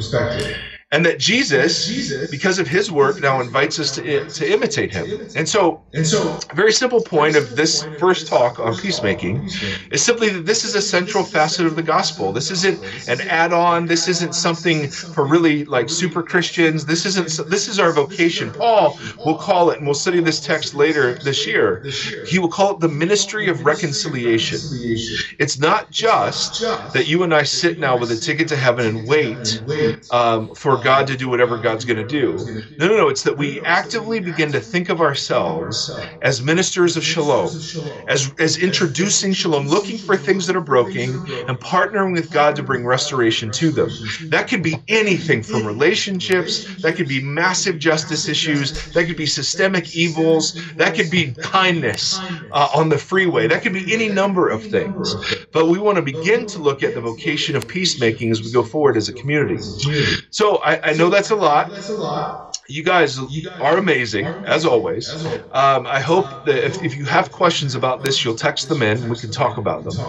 And 0.93 1.05
that 1.05 1.19
Jesus, 1.19 1.87
Jesus- 1.87 2.31
because 2.31 2.59
of 2.59 2.67
his 2.67 2.91
work, 2.91 3.19
now 3.21 3.41
invites 3.41 3.79
us 3.79 3.91
to, 3.93 4.29
to 4.29 4.53
imitate 4.53 4.91
him. 4.93 5.07
And 5.35 5.49
so 5.49 5.83
And 5.93 6.07
so, 6.07 6.39
a 6.51 6.55
very 6.55 6.73
simple 6.73 7.01
point 7.01 7.35
of 7.35 7.55
this 7.55 7.89
first 7.97 8.27
talk 8.27 8.59
on 8.59 8.75
peacemaking 8.77 9.35
is 9.91 10.03
simply 10.03 10.29
that 10.29 10.45
this 10.45 10.63
is 10.65 10.75
a 10.75 10.81
central 10.81 11.23
facet 11.23 11.65
of 11.65 11.75
the 11.75 11.83
gospel. 11.83 12.33
This 12.33 12.51
isn't 12.51 12.79
an 13.07 13.21
add-on. 13.21 13.87
This 13.87 14.07
isn't 14.07 14.33
something 14.35 14.89
for 15.13 15.25
really 15.25 15.65
like 15.65 15.89
super 15.89 16.23
Christians. 16.23 16.85
This 16.85 17.05
isn't. 17.05 17.29
This 17.49 17.67
is 17.67 17.79
our 17.79 17.91
vocation. 17.91 18.51
Paul 18.51 18.99
will 19.25 19.37
call 19.37 19.69
it, 19.71 19.77
and 19.79 19.87
we'll 19.87 19.95
study 19.95 20.21
this 20.21 20.39
text 20.39 20.73
later 20.73 21.19
this 21.23 21.45
year. 21.47 21.83
He 22.23 22.39
will 22.39 22.49
call 22.49 22.71
it 22.75 22.79
the 22.79 22.89
ministry 22.89 23.47
of 23.49 23.65
reconciliation. 23.65 24.59
It's 25.39 25.59
not 25.59 25.91
just 25.91 26.61
that 26.93 27.07
you 27.07 27.23
and 27.23 27.33
I 27.33 27.43
sit 27.43 27.79
now 27.79 27.97
with 27.97 28.11
a 28.11 28.17
ticket 28.17 28.47
to 28.49 28.55
heaven 28.57 28.85
and 28.85 29.07
wait 29.07 29.61
um, 30.11 30.53
for 30.55 30.77
God 30.83 31.07
to 31.07 31.17
do 31.17 31.29
whatever 31.29 31.57
God's 31.57 31.85
going 31.85 31.97
to 31.97 32.03
do. 32.03 32.45
No, 32.77 32.87
no, 32.87 32.97
no. 32.97 33.09
It's 33.09 33.23
that 33.23 33.37
we 33.37 33.61
actively 33.63 34.19
begin 34.19 34.51
to 34.51 34.59
think 34.59 34.89
of 34.89 35.01
ourselves 35.01 35.95
as 36.21 36.41
ministers 36.41 36.97
of 36.97 37.03
shalom, 37.03 37.51
as, 38.07 38.31
as 38.39 38.57
introducing 38.57 39.33
shalom, 39.33 39.67
looking 39.67 39.97
for 39.97 40.17
things 40.17 40.47
that 40.47 40.55
are 40.55 40.61
broken 40.61 41.23
and 41.47 41.59
partnering 41.59 42.13
with 42.13 42.31
God 42.31 42.55
to 42.57 42.63
bring 42.63 42.85
restoration 42.85 43.51
to 43.51 43.71
them. 43.71 43.99
That 44.29 44.47
could 44.47 44.63
be 44.63 44.77
anything 44.87 45.43
from 45.43 45.65
relationships, 45.65 46.65
that 46.81 46.95
could 46.95 47.07
be 47.07 47.21
massive 47.21 47.79
justice 47.79 48.27
issues, 48.27 48.73
that 48.93 49.05
could 49.05 49.17
be 49.17 49.25
systemic 49.25 49.95
evils, 49.95 50.55
that 50.77 50.95
could 50.95 51.09
be 51.09 51.33
kindness 51.41 52.21
uh, 52.51 52.69
on 52.75 52.89
the 52.89 52.97
freeway, 52.97 53.47
that 53.47 53.63
could 53.63 53.73
be 53.73 53.93
any 53.93 54.09
number 54.09 54.49
of 54.49 54.63
things. 54.65 55.17
But 55.51 55.67
we 55.67 55.79
want 55.79 55.97
to 55.97 56.01
begin 56.01 56.45
to 56.47 56.59
look 56.59 56.83
at 56.83 56.93
the 56.93 57.01
vocation 57.01 57.55
of 57.55 57.67
peacemaking 57.67 58.31
as 58.31 58.41
we 58.43 58.51
go 58.51 58.63
forward 58.63 58.97
as 58.97 59.09
a 59.09 59.13
community. 59.13 59.65
So 60.29 60.57
I, 60.63 60.72
I 60.83 60.93
know 60.93 61.09
that's 61.09 61.31
a 61.31 61.35
lot. 61.35 61.73
that's 61.73 61.89
a 61.89 61.95
lot. 61.95 62.39
You 62.67 62.83
guys 62.83 63.19
are 63.59 63.77
amazing, 63.77 64.37
as 64.45 64.65
always. 64.65 65.17
Um, 65.51 65.85
I 65.85 65.99
hope 65.99 66.33
that 66.43 66.65
if, 66.65 66.81
if 66.81 66.95
you 66.95 67.05
have 67.05 67.31
questions 67.31 67.75
about 67.75 68.03
this, 68.03 68.23
you'll 68.23 68.35
text 68.35 68.69
them 68.69 68.81
in 68.81 68.99
and 68.99 69.09
we 69.09 69.17
can 69.17 69.31
talk 69.31 69.57
about 69.57 69.83
them. 69.83 70.05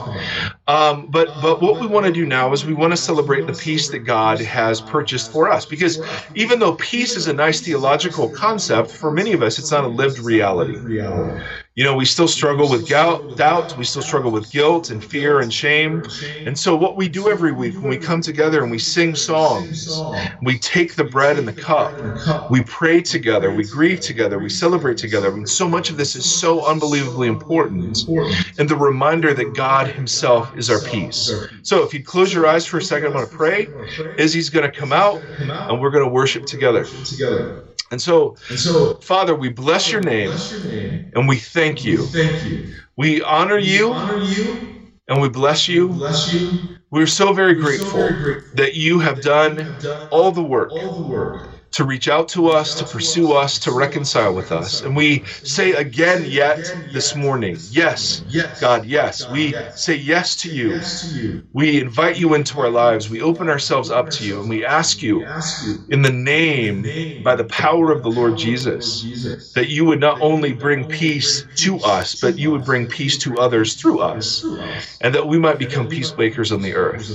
Um, 0.69 1.11
but 1.11 1.39
but 1.41 1.61
what 1.61 1.79
we 1.81 1.87
want 1.87 2.07
to 2.07 2.13
do 2.13 2.27
now 2.27 2.53
is 2.53 2.65
we 2.65 2.75
want 2.75 2.93
to 2.93 2.97
celebrate 2.97 3.47
the 3.47 3.55
peace 3.55 3.91
that 3.91 4.01
God 4.01 4.41
has 4.41 4.81
purchased 4.81 5.31
for 5.33 5.51
us. 5.51 5.67
Because 5.67 6.01
even 6.35 6.59
though 6.61 6.77
peace 6.77 7.17
is 7.17 7.27
a 7.29 7.33
nice 7.35 7.61
theological 7.61 8.31
concept, 8.31 8.91
for 8.91 9.11
many 9.11 9.33
of 9.33 9.43
us, 9.43 9.59
it's 9.59 9.71
not 9.73 9.85
a 9.85 9.89
lived 9.89 10.19
reality. 10.19 10.85
You 11.77 11.83
know, 11.85 11.95
we 11.97 12.05
still 12.05 12.29
struggle 12.29 12.69
with 12.69 12.87
gout, 12.87 13.35
doubt, 13.35 13.77
we 13.77 13.85
still 13.85 14.03
struggle 14.03 14.31
with 14.31 14.51
guilt 14.51 14.91
and 14.91 15.05
fear 15.05 15.41
and 15.41 15.53
shame. 15.53 16.03
And 16.45 16.57
so, 16.59 16.77
what 16.77 16.97
we 16.97 17.09
do 17.09 17.29
every 17.29 17.51
week 17.53 17.81
when 17.83 17.91
we 17.91 17.99
come 17.99 18.21
together 18.21 18.63
and 18.63 18.71
we 18.71 18.79
sing 18.79 19.17
songs, 19.17 20.05
we 20.41 20.59
take 20.59 20.95
the 20.95 21.05
bread 21.05 21.37
and 21.37 21.49
the 21.49 21.53
cup, 21.53 22.01
we 22.49 22.63
pray 22.63 23.01
together, 23.03 23.51
we 23.53 23.65
grieve 23.65 24.01
together, 24.01 24.39
we 24.39 24.51
celebrate 24.51 24.99
together. 24.99 25.35
So 25.47 25.69
much 25.69 25.91
of 25.91 25.97
this 25.97 26.15
is 26.15 26.29
so 26.29 26.65
unbelievably 26.65 27.27
important. 27.27 28.05
And 28.59 28.69
the 28.69 28.77
reminder 28.77 29.35
that 29.35 29.53
God 29.55 29.89
Himself 29.89 30.53
is 30.55 30.71
our 30.71 30.81
peace. 30.81 31.37
So, 31.63 31.83
if 31.83 31.93
you 31.93 32.05
close 32.05 32.33
your 32.33 32.47
eyes 32.47 32.67
for 32.67 32.79
a 32.79 32.83
second, 32.83 33.07
I'm 33.09 33.13
going 33.15 33.27
to 33.27 33.33
pray. 33.35 33.75
Izzy's 34.17 34.49
going 34.51 34.71
to 34.71 34.77
come 34.77 34.93
out 34.93 35.25
and 35.67 35.81
we're 35.81 35.91
going 35.91 36.05
to 36.05 36.11
worship 36.11 36.47
together. 36.47 36.93
together. 37.05 37.64
And 37.91 38.01
so, 38.01 38.37
And 38.49 38.59
so, 38.59 38.95
Father, 39.01 39.35
we 39.35 39.49
bless 39.51 39.93
your 39.93 40.01
name 40.01 40.31
bless 40.31 40.51
your 40.51 40.61
name. 40.61 41.15
and 41.15 41.29
we 41.29 41.39
thank 41.39 41.85
you. 41.85 42.09
Thank 42.13 42.43
you. 42.43 42.63
We 42.97 43.23
honor 43.23 43.59
you 43.59 43.93
Honor 43.93 44.17
you. 44.19 44.61
and 45.09 45.21
we 45.21 45.29
bless 45.29 45.69
you. 45.69 45.89
Bless 45.91 46.27
you. 46.33 46.59
We're 46.91 47.07
so 47.07 47.33
very 47.33 47.55
So 47.55 47.61
grateful 47.61 48.01
very 48.01 48.15
grateful 48.15 48.55
that 48.55 48.75
you 48.75 49.01
have 49.01 49.21
done 49.21 49.59
have 49.59 49.79
done 49.79 49.99
all 50.11 50.33
the 50.33 50.43
work 50.43 50.71
all 50.71 50.93
the 50.95 51.03
work 51.03 51.54
to 51.75 51.85
reach 51.85 52.09
out 52.09 52.29
to 52.29 52.49
us, 52.49 52.75
to 52.77 52.85
pursue 52.85 53.33
us, 53.33 53.59
to 53.59 53.73
reconcile 53.73 54.33
with 54.35 54.53
us. 54.53 54.83
And 54.83 54.97
we 54.97 55.25
say 55.43 55.73
again 55.73 56.25
yet 56.25 56.73
this 56.93 57.15
morning, 57.17 57.57
yes. 57.71 58.23
God, 58.61 58.87
yes. 58.87 59.29
We 59.29 59.55
say 59.75 59.97
yes 59.97 60.37
to 60.37 60.49
you. 60.49 60.81
We 61.53 61.81
invite 61.81 62.17
you 62.19 62.35
into 62.35 62.61
our 62.61 62.71
lives. 62.71 63.11
We 63.11 63.21
open 63.23 63.49
ourselves 63.49 63.91
up 63.91 64.11
to 64.11 64.25
you 64.25 64.41
and 64.41 64.49
we 64.49 64.65
ask 64.65 65.03
you 65.03 65.27
in 65.89 66.03
the 66.03 66.13
name, 66.13 67.23
by 67.23 67.35
the 67.35 67.45
power 67.45 67.91
of 67.91 68.03
the 68.03 68.11
Lord 68.11 68.37
Jesus, 68.37 69.53
that 69.55 69.69
you 69.69 69.85
would 69.85 70.01
not 70.01 70.21
only 70.21 70.53
bring 70.53 70.87
peace 70.87 71.45
to 71.57 71.79
us, 71.79 72.21
but 72.21 72.39
you 72.39 72.51
would 72.51 72.65
bring 72.65 72.87
peace 72.87 73.19
to 73.19 73.39
others 73.39 73.75
through 73.75 74.01
us, 74.01 74.45
and 75.01 75.15
that 75.15 75.27
we 75.27 75.39
might 75.39 75.59
become 75.59 75.89
peacemakers 75.89 76.53
on 76.53 76.63
the 76.63 76.75
earth. 76.75 77.11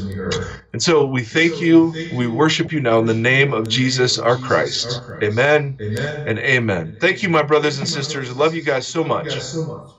And 0.73 0.81
so 0.81 1.05
we 1.05 1.23
thank 1.23 1.61
you. 1.61 1.93
We 2.13 2.27
worship 2.27 2.71
you 2.71 2.79
now 2.79 2.99
in 2.99 3.05
the 3.05 3.13
name 3.13 3.53
of 3.53 3.69
Jesus 3.69 4.17
our 4.19 4.37
Christ. 4.49 5.01
Amen 5.23 5.79
Amen. 5.79 6.23
and 6.25 6.39
amen. 6.39 6.97
Thank 6.99 7.21
you, 7.21 7.29
my 7.29 7.43
brothers 7.43 7.77
and 7.77 7.87
sisters. 7.87 8.29
I 8.29 8.33
love 8.33 8.55
you 8.55 8.63
guys 8.63 8.87
so 8.87 9.03
much. 9.03 9.25
you 9.25 9.31
guys 9.31 9.51
so 9.51 9.63
much. 9.63 9.91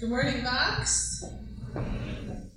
Good 0.00 0.08
morning, 0.08 0.42
Vox. 0.42 1.24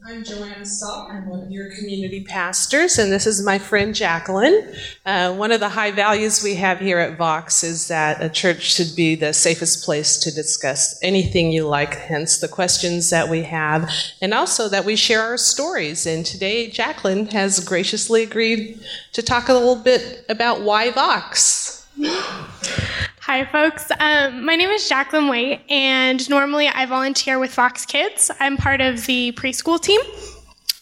I'm 0.08 0.24
Joanna 0.24 0.64
Salt. 0.68 1.10
I'm 1.10 1.26
one 1.26 1.42
of 1.42 1.50
your 1.50 1.72
community 1.72 2.24
pastors, 2.26 3.00
and 3.00 3.12
this 3.12 3.26
is 3.26 3.44
my 3.44 3.58
friend 3.58 3.96
Jacqueline. 3.96 4.72
Uh, 5.04 5.34
one 5.34 5.52
of 5.52 5.60
the 5.60 5.70
high 5.70 5.90
values 5.90 6.44
we 6.44 6.54
have 6.56 6.80
here 6.80 7.00
at 7.00 7.18
Vox 7.18 7.64
is 7.64 7.88
that 7.88 8.22
a 8.22 8.30
church 8.30 8.62
should 8.62 8.96
be 8.96 9.16
the 9.16 9.34
safest 9.34 9.84
place 9.84 10.20
to 10.20 10.32
discuss 10.32 11.00
anything 11.02 11.52
you 11.52 11.68
like, 11.68 11.96
hence 11.96 12.38
the 12.38 12.48
questions 12.48 13.10
that 13.10 13.30
we 13.30 13.42
have, 13.44 13.92
and 14.22 14.32
also 14.32 14.70
that 14.70 14.86
we 14.86 14.96
share 14.96 15.24
our 15.24 15.38
stories. 15.38 16.06
And 16.06 16.24
today, 16.24 16.70
Jacqueline 16.70 17.26
has 17.28 17.60
graciously 17.60 18.22
agreed 18.22 18.80
to 19.14 19.24
talk 19.24 19.50
a 19.50 19.54
little 19.54 19.76
bit 19.76 20.24
about 20.30 20.62
why 20.62 20.92
Vox. 20.92 21.88
Hi, 23.28 23.44
folks. 23.44 23.90
Um, 24.00 24.46
my 24.46 24.56
name 24.56 24.70
is 24.70 24.88
Jacqueline 24.88 25.30
Waite, 25.30 25.62
and 25.68 26.30
normally 26.30 26.68
I 26.68 26.86
volunteer 26.86 27.40
with 27.40 27.56
Vox 27.56 27.84
Kids. 27.84 28.30
I'm 28.40 28.56
part 28.56 28.82
of 28.82 29.08
the 29.08 29.32
preschool 29.32 29.82
team. 29.82 30.00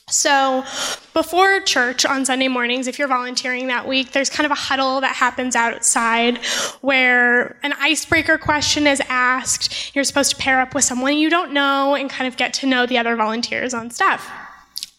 So, 0.10 0.66
before 1.14 1.62
church 1.62 2.06
on 2.06 2.26
Sunday 2.26 2.50
mornings, 2.50 2.88
if 2.88 3.00
you're 3.00 3.08
volunteering 3.08 3.68
that 3.68 3.88
week, 3.88 4.12
there's 4.12 4.30
kind 4.30 4.46
of 4.46 4.52
a 4.52 4.60
huddle 4.60 5.00
that 5.00 5.16
happens 5.16 5.56
outside 5.56 6.39
where 6.82 7.58
an 7.64 7.72
icebreaker 7.80 8.38
question 8.38 8.88
is 8.88 9.02
asked. 9.08 9.96
You're 9.96 10.04
supposed 10.04 10.32
to 10.32 10.36
pair 10.36 10.60
up 10.60 10.76
with 10.76 10.84
someone 10.84 11.16
you 11.16 11.30
don't 11.30 11.54
know 11.54 11.96
and 11.96 12.10
kind 12.10 12.28
of 12.28 12.36
get 12.36 12.54
to 12.56 12.68
know 12.68 12.86
the 12.86 12.98
other 12.98 13.16
volunteers 13.16 13.74
on 13.74 13.89
staff. 13.89 14.30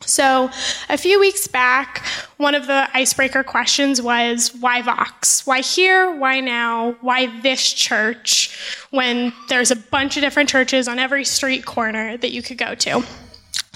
So, 0.06 0.50
a 0.88 0.98
few 0.98 1.18
weeks 1.18 1.46
back, 1.46 2.04
one 2.36 2.54
of 2.54 2.66
the 2.66 2.88
icebreaker 2.94 3.42
questions 3.42 4.02
was 4.02 4.54
why 4.54 4.82
Vox? 4.82 5.46
Why 5.46 5.60
here? 5.60 6.14
Why 6.14 6.40
now? 6.40 6.96
Why 7.00 7.40
this 7.40 7.72
church 7.72 8.58
when 8.90 9.32
there's 9.48 9.70
a 9.70 9.76
bunch 9.76 10.16
of 10.16 10.22
different 10.22 10.48
churches 10.48 10.88
on 10.88 10.98
every 10.98 11.24
street 11.24 11.64
corner 11.64 12.16
that 12.18 12.32
you 12.32 12.42
could 12.42 12.58
go 12.58 12.74
to? 12.74 13.04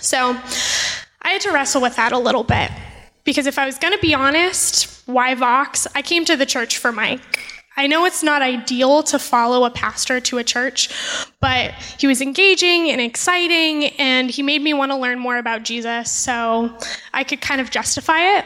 So, 0.01 0.39
I 1.23 1.31
had 1.31 1.41
to 1.43 1.53
wrestle 1.53 1.83
with 1.83 1.97
that 1.97 2.13
a 2.13 2.19
little 2.19 2.45
bit 2.45 2.71
because 3.25 3.47
if 3.47 3.59
I 3.59 3.67
was 3.67 3.79
going 3.79 3.93
to 3.93 4.01
be 4.01 4.15
honest, 4.15 5.07
why 5.07 5.35
Vox? 5.35 5.87
I 5.95 6.03
came 6.03 6.25
to 6.27 6.37
the 6.37 6.47
church 6.47 6.79
for 6.79 6.93
Mike. 6.93 7.41
I 7.79 7.87
know 7.87 8.05
it's 8.05 8.25
not 8.25 8.43
ideal 8.43 9.05
to 9.05 9.21
follow 9.21 9.65
a 9.65 9.71
pastor 9.71 10.19
to 10.19 10.39
a 10.39 10.45
church, 10.45 10.91
but 11.41 11.73
he 11.97 12.09
was 12.09 12.21
engaging 12.21 12.91
and 12.91 13.01
exciting, 13.01 13.85
and 14.01 14.29
he 14.29 14.43
made 14.43 14.63
me 14.63 14.75
want 14.75 14.91
to 14.91 14.97
learn 14.97 15.21
more 15.21 15.39
about 15.39 15.63
Jesus, 15.63 16.11
so 16.11 16.77
I 17.15 17.23
could 17.23 17.41
kind 17.41 17.61
of 17.61 17.71
justify 17.71 18.39
it. 18.39 18.45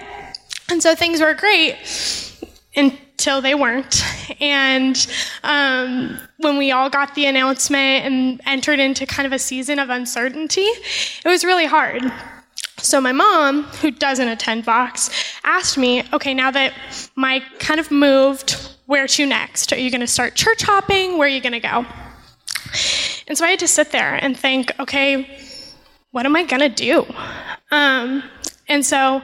And 0.71 0.83
so 0.83 0.95
things 0.95 1.23
were 1.23 1.33
great 1.33 1.79
until 2.77 3.41
they 3.41 3.55
weren't. 3.55 4.05
And 4.39 5.07
um, 5.43 6.19
when 6.37 6.59
we 6.59 6.71
all 6.71 6.91
got 6.91 7.15
the 7.15 7.25
announcement 7.25 8.05
and 8.05 8.41
entered 8.45 8.81
into 8.81 9.07
kind 9.07 9.27
of 9.27 9.33
a 9.33 9.39
season 9.39 9.79
of 9.79 9.89
uncertainty, 9.89 10.61
it 10.61 11.27
was 11.27 11.43
really 11.43 11.67
hard. 11.67 12.03
So 12.77 13.01
my 13.01 13.13
mom, 13.13 13.63
who 13.81 13.93
doesn't 13.93 14.29
attend 14.29 14.65
Vox, 14.65 15.09
asked 15.45 15.79
me, 15.79 16.05
okay, 16.13 16.35
now 16.35 16.51
that 16.51 16.75
Mike 17.17 17.45
kind 17.61 17.81
of 17.81 17.91
moved, 17.91 18.72
where 18.87 19.07
to 19.07 19.27
next? 19.27 19.73
Are 19.73 19.79
you 19.79 19.91
going 19.91 20.01
to 20.01 20.07
start 20.07 20.35
church 20.35 20.63
hopping? 20.63 21.19
Where 21.19 21.27
are 21.27 21.31
you 21.31 21.41
going 21.41 21.53
to 21.53 21.61
go? 21.61 21.87
And 23.29 23.39
so 23.39 23.45
I 23.45 23.51
had 23.51 23.61
to 23.61 23.69
sit 23.69 23.93
there 23.93 24.15
and 24.15 24.37
think, 24.37 24.73
okay, 24.81 25.39
what 26.11 26.27
am 26.27 26.37
I 26.37 26.45
going 26.45 26.61
to 26.61 26.69
do? 26.69 27.07
Um, 27.71 28.23
and 28.69 28.85
so 28.85 29.23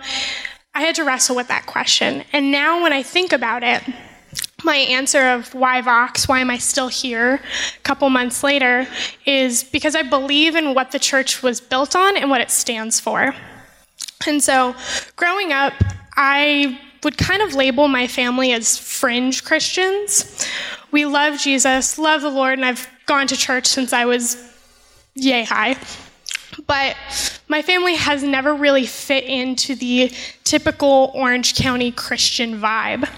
I 0.74 0.82
had 0.82 0.94
to 0.96 1.04
wrestle 1.04 1.36
with 1.36 1.48
that 1.48 1.66
question. 1.66 2.24
And 2.32 2.50
now 2.50 2.82
when 2.82 2.92
I 2.92 3.02
think 3.02 3.32
about 3.32 3.62
it, 3.62 3.82
my 4.64 4.76
answer 4.76 5.28
of 5.28 5.54
why 5.54 5.80
Vox, 5.80 6.26
why 6.28 6.40
am 6.40 6.50
I 6.50 6.58
still 6.58 6.88
here 6.88 7.34
a 7.76 7.80
couple 7.82 8.08
months 8.10 8.42
later, 8.42 8.86
is 9.24 9.64
because 9.64 9.94
I 9.94 10.02
believe 10.02 10.56
in 10.56 10.74
what 10.74 10.90
the 10.90 10.98
church 10.98 11.42
was 11.42 11.60
built 11.60 11.94
on 11.94 12.16
and 12.16 12.30
what 12.30 12.40
it 12.40 12.50
stands 12.50 12.98
for. 12.98 13.34
And 14.26 14.42
so 14.42 14.74
growing 15.16 15.52
up, 15.52 15.74
I 16.16 16.80
would 17.02 17.16
kind 17.16 17.42
of 17.42 17.54
label 17.54 17.88
my 17.88 18.06
family 18.06 18.52
as 18.52 18.76
fringe 18.76 19.44
Christians. 19.44 20.46
We 20.90 21.04
love 21.04 21.38
Jesus, 21.38 21.98
love 21.98 22.22
the 22.22 22.30
Lord, 22.30 22.58
and 22.58 22.64
I've 22.64 22.88
gone 23.06 23.26
to 23.28 23.36
church 23.36 23.66
since 23.66 23.92
I 23.92 24.04
was 24.04 24.36
yay 25.14 25.44
high. 25.44 25.76
But 26.66 26.96
my 27.48 27.62
family 27.62 27.94
has 27.94 28.22
never 28.22 28.54
really 28.54 28.86
fit 28.86 29.24
into 29.24 29.74
the 29.74 30.12
typical 30.44 31.12
Orange 31.14 31.54
County 31.54 31.92
Christian 31.92 32.60
vibe. 32.60 33.08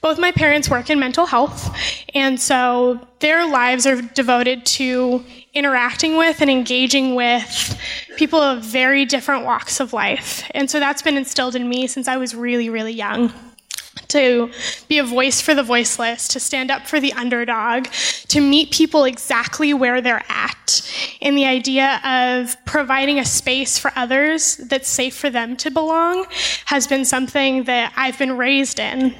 Both 0.00 0.18
my 0.18 0.32
parents 0.32 0.68
work 0.68 0.90
in 0.90 0.98
mental 0.98 1.26
health, 1.26 1.74
and 2.14 2.38
so 2.38 3.06
their 3.20 3.48
lives 3.48 3.86
are 3.86 4.02
devoted 4.02 4.66
to 4.66 5.24
interacting 5.54 6.16
with 6.16 6.40
and 6.40 6.50
engaging 6.50 7.14
with 7.14 7.78
people 8.16 8.40
of 8.40 8.62
very 8.62 9.04
different 9.04 9.44
walks 9.44 9.80
of 9.80 9.92
life. 9.92 10.48
And 10.52 10.70
so 10.70 10.80
that's 10.80 11.02
been 11.02 11.16
instilled 11.16 11.54
in 11.54 11.68
me 11.68 11.86
since 11.86 12.08
I 12.08 12.16
was 12.16 12.34
really, 12.34 12.70
really 12.70 12.92
young 12.92 13.32
to 14.08 14.50
be 14.88 14.98
a 14.98 15.04
voice 15.04 15.40
for 15.40 15.54
the 15.54 15.62
voiceless, 15.62 16.28
to 16.28 16.40
stand 16.40 16.70
up 16.70 16.86
for 16.86 17.00
the 17.00 17.12
underdog, 17.14 17.86
to 18.28 18.40
meet 18.40 18.70
people 18.70 19.04
exactly 19.04 19.74
where 19.74 20.00
they're 20.00 20.24
at, 20.28 20.82
and 21.20 21.36
the 21.36 21.46
idea 21.46 22.00
of 22.04 22.56
providing 22.64 23.18
a 23.18 23.24
space 23.24 23.78
for 23.78 23.90
others 23.96 24.56
that's 24.56 24.88
safe 24.88 25.14
for 25.14 25.30
them 25.30 25.56
to 25.56 25.70
belong 25.70 26.26
has 26.66 26.86
been 26.86 27.04
something 27.04 27.64
that 27.64 27.92
I've 27.96 28.18
been 28.18 28.36
raised 28.36 28.78
in. 28.78 29.14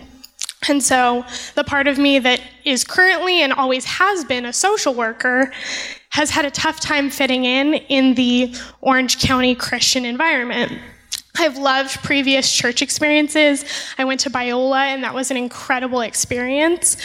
And 0.68 0.82
so 0.82 1.24
the 1.54 1.64
part 1.64 1.88
of 1.88 1.98
me 1.98 2.18
that 2.20 2.40
is 2.64 2.84
currently 2.84 3.42
and 3.42 3.52
always 3.52 3.84
has 3.84 4.24
been 4.24 4.44
a 4.46 4.52
social 4.52 4.94
worker 4.94 5.52
has 6.10 6.30
had 6.30 6.44
a 6.44 6.50
tough 6.50 6.78
time 6.78 7.10
fitting 7.10 7.44
in 7.44 7.74
in 7.74 8.14
the 8.14 8.54
Orange 8.80 9.18
County 9.18 9.54
Christian 9.54 10.04
environment. 10.04 10.72
I've 11.34 11.56
loved 11.56 12.02
previous 12.02 12.52
church 12.52 12.82
experiences. 12.82 13.64
I 13.96 14.04
went 14.04 14.20
to 14.20 14.30
Biola, 14.30 14.80
and 14.88 15.02
that 15.02 15.14
was 15.14 15.30
an 15.30 15.38
incredible 15.38 16.02
experience. 16.02 16.98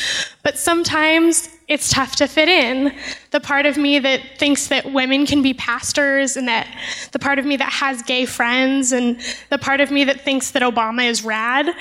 But 0.43 0.57
sometimes 0.57 1.47
it's 1.69 1.89
tough 1.89 2.17
to 2.17 2.27
fit 2.27 2.49
in. 2.49 2.93
The 3.31 3.39
part 3.39 3.65
of 3.65 3.77
me 3.77 3.99
that 3.99 4.21
thinks 4.37 4.67
that 4.67 4.91
women 4.91 5.25
can 5.25 5.41
be 5.41 5.53
pastors, 5.53 6.35
and 6.35 6.47
that 6.49 6.67
the 7.13 7.19
part 7.19 7.39
of 7.39 7.45
me 7.45 7.55
that 7.55 7.71
has 7.71 8.01
gay 8.01 8.25
friends, 8.25 8.91
and 8.91 9.17
the 9.49 9.57
part 9.57 9.79
of 9.79 9.91
me 9.91 10.03
that 10.03 10.21
thinks 10.21 10.51
that 10.51 10.61
Obama 10.61 11.09
is 11.09 11.23
rad 11.23 11.73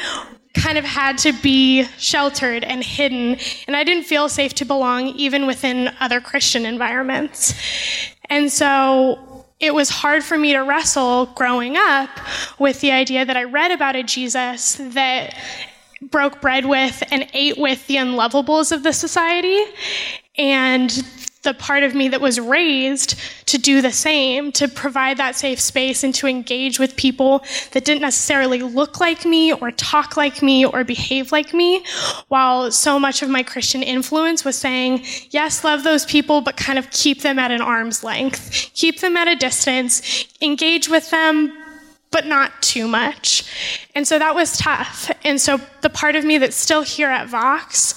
kind 0.57 0.79
of 0.79 0.85
had 0.85 1.19
to 1.19 1.33
be 1.43 1.85
sheltered 1.99 2.65
and 2.65 2.83
hidden. 2.83 3.39
And 3.67 3.77
I 3.77 3.85
didn't 3.85 4.05
feel 4.05 4.29
safe 4.29 4.55
to 4.55 4.65
belong 4.65 5.09
even 5.09 5.47
within 5.47 5.95
other 6.01 6.21
Christian 6.21 6.67
environments. 6.67 7.55
And 8.29 8.51
so 8.51 9.47
it 9.61 9.75
was 9.75 9.89
hard 9.89 10.25
for 10.25 10.37
me 10.37 10.53
to 10.53 10.61
wrestle 10.61 11.27
growing 11.27 11.77
up 11.77 12.11
with 12.59 12.81
the 12.81 12.91
idea 12.91 13.25
that 13.25 13.37
I 13.37 13.45
read 13.45 13.71
about 13.71 13.97
a 13.97 14.03
Jesus 14.03 14.77
that 14.81 15.35
broke 16.03 16.41
bread 16.41 16.67
with 16.67 17.03
and 17.11 17.29
ate 17.33 17.57
with 17.57 17.87
the 17.87 17.97
unlovables 17.97 18.73
of 18.73 18.83
the 18.83 18.93
society 18.93 19.65
And 20.39 20.91
the 21.47 21.55
part 21.55 21.83
of 21.83 21.95
me 21.95 22.09
that 22.09 22.21
was 22.21 22.39
raised 22.39 23.19
to 23.47 23.57
do 23.57 23.81
the 23.81 23.93
same, 23.93 24.53
to 24.53 24.69
provide 24.69 25.17
that 25.17 25.35
safe 25.37 25.61
space 25.61 26.05
and 26.05 26.15
to 26.17 26.27
engage 26.27 26.79
with 26.79 26.97
people 26.97 27.43
that 27.73 27.85
didn't 27.85 28.03
necessarily 28.03 28.61
look 28.63 29.01
like 29.01 29.25
me 29.25 29.53
or 29.53 29.71
talk 29.71 30.17
like 30.17 30.43
me 30.43 30.67
or 30.67 30.85
behave 30.85 31.33
like 31.33 31.55
me, 31.55 31.85
while 32.29 32.71
so 32.71 32.99
much 32.99 33.23
of 33.23 33.31
my 33.31 33.43
Christian 33.43 33.83
influence 33.83 34.45
was 34.45 34.59
saying, 34.59 35.05
yes, 35.31 35.65
love 35.65 35.85
those 35.85 36.05
people, 36.05 36.41
but 36.41 36.57
kind 36.57 36.79
of 36.79 36.91
keep 36.91 37.23
them 37.23 37.39
at 37.39 37.51
an 37.51 37.63
arm's 37.63 38.03
length, 38.03 38.71
keep 38.75 39.01
them 39.01 39.17
at 39.17 39.29
a 39.29 39.37
distance, 39.37 40.27
engage 40.43 40.89
with 40.89 41.09
them, 41.11 41.53
but 42.17 42.25
not 42.25 42.63
too 42.63 42.89
much. 42.89 43.45
And 43.95 44.09
so 44.09 44.19
that 44.19 44.35
was 44.35 44.57
tough. 44.57 45.11
And 45.23 45.39
so 45.39 45.61
the 45.83 45.91
part 45.91 46.17
of 46.17 46.25
me 46.25 46.39
that's 46.39 46.57
still 46.57 46.81
here 46.81 47.11
at 47.11 47.29
Vox 47.29 47.95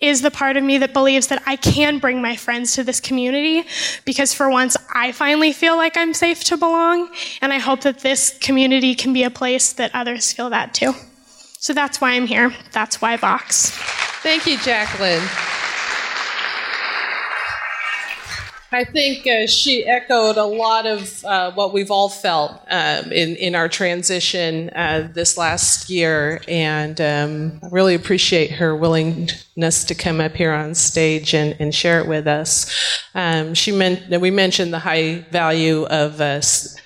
is 0.00 0.22
the 0.22 0.30
part 0.30 0.56
of 0.56 0.64
me 0.64 0.78
that 0.78 0.94
believes 0.94 1.26
that 1.26 1.42
I 1.44 1.56
can 1.56 1.98
bring 1.98 2.22
my 2.22 2.36
friends 2.36 2.74
to 2.76 2.84
this 2.84 3.00
community 3.00 3.66
because 4.06 4.32
for 4.32 4.48
once 4.48 4.78
I 4.94 5.12
finally 5.12 5.52
feel 5.52 5.76
like 5.76 5.98
I'm 5.98 6.14
safe 6.14 6.42
to 6.44 6.56
belong. 6.56 7.10
And 7.42 7.52
I 7.52 7.58
hope 7.58 7.82
that 7.82 7.98
this 7.98 8.38
community 8.38 8.94
can 8.94 9.12
be 9.12 9.24
a 9.24 9.30
place 9.30 9.74
that 9.74 9.90
others 9.94 10.32
feel 10.32 10.48
that 10.48 10.72
too. 10.72 10.94
So 11.58 11.74
that's 11.74 12.00
why 12.00 12.12
I'm 12.12 12.26
here. 12.26 12.54
That's 12.72 13.02
why 13.02 13.18
Vox. 13.18 13.72
Thank 14.22 14.46
you, 14.46 14.56
Jacqueline. 14.56 15.20
I 18.72 18.84
think 18.84 19.26
uh, 19.26 19.48
she 19.48 19.84
echoed 19.84 20.36
a 20.36 20.44
lot 20.44 20.86
of 20.86 21.24
uh, 21.24 21.50
what 21.52 21.72
we've 21.72 21.90
all 21.90 22.08
felt 22.08 22.52
um, 22.70 23.10
in, 23.10 23.34
in 23.36 23.54
our 23.56 23.68
transition 23.68 24.70
uh, 24.70 25.08
this 25.12 25.36
last 25.36 25.90
year, 25.90 26.40
and 26.46 27.00
um, 27.00 27.60
I 27.64 27.68
really 27.72 27.94
appreciate 27.96 28.52
her 28.52 28.76
willingness 28.76 29.44
to 29.60 29.94
come 29.94 30.20
up 30.20 30.34
here 30.34 30.52
on 30.52 30.74
stage 30.74 31.34
and, 31.34 31.56
and 31.60 31.74
share 31.74 32.00
it 32.00 32.08
with 32.08 32.26
us. 32.26 32.70
Um, 33.14 33.54
she 33.54 33.72
meant 33.72 34.20
we 34.20 34.30
mentioned 34.30 34.72
the 34.72 34.78
high 34.78 35.26
value 35.30 35.84
of 35.86 36.20
uh, 36.20 36.40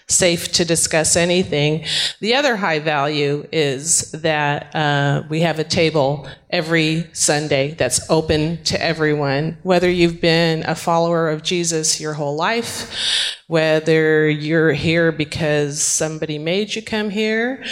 safe 0.08 0.52
to 0.52 0.64
discuss 0.64 1.16
anything. 1.16 1.84
The 2.20 2.34
other 2.34 2.56
high 2.56 2.78
value 2.78 3.46
is 3.50 4.12
that 4.12 4.74
uh, 4.74 5.22
we 5.28 5.40
have 5.40 5.58
a 5.58 5.64
table 5.64 6.28
every 6.50 7.08
Sunday 7.12 7.72
that's 7.72 8.08
open 8.10 8.62
to 8.64 8.80
everyone, 8.82 9.56
whether 9.62 9.90
you've 9.90 10.20
been 10.20 10.62
a 10.66 10.74
follower 10.74 11.30
of 11.30 11.42
Jesus 11.42 12.00
your 12.00 12.12
whole 12.14 12.36
life, 12.36 13.34
whether 13.46 14.28
you're 14.28 14.72
here 14.72 15.10
because 15.10 15.82
somebody 15.82 16.38
made 16.38 16.74
you 16.74 16.82
come 16.82 17.10
here 17.10 17.64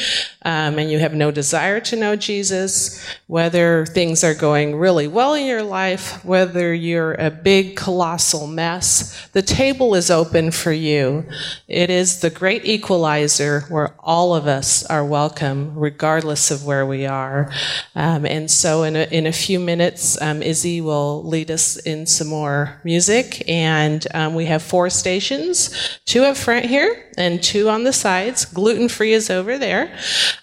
um, 0.44 0.78
and 0.78 0.90
you 0.90 0.98
have 0.98 1.14
no 1.14 1.30
desire 1.30 1.80
to 1.80 1.96
know 1.96 2.16
Jesus, 2.16 3.07
whether 3.26 3.86
things 3.86 4.24
are 4.24 4.34
going 4.34 4.74
really 4.74 4.91
well 4.93 5.34
in 5.34 5.47
your 5.47 5.62
life, 5.62 6.22
whether 6.24 6.74
you're 6.74 7.14
a 7.14 7.30
big, 7.30 7.76
colossal 7.76 8.47
mess, 8.47 9.28
the 9.28 9.40
table 9.40 9.95
is 9.95 10.11
open 10.11 10.51
for 10.51 10.70
you. 10.72 11.24
It 11.66 11.88
is 11.88 12.20
the 12.20 12.28
great 12.28 12.66
equalizer 12.66 13.62
where 13.68 13.95
all 13.99 14.34
of 14.34 14.47
us 14.47 14.84
are 14.86 15.05
welcome, 15.05 15.74
regardless 15.74 16.51
of 16.51 16.66
where 16.66 16.84
we 16.84 17.07
are. 17.07 17.51
Um, 17.95 18.26
and 18.26 18.51
so, 18.51 18.82
in 18.82 18.95
a, 18.97 19.05
in 19.05 19.26
a 19.26 19.32
few 19.32 19.59
minutes, 19.59 20.20
um, 20.20 20.43
Izzy 20.43 20.82
will 20.82 21.24
lead 21.24 21.51
us 21.51 21.78
in 21.78 22.07
some 22.07 22.28
more 22.28 22.80
music, 22.84 23.43
and 23.49 24.07
um, 24.12 24.34
we 24.34 24.45
have 24.47 24.62
four 24.62 24.90
stations 24.90 25.99
two 26.05 26.24
up 26.24 26.36
front 26.36 26.66
here 26.66 27.11
and 27.16 27.43
two 27.43 27.68
on 27.68 27.84
the 27.84 27.93
sides. 27.93 28.45
Gluten 28.45 28.88
free 28.88 29.12
is 29.12 29.30
over 29.30 29.59
there. 29.59 29.97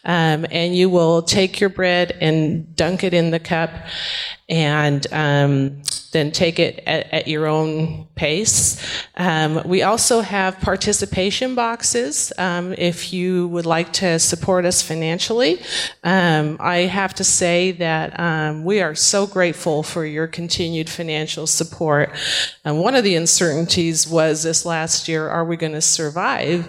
Um, 0.03 0.45
and 0.49 0.75
you 0.75 0.89
will 0.89 1.21
take 1.21 1.59
your 1.59 1.69
bread 1.69 2.17
and 2.21 2.75
dunk 2.75 3.03
it 3.03 3.13
in 3.13 3.31
the 3.31 3.39
cup 3.39 3.69
and 4.49 5.05
um, 5.11 5.81
then 6.11 6.31
take 6.31 6.59
it 6.59 6.83
at, 6.85 7.13
at 7.13 7.27
your 7.27 7.45
own 7.45 8.07
pace. 8.15 8.81
Um, 9.15 9.61
we 9.65 9.83
also 9.83 10.21
have 10.21 10.59
participation 10.59 11.55
boxes 11.55 12.33
um, 12.37 12.73
if 12.77 13.13
you 13.13 13.47
would 13.49 13.65
like 13.65 13.93
to 13.93 14.19
support 14.19 14.65
us 14.65 14.81
financially. 14.81 15.61
Um, 16.03 16.57
I 16.59 16.79
have 16.79 17.13
to 17.15 17.23
say 17.23 17.71
that 17.73 18.19
um, 18.19 18.65
we 18.65 18.81
are 18.81 18.95
so 18.95 19.27
grateful 19.27 19.83
for 19.83 20.05
your 20.05 20.27
continued 20.27 20.89
financial 20.89 21.47
support. 21.47 22.11
And 22.65 22.79
one 22.79 22.95
of 22.95 23.03
the 23.03 23.15
uncertainties 23.15 24.07
was 24.07 24.43
this 24.43 24.65
last 24.65 25.07
year 25.07 25.29
are 25.29 25.45
we 25.45 25.57
going 25.57 25.73
to 25.73 25.81
survive? 25.81 26.67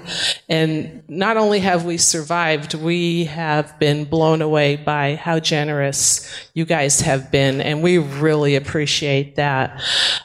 And 0.49 1.03
not 1.09 1.37
only 1.37 1.61
have 1.61 1.85
we 1.85 1.97
survived, 1.97 2.75
we 2.75 3.25
have 3.25 3.79
been 3.79 4.05
blown 4.05 4.43
away 4.43 4.77
by 4.77 5.17
how 5.17 5.39
generous 5.41 6.31
you 6.55 6.65
guys 6.65 7.01
have 7.01 7.31
been 7.31 7.61
and 7.61 7.83
we 7.83 7.99
really 7.99 8.57
appreciate 8.57 9.30
that. 9.37 9.83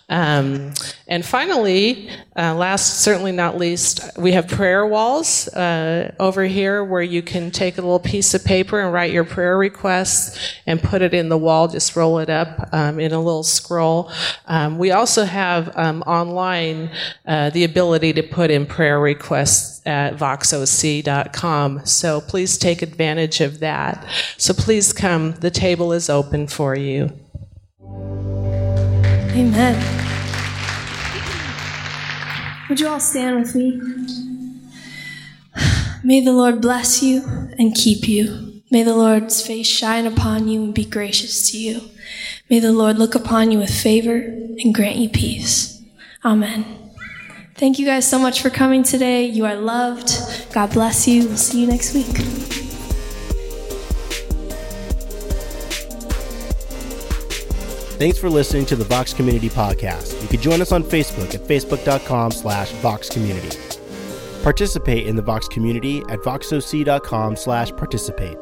Um, 0.09 0.73
and 1.07 1.25
finally, 1.25 2.09
uh, 2.35 2.53
last 2.55 3.01
certainly 3.01 3.31
not 3.31 3.57
least, 3.57 4.01
we 4.17 4.31
have 4.33 4.47
prayer 4.47 4.85
walls 4.85 5.47
uh, 5.49 6.13
over 6.19 6.43
here 6.43 6.83
where 6.83 7.01
you 7.01 7.21
can 7.21 7.51
take 7.51 7.77
a 7.77 7.81
little 7.81 7.99
piece 7.99 8.33
of 8.33 8.43
paper 8.43 8.79
and 8.79 8.93
write 8.93 9.11
your 9.11 9.23
prayer 9.23 9.57
requests 9.57 10.53
and 10.65 10.81
put 10.81 11.01
it 11.01 11.13
in 11.13 11.29
the 11.29 11.37
wall. 11.37 11.67
Just 11.67 11.95
roll 11.95 12.19
it 12.19 12.29
up 12.29 12.69
um, 12.71 12.99
in 12.99 13.13
a 13.13 13.19
little 13.19 13.43
scroll. 13.43 14.11
Um, 14.47 14.77
we 14.77 14.91
also 14.91 15.25
have 15.25 15.75
um, 15.77 16.01
online 16.03 16.91
uh, 17.25 17.49
the 17.51 17.63
ability 17.63 18.13
to 18.13 18.23
put 18.23 18.51
in 18.51 18.65
prayer 18.65 18.99
requests 18.99 19.81
at 19.85 20.15
voxoc.com. 20.17 21.85
So 21.85 22.21
please 22.21 22.57
take 22.57 22.81
advantage 22.81 23.41
of 23.41 23.59
that. 23.59 24.05
So 24.37 24.53
please 24.53 24.93
come. 24.93 25.33
The 25.33 25.51
table 25.51 25.93
is 25.93 26.09
open 26.09 26.47
for 26.47 26.75
you. 26.75 27.11
Amen. 29.35 29.75
Would 32.69 32.79
you 32.79 32.87
all 32.87 33.01
stand 33.01 33.39
with 33.41 33.53
me? 33.53 33.81
May 36.05 36.21
the 36.23 36.31
Lord 36.31 36.61
bless 36.61 37.03
you 37.03 37.23
and 37.59 37.75
keep 37.75 38.07
you. 38.07 38.61
May 38.71 38.83
the 38.83 38.95
Lord's 38.95 39.45
face 39.45 39.67
shine 39.67 40.05
upon 40.05 40.47
you 40.47 40.63
and 40.63 40.73
be 40.73 40.85
gracious 40.85 41.51
to 41.51 41.57
you. 41.57 41.81
May 42.49 42.59
the 42.59 42.71
Lord 42.71 42.97
look 42.97 43.13
upon 43.13 43.51
you 43.51 43.59
with 43.59 43.73
favor 43.73 44.15
and 44.15 44.73
grant 44.73 44.95
you 44.95 45.09
peace. 45.09 45.83
Amen. 46.23 46.91
Thank 47.55 47.77
you 47.77 47.85
guys 47.85 48.07
so 48.09 48.17
much 48.17 48.41
for 48.41 48.49
coming 48.49 48.83
today. 48.83 49.25
You 49.25 49.45
are 49.45 49.55
loved. 49.55 50.53
God 50.53 50.71
bless 50.71 51.07
you. 51.07 51.27
We'll 51.27 51.37
see 51.37 51.61
you 51.61 51.67
next 51.67 51.93
week. 51.93 52.64
Thanks 57.97 58.17
for 58.17 58.29
listening 58.29 58.65
to 58.65 58.75
the 58.75 58.83
Vox 58.83 59.13
Community 59.13 59.47
Podcast. 59.49 60.21
You 60.21 60.27
can 60.27 60.41
join 60.41 60.61
us 60.61 60.73
on 60.73 60.83
Facebook 60.83 61.33
at 61.33 61.41
facebook.com 61.41 62.31
slash 62.31 62.69
Vox 62.73 63.09
Community. 63.09 63.57
Participate 64.43 65.07
in 65.07 65.15
the 65.15 65.21
Vox 65.21 65.47
community 65.47 65.99
at 66.09 66.19
voxoc.com 66.19 67.37
slash 67.37 67.71
participate. 67.71 68.37